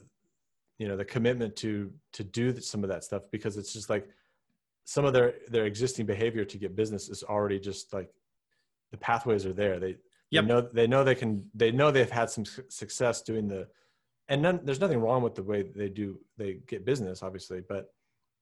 you 0.79 0.89
know 0.89 0.97
the 0.97 1.05
commitment 1.05 1.55
to 1.55 1.93
to 2.13 2.25
do 2.25 2.59
some 2.61 2.83
of 2.83 2.89
that 2.89 3.05
stuff 3.05 3.23
because 3.31 3.57
it's 3.57 3.73
just 3.73 3.89
like 3.89 4.09
some 4.85 5.05
of 5.05 5.13
their 5.13 5.35
their 5.49 5.67
existing 5.67 6.07
behavior 6.07 6.45
to 6.45 6.59
get 6.59 6.75
business 6.75 7.09
is 7.09 7.23
already 7.23 7.61
just 7.61 7.93
like 7.93 8.11
the 8.91 8.97
pathways 8.97 9.47
are 9.47 9.53
there 9.53 9.79
they, 9.79 9.97
yep. 10.31 10.45
they 10.45 10.49
know 10.49 10.61
they 10.61 10.87
know 10.87 11.05
they 11.05 11.15
can 11.15 11.45
they 11.55 11.71
know 11.71 11.91
they've 11.91 12.11
had 12.11 12.29
some 12.29 12.45
success 12.69 13.23
doing 13.23 13.47
the 13.47 13.69
and 14.29 14.43
none, 14.43 14.61
there's 14.65 14.81
nothing 14.81 15.01
wrong 15.01 15.23
with 15.23 15.35
the 15.35 15.43
way 15.43 15.63
they 15.63 15.89
do 15.89 16.19
they 16.37 16.59
get 16.67 16.85
business 16.85 17.23
obviously 17.23 17.61
but 17.69 17.93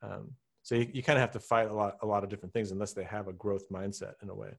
um, 0.02 0.30
so 0.62 0.74
you, 0.74 0.88
you 0.92 1.02
kind 1.02 1.18
of 1.18 1.20
have 1.20 1.32
to 1.32 1.40
fight 1.40 1.68
a 1.68 1.74
lot 1.74 1.96
a 2.02 2.06
lot 2.06 2.22
of 2.22 2.30
different 2.30 2.52
things 2.52 2.70
unless 2.70 2.92
they 2.92 3.04
have 3.04 3.28
a 3.28 3.32
growth 3.32 3.68
mindset 3.70 4.14
in 4.22 4.28
a 4.28 4.34
way. 4.34 4.50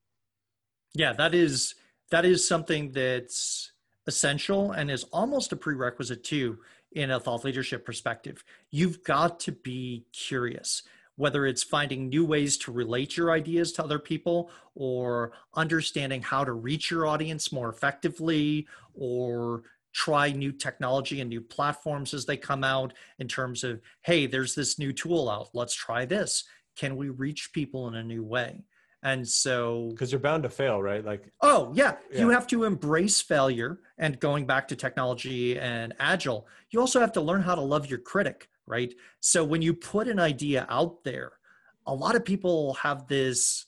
Yeah 0.94 1.14
that 1.14 1.34
is 1.34 1.76
that 2.10 2.26
is 2.26 2.48
something 2.48 2.92
that's 2.92 3.72
essential 4.08 4.72
and 4.72 4.90
is 4.90 5.04
almost 5.06 5.52
a 5.52 5.56
prerequisite 5.56 6.24
too 6.24 6.58
in 6.94 7.12
a 7.12 7.20
thought 7.20 7.46
leadership 7.46 7.86
perspective. 7.86 8.44
You've 8.72 9.04
got 9.04 9.40
to 9.42 9.52
be 9.52 10.06
curious 10.12 10.84
whether 11.18 11.46
it's 11.46 11.62
finding 11.62 12.10
new 12.10 12.26
ways 12.26 12.58
to 12.58 12.72
relate 12.72 13.16
your 13.16 13.32
ideas 13.32 13.72
to 13.74 13.84
other 13.84 14.00
people 14.00 14.50
or 14.74 15.34
understanding 15.54 16.22
how 16.22 16.44
to 16.44 16.54
reach 16.54 16.90
your 16.90 17.06
audience 17.06 17.52
more 17.52 17.70
effectively 17.70 18.66
or 18.96 19.62
try 19.94 20.32
new 20.32 20.52
technology 20.52 21.22
and 21.22 21.30
new 21.30 21.42
platforms 21.42 22.14
as 22.14 22.26
they 22.26 22.38
come 22.38 22.64
out 22.64 22.94
in 23.20 23.28
terms 23.28 23.64
of 23.64 23.82
hey 24.04 24.26
there's 24.26 24.56
this 24.56 24.80
new 24.80 24.94
tool 24.94 25.30
out. 25.30 25.50
Let's 25.54 25.76
try 25.76 26.06
this. 26.06 26.44
Can 26.76 26.96
we 26.96 27.10
reach 27.10 27.52
people 27.54 27.88
in 27.88 27.96
a 27.96 28.04
new 28.04 28.24
way? 28.24 28.64
And 29.04 29.28
so 29.28 29.90
because 29.92 30.12
you're 30.12 30.22
bound 30.22 30.44
to 30.44 30.50
fail 30.50 30.82
right? 30.82 31.04
Like 31.04 31.32
oh 31.42 31.72
yeah, 31.76 31.96
yeah, 32.12 32.20
you 32.20 32.30
have 32.30 32.48
to 32.48 32.64
embrace 32.64 33.22
failure 33.22 33.80
and 33.98 34.20
going 34.20 34.46
back 34.46 34.68
to 34.70 34.76
technology 34.76 35.60
and 35.60 35.94
agile. 36.00 36.48
You 36.70 36.80
also 36.80 37.00
have 37.00 37.12
to 37.14 37.22
learn 37.22 37.42
how 37.42 37.56
to 37.56 37.62
love 37.62 37.88
your 37.88 38.00
critic 38.00 38.48
right? 38.68 38.94
So 39.20 39.44
when 39.44 39.62
you 39.62 39.74
put 39.74 40.08
an 40.08 40.20
idea 40.20 40.66
out 40.70 41.04
there 41.04 41.34
a 41.86 41.94
lot 41.94 42.16
of 42.16 42.26
people 42.26 42.76
have 42.76 43.08
this 43.08 43.66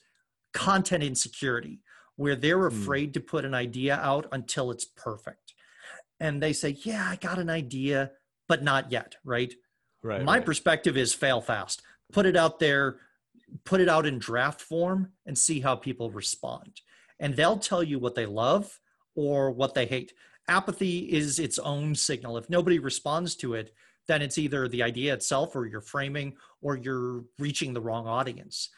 content 0.53 1.03
insecurity 1.03 1.81
where 2.15 2.35
they're 2.35 2.69
hmm. 2.69 2.81
afraid 2.81 3.09
mm. 3.09 3.13
to 3.13 3.19
put 3.19 3.45
an 3.45 3.53
idea 3.53 3.95
out 3.95 4.27
until 4.31 4.71
it's 4.71 4.85
perfect 4.85 5.53
and 6.23 6.41
they 6.41 6.53
say, 6.53 6.69
"Yeah, 6.83 7.05
I 7.07 7.17
got 7.17 7.37
an 7.37 7.49
idea, 7.49 8.11
but 8.47 8.63
not 8.63 8.91
yet." 8.91 9.17
Right. 9.25 9.53
Right. 10.01 10.23
My 10.23 10.37
right. 10.37 10.45
perspective 10.45 10.97
is 10.97 11.13
fail 11.13 11.41
fast. 11.41 11.81
Put 12.13 12.25
it 12.25 12.37
out 12.37 12.59
there, 12.59 12.99
put 13.65 13.81
it 13.81 13.89
out 13.89 14.05
in 14.05 14.19
draft 14.19 14.61
form, 14.61 15.11
and 15.25 15.37
see 15.37 15.59
how 15.59 15.75
people 15.75 16.11
respond. 16.11 16.81
And 17.19 17.35
they'll 17.35 17.59
tell 17.59 17.83
you 17.83 17.99
what 17.99 18.15
they 18.15 18.25
love 18.25 18.79
or 19.15 19.51
what 19.51 19.73
they 19.73 19.85
hate. 19.85 20.13
Apathy 20.47 20.99
is 21.11 21.39
its 21.39 21.59
own 21.59 21.93
signal. 21.93 22.37
If 22.37 22.49
nobody 22.49 22.79
responds 22.79 23.35
to 23.37 23.53
it, 23.53 23.73
then 24.07 24.21
it's 24.21 24.37
either 24.37 24.67
the 24.67 24.83
idea 24.83 25.13
itself 25.13 25.55
or 25.55 25.65
you're 25.65 25.81
framing 25.81 26.35
or 26.61 26.75
you're 26.77 27.23
reaching 27.37 27.73
the 27.73 27.81
wrong 27.81 28.07
audience. 28.07 28.69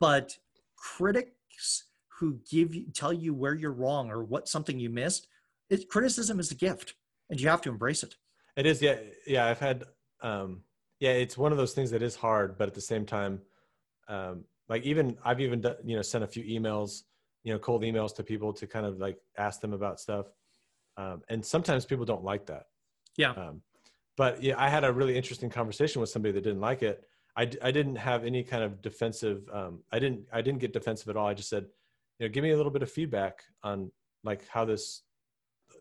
But 0.00 0.36
critics 0.76 1.84
who 2.18 2.40
give 2.50 2.74
you 2.74 2.90
tell 2.92 3.12
you 3.12 3.34
where 3.34 3.54
you're 3.54 3.72
wrong 3.72 4.10
or 4.10 4.24
what 4.24 4.48
something 4.48 4.78
you 4.78 4.90
missed 4.90 5.28
it, 5.70 5.88
criticism 5.88 6.38
is 6.40 6.50
a 6.50 6.54
gift 6.54 6.94
and 7.30 7.40
you 7.40 7.48
have 7.48 7.62
to 7.62 7.70
embrace 7.70 8.02
it. 8.02 8.16
It 8.56 8.66
is. 8.66 8.80
Yeah. 8.80 8.96
Yeah. 9.26 9.46
I've 9.46 9.60
had, 9.60 9.84
um, 10.22 10.62
yeah, 11.00 11.10
it's 11.10 11.36
one 11.36 11.52
of 11.52 11.58
those 11.58 11.72
things 11.72 11.90
that 11.90 12.02
is 12.02 12.16
hard, 12.16 12.56
but 12.56 12.68
at 12.68 12.74
the 12.74 12.80
same 12.80 13.04
time, 13.04 13.40
um, 14.08 14.44
like 14.68 14.82
even 14.84 15.16
I've 15.24 15.40
even 15.40 15.60
done, 15.60 15.76
you 15.84 15.96
know 15.96 16.02
sent 16.02 16.24
a 16.24 16.26
few 16.26 16.42
emails, 16.44 17.02
you 17.44 17.52
know, 17.52 17.58
cold 17.58 17.82
emails 17.82 18.14
to 18.16 18.22
people 18.22 18.52
to 18.54 18.66
kind 18.66 18.86
of 18.86 18.98
like 18.98 19.18
ask 19.36 19.60
them 19.60 19.72
about 19.72 20.00
stuff, 20.00 20.26
um, 20.96 21.22
and 21.28 21.44
sometimes 21.44 21.84
people 21.84 22.04
don't 22.04 22.24
like 22.24 22.46
that. 22.46 22.64
Yeah. 23.16 23.30
Um, 23.32 23.62
but 24.16 24.42
yeah, 24.42 24.54
I 24.56 24.68
had 24.68 24.84
a 24.84 24.92
really 24.92 25.16
interesting 25.16 25.50
conversation 25.50 26.00
with 26.00 26.10
somebody 26.10 26.32
that 26.32 26.42
didn't 26.42 26.60
like 26.60 26.82
it. 26.82 27.04
I, 27.36 27.42
I 27.62 27.70
didn't 27.70 27.96
have 27.96 28.24
any 28.24 28.42
kind 28.42 28.64
of 28.64 28.80
defensive. 28.80 29.48
Um, 29.52 29.80
I 29.92 29.98
didn't 29.98 30.26
I 30.32 30.40
didn't 30.40 30.60
get 30.60 30.72
defensive 30.72 31.08
at 31.08 31.16
all. 31.16 31.26
I 31.26 31.34
just 31.34 31.50
said, 31.50 31.66
you 32.18 32.26
know, 32.26 32.32
give 32.32 32.42
me 32.42 32.50
a 32.50 32.56
little 32.56 32.72
bit 32.72 32.82
of 32.82 32.90
feedback 32.90 33.44
on 33.62 33.90
like 34.24 34.48
how 34.48 34.64
this, 34.64 35.02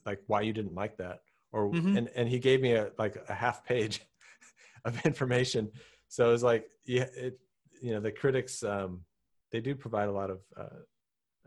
like 0.05 0.21
why 0.27 0.41
you 0.41 0.53
didn't 0.53 0.75
like 0.75 0.97
that, 0.97 1.21
or 1.51 1.71
Mhm. 1.71 1.97
and 1.97 2.07
and 2.15 2.29
he 2.29 2.39
gave 2.39 2.61
me 2.61 2.73
a 2.73 2.91
like 2.97 3.17
a 3.27 3.33
half 3.33 3.65
page 3.65 4.01
of 4.85 5.05
information. 5.05 5.71
So 6.07 6.29
it 6.29 6.31
was 6.31 6.43
like, 6.43 6.69
yeah, 6.85 7.07
it 7.15 7.39
you 7.81 7.91
know 7.91 7.99
the 7.99 8.11
critics 8.11 8.63
um, 8.63 9.03
they 9.51 9.59
do 9.61 9.75
provide 9.75 10.07
a 10.09 10.11
lot 10.11 10.29
of 10.29 10.39
uh, 10.55 10.79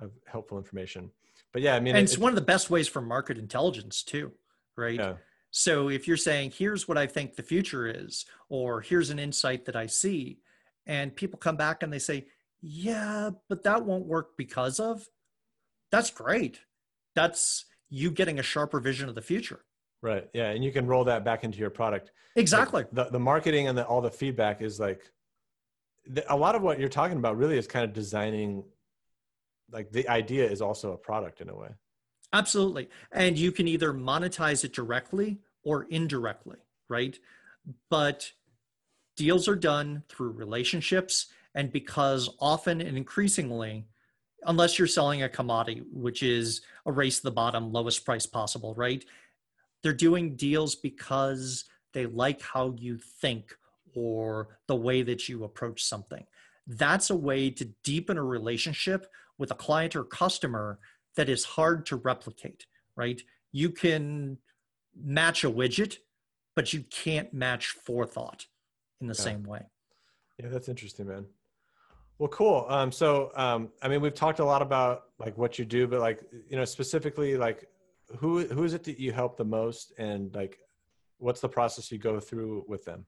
of 0.00 0.12
helpful 0.26 0.58
information. 0.58 1.10
But 1.52 1.62
yeah, 1.62 1.74
I 1.74 1.80
mean, 1.80 1.94
and 1.96 2.02
it- 2.06 2.10
it's 2.10 2.18
one 2.18 2.30
of 2.30 2.36
the 2.36 2.42
best 2.42 2.70
ways 2.70 2.88
for 2.88 3.00
market 3.00 3.38
intelligence 3.38 4.02
too 4.02 4.32
right 4.76 5.00
yeah, 5.00 5.14
so 5.50 5.88
if 5.88 6.06
you're 6.06 6.16
saying 6.16 6.52
here's 6.56 6.86
what 6.86 6.96
i 6.96 7.04
think 7.04 7.34
the 7.34 7.42
future 7.42 7.84
is 7.88 8.24
or 8.48 8.80
here's 8.80 9.10
an 9.10 9.18
insight 9.18 9.64
that 9.64 9.74
i 9.74 9.86
see 9.86 10.38
and 10.86 11.16
people 11.16 11.36
come 11.36 11.56
back 11.56 11.82
and 11.82 11.92
they 11.92 11.98
say 11.98 12.28
yeah 12.60 13.30
but 13.48 13.64
that 13.64 13.84
won't 13.84 14.06
work 14.06 14.36
because 14.36 14.78
of 14.78 15.08
that's 15.90 16.10
great 16.10 16.60
that's 17.16 17.64
you 17.88 18.10
getting 18.10 18.38
a 18.38 18.42
sharper 18.42 18.80
vision 18.80 19.08
of 19.08 19.14
the 19.14 19.22
future 19.22 19.60
right, 20.00 20.28
yeah, 20.32 20.50
and 20.50 20.62
you 20.64 20.70
can 20.70 20.86
roll 20.86 21.04
that 21.04 21.24
back 21.24 21.42
into 21.42 21.58
your 21.58 21.70
product. 21.70 22.12
exactly 22.36 22.82
Like, 22.82 22.90
the 22.92 23.04
the 23.10 23.20
marketing 23.20 23.68
and 23.68 23.76
the, 23.76 23.86
all 23.86 24.00
the 24.00 24.10
feedback 24.10 24.62
is 24.62 24.78
like 24.78 25.02
the, 26.06 26.32
a 26.32 26.36
lot 26.36 26.54
of 26.54 26.62
what 26.62 26.78
you're 26.78 26.88
talking 26.88 27.18
about 27.18 27.36
really 27.36 27.58
is 27.58 27.66
kind 27.66 27.84
of 27.84 27.92
designing 27.92 28.64
like 29.70 29.90
the 29.90 30.08
idea 30.08 30.48
is 30.48 30.62
also 30.62 30.92
a 30.92 30.96
product 30.96 31.40
in 31.40 31.48
a 31.48 31.56
way 31.56 31.68
Absolutely. 32.32 32.88
And 33.12 33.38
you 33.38 33.52
can 33.52 33.66
either 33.68 33.92
monetize 33.92 34.64
it 34.64 34.72
directly 34.72 35.38
or 35.62 35.84
indirectly, 35.84 36.58
right? 36.88 37.18
But 37.90 38.32
deals 39.16 39.48
are 39.48 39.56
done 39.56 40.02
through 40.08 40.30
relationships. 40.30 41.26
And 41.54 41.72
because 41.72 42.28
often 42.40 42.80
and 42.80 42.96
increasingly, 42.96 43.86
unless 44.44 44.78
you're 44.78 44.88
selling 44.88 45.22
a 45.22 45.28
commodity, 45.28 45.82
which 45.92 46.22
is 46.22 46.62
a 46.86 46.92
race 46.92 47.18
to 47.18 47.24
the 47.24 47.30
bottom, 47.30 47.72
lowest 47.72 48.04
price 48.04 48.26
possible, 48.26 48.74
right? 48.74 49.04
They're 49.82 49.92
doing 49.92 50.36
deals 50.36 50.74
because 50.74 51.64
they 51.92 52.06
like 52.06 52.40
how 52.40 52.74
you 52.78 52.98
think 52.98 53.56
or 53.94 54.58
the 54.66 54.76
way 54.76 55.02
that 55.02 55.28
you 55.28 55.44
approach 55.44 55.84
something. 55.84 56.24
That's 56.66 57.10
a 57.10 57.16
way 57.16 57.50
to 57.50 57.64
deepen 57.82 58.18
a 58.18 58.22
relationship 58.22 59.06
with 59.38 59.50
a 59.50 59.54
client 59.54 59.96
or 59.96 60.04
customer 60.04 60.78
that 61.16 61.28
is 61.28 61.44
hard 61.44 61.86
to 61.86 61.96
replicate, 61.96 62.66
right? 62.96 63.20
You 63.52 63.70
can 63.70 64.38
match 64.94 65.44
a 65.44 65.50
widget, 65.50 65.96
but 66.54 66.72
you 66.72 66.82
can't 66.90 67.32
match 67.32 67.68
forethought 67.68 68.46
in 69.00 69.06
the 69.06 69.14
Yeah. 69.14 69.22
same 69.22 69.42
way. 69.44 69.62
yeah 70.38 70.48
that's 70.48 70.68
interesting 70.68 71.08
man 71.08 71.26
well 72.18 72.28
cool 72.28 72.66
um 72.68 72.90
so 72.92 73.30
um 73.36 73.68
i 73.82 73.88
mean 73.88 74.00
we've 74.00 74.14
talked 74.14 74.38
a 74.40 74.44
lot 74.44 74.62
about 74.62 75.04
like 75.18 75.36
what 75.38 75.58
you 75.58 75.64
do 75.64 75.86
but 75.86 76.00
like 76.00 76.20
you 76.48 76.56
know 76.56 76.64
specifically 76.64 77.36
like 77.36 77.68
who 78.18 78.46
who 78.46 78.64
is 78.64 78.74
it 78.74 78.84
that 78.84 78.98
you 78.98 79.12
help 79.12 79.36
the 79.36 79.44
most 79.44 79.92
and 79.98 80.34
like 80.34 80.58
what's 81.18 81.40
the 81.40 81.48
process 81.48 81.90
you 81.92 81.98
go 81.98 82.20
through 82.20 82.64
with 82.68 82.84
them 82.84 83.04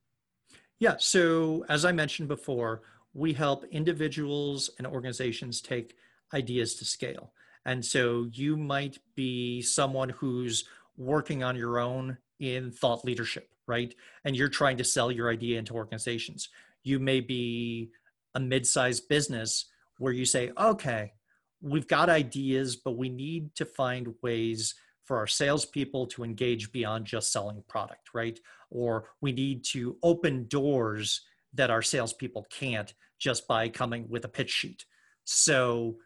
Yeah. 0.80 0.96
So, 0.98 1.64
as 1.68 1.84
I 1.84 1.92
mentioned 1.92 2.28
before, 2.28 2.82
we 3.12 3.34
help 3.34 3.64
individuals 3.70 4.70
and 4.78 4.86
organizations 4.86 5.60
take 5.60 5.94
ideas 6.32 6.74
to 6.76 6.84
scale. 6.84 7.32
And 7.66 7.84
so, 7.84 8.26
you 8.32 8.56
might 8.56 8.98
be 9.14 9.60
someone 9.62 10.08
who's 10.08 10.64
working 10.96 11.44
on 11.44 11.54
your 11.54 11.78
own 11.78 12.16
in 12.38 12.70
thought 12.70 13.04
leadership, 13.04 13.50
right? 13.66 13.94
And 14.24 14.34
you're 14.34 14.48
trying 14.48 14.78
to 14.78 14.84
sell 14.84 15.12
your 15.12 15.30
idea 15.30 15.58
into 15.58 15.74
organizations. 15.74 16.48
You 16.82 16.98
may 16.98 17.20
be 17.20 17.90
a 18.34 18.40
mid 18.40 18.66
sized 18.66 19.08
business 19.08 19.66
where 19.98 20.12
you 20.12 20.24
say, 20.24 20.50
okay, 20.58 21.12
we've 21.60 21.88
got 21.88 22.08
ideas, 22.08 22.76
but 22.76 22.96
we 22.96 23.08
need 23.08 23.54
to 23.56 23.64
find 23.64 24.14
ways 24.22 24.74
for 25.04 25.18
our 25.18 25.26
salespeople 25.26 26.06
to 26.06 26.24
engage 26.24 26.72
beyond 26.72 27.04
just 27.04 27.32
selling 27.32 27.62
product, 27.68 28.10
right? 28.14 28.38
or 28.70 29.10
we 29.20 29.32
need 29.32 29.64
to 29.64 29.96
open 30.02 30.46
doors 30.48 31.22
that 31.52 31.70
our 31.70 31.82
salespeople 31.82 32.46
can't 32.50 32.94
just 33.18 33.46
by 33.46 33.68
coming 33.68 34.08
with 34.08 34.24
a 34.24 34.28
pitch 34.28 34.50
sheet. 34.50 34.84
So, 35.24 35.96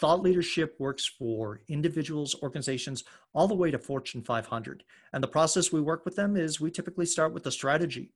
thought 0.00 0.22
leadership 0.22 0.76
works 0.78 1.06
for 1.06 1.62
individuals, 1.68 2.36
organizations, 2.42 3.02
all 3.34 3.48
the 3.48 3.54
way 3.54 3.70
to 3.72 3.78
Fortune 3.78 4.22
500. 4.22 4.84
And 5.12 5.24
the 5.24 5.28
process 5.28 5.72
we 5.72 5.80
work 5.80 6.04
with 6.04 6.14
them 6.14 6.36
is 6.36 6.60
we 6.60 6.70
typically 6.70 7.06
start 7.06 7.32
with 7.32 7.42
the 7.42 7.50
strategy. 7.50 8.12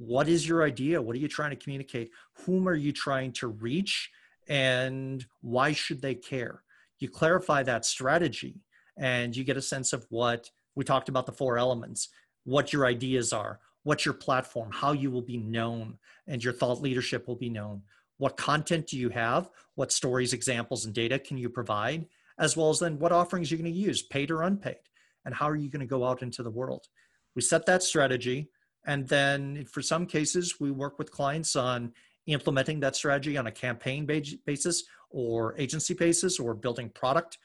What 0.00 0.30
is 0.30 0.48
your 0.48 0.62
idea? 0.62 1.02
What 1.02 1.14
are 1.14 1.18
you 1.18 1.28
trying 1.28 1.50
to 1.50 1.56
communicate? 1.56 2.10
Whom 2.46 2.66
are 2.66 2.74
you 2.74 2.90
trying 2.90 3.32
to 3.32 3.48
reach? 3.48 4.10
And 4.48 5.26
why 5.42 5.72
should 5.72 6.00
they 6.00 6.14
care? 6.14 6.62
You 7.00 7.10
clarify 7.10 7.64
that 7.64 7.84
strategy 7.84 8.62
and 8.96 9.36
you 9.36 9.44
get 9.44 9.58
a 9.58 9.62
sense 9.62 9.92
of 9.92 10.06
what 10.08 10.50
we 10.74 10.84
talked 10.84 11.10
about 11.10 11.26
the 11.26 11.32
four 11.32 11.58
elements 11.58 12.08
what 12.44 12.72
your 12.72 12.86
ideas 12.86 13.34
are, 13.34 13.60
what 13.82 14.06
your 14.06 14.14
platform, 14.14 14.70
how 14.72 14.92
you 14.92 15.10
will 15.10 15.20
be 15.20 15.36
known, 15.36 15.98
and 16.26 16.42
your 16.42 16.54
thought 16.54 16.80
leadership 16.80 17.28
will 17.28 17.36
be 17.36 17.50
known. 17.50 17.82
What 18.16 18.38
content 18.38 18.86
do 18.86 18.98
you 18.98 19.10
have? 19.10 19.50
What 19.74 19.92
stories, 19.92 20.32
examples, 20.32 20.86
and 20.86 20.94
data 20.94 21.18
can 21.18 21.36
you 21.36 21.50
provide? 21.50 22.06
As 22.38 22.56
well 22.56 22.70
as 22.70 22.78
then 22.78 22.98
what 22.98 23.12
offerings 23.12 23.50
you're 23.50 23.60
going 23.60 23.70
to 23.70 23.78
use, 23.78 24.00
paid 24.00 24.30
or 24.30 24.40
unpaid, 24.40 24.80
and 25.26 25.34
how 25.34 25.50
are 25.50 25.56
you 25.56 25.68
going 25.68 25.80
to 25.80 25.86
go 25.86 26.06
out 26.06 26.22
into 26.22 26.42
the 26.42 26.50
world? 26.50 26.88
We 27.36 27.42
set 27.42 27.66
that 27.66 27.82
strategy, 27.82 28.48
and 28.86 29.06
then 29.08 29.64
for 29.66 29.82
some 29.82 30.06
cases, 30.06 30.58
we 30.58 30.70
work 30.70 30.98
with 30.98 31.10
clients 31.10 31.56
on 31.56 31.92
implementing 32.26 32.80
that 32.80 32.96
strategy 32.96 33.36
on 33.36 33.46
a 33.46 33.52
campaign 33.52 34.06
basis 34.06 34.84
or 35.10 35.54
agency 35.58 35.94
basis 35.94 36.38
or 36.38 36.54
building 36.54 36.88
product 36.90 37.38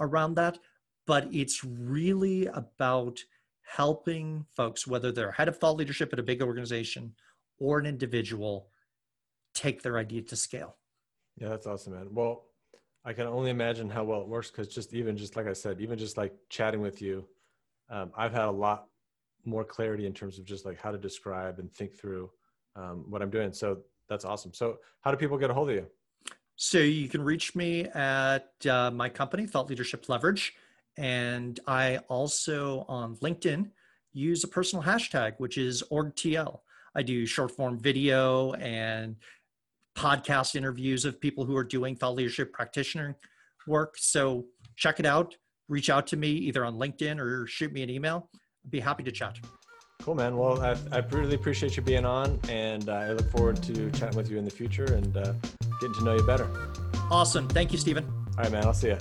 around 0.00 0.34
that. 0.34 0.58
But 1.06 1.28
it's 1.32 1.64
really 1.64 2.46
about 2.46 3.20
helping 3.62 4.46
folks, 4.54 4.86
whether 4.86 5.10
they're 5.10 5.32
head 5.32 5.48
of 5.48 5.58
thought 5.58 5.76
leadership 5.76 6.12
at 6.12 6.18
a 6.18 6.22
big 6.22 6.42
organization 6.42 7.14
or 7.58 7.78
an 7.78 7.86
individual, 7.86 8.68
take 9.54 9.82
their 9.82 9.98
idea 9.98 10.22
to 10.22 10.36
scale. 10.36 10.76
Yeah, 11.36 11.48
that's 11.48 11.66
awesome, 11.66 11.94
man. 11.94 12.08
Well, 12.12 12.44
I 13.04 13.12
can 13.12 13.26
only 13.26 13.50
imagine 13.50 13.88
how 13.88 14.04
well 14.04 14.20
it 14.20 14.28
works 14.28 14.50
because 14.50 14.68
just 14.68 14.94
even 14.94 15.16
just 15.16 15.36
like 15.36 15.46
I 15.46 15.52
said, 15.52 15.80
even 15.80 15.98
just 15.98 16.16
like 16.16 16.34
chatting 16.48 16.80
with 16.80 17.00
you, 17.00 17.24
um, 17.88 18.10
I've 18.16 18.32
had 18.32 18.46
a 18.46 18.50
lot 18.50 18.88
more 19.46 19.64
clarity 19.64 20.06
in 20.06 20.12
terms 20.12 20.38
of 20.38 20.44
just 20.44 20.64
like 20.64 20.80
how 20.80 20.90
to 20.90 20.98
describe 20.98 21.58
and 21.58 21.72
think 21.72 21.98
through 21.98 22.30
um, 22.74 23.04
what 23.08 23.22
I'm 23.22 23.30
doing. 23.30 23.52
So 23.52 23.78
that's 24.08 24.24
awesome. 24.24 24.52
So 24.52 24.78
how 25.00 25.10
do 25.10 25.16
people 25.16 25.38
get 25.38 25.50
a 25.50 25.54
hold 25.54 25.70
of 25.70 25.76
you? 25.76 25.86
So 26.56 26.78
you 26.78 27.08
can 27.08 27.22
reach 27.22 27.54
me 27.54 27.84
at 27.84 28.50
uh, 28.68 28.90
my 28.90 29.08
company, 29.08 29.46
Thought 29.46 29.68
Leadership 29.68 30.08
Leverage. 30.08 30.54
And 30.96 31.60
I 31.66 31.98
also 32.08 32.86
on 32.88 33.16
LinkedIn 33.16 33.70
use 34.12 34.42
a 34.44 34.48
personal 34.48 34.82
hashtag, 34.82 35.34
which 35.38 35.58
is 35.58 35.82
OrgTL. 35.92 36.60
I 36.94 37.02
do 37.02 37.26
short 37.26 37.50
form 37.50 37.78
video 37.78 38.54
and 38.54 39.16
podcast 39.96 40.56
interviews 40.56 41.04
of 41.04 41.20
people 41.20 41.44
who 41.44 41.56
are 41.56 41.64
doing 41.64 41.94
thought 41.94 42.14
leadership 42.14 42.52
practitioner 42.52 43.16
work. 43.66 43.94
So 43.98 44.46
check 44.76 45.00
it 45.00 45.06
out. 45.06 45.36
Reach 45.68 45.90
out 45.90 46.06
to 46.08 46.16
me 46.16 46.30
either 46.30 46.64
on 46.64 46.76
LinkedIn 46.76 47.18
or 47.18 47.46
shoot 47.46 47.72
me 47.72 47.82
an 47.82 47.90
email. 47.90 48.30
Be 48.70 48.80
happy 48.80 49.02
to 49.04 49.12
chat. 49.12 49.38
Cool, 50.02 50.14
man. 50.14 50.36
Well, 50.36 50.60
I, 50.60 50.76
I 50.92 50.98
really 50.98 51.34
appreciate 51.34 51.76
you 51.76 51.82
being 51.82 52.04
on, 52.04 52.38
and 52.48 52.88
uh, 52.88 52.92
I 52.92 53.12
look 53.12 53.30
forward 53.30 53.62
to 53.64 53.90
chatting 53.90 54.16
with 54.16 54.30
you 54.30 54.38
in 54.38 54.44
the 54.44 54.50
future 54.50 54.84
and 54.84 55.16
uh, 55.16 55.32
getting 55.80 55.94
to 55.94 56.04
know 56.04 56.14
you 56.14 56.26
better. 56.26 56.48
Awesome. 57.10 57.48
Thank 57.48 57.72
you, 57.72 57.78
Stephen. 57.78 58.04
All 58.04 58.44
right, 58.44 58.52
man. 58.52 58.64
I'll 58.64 58.74
see 58.74 58.88
you. 58.88 58.98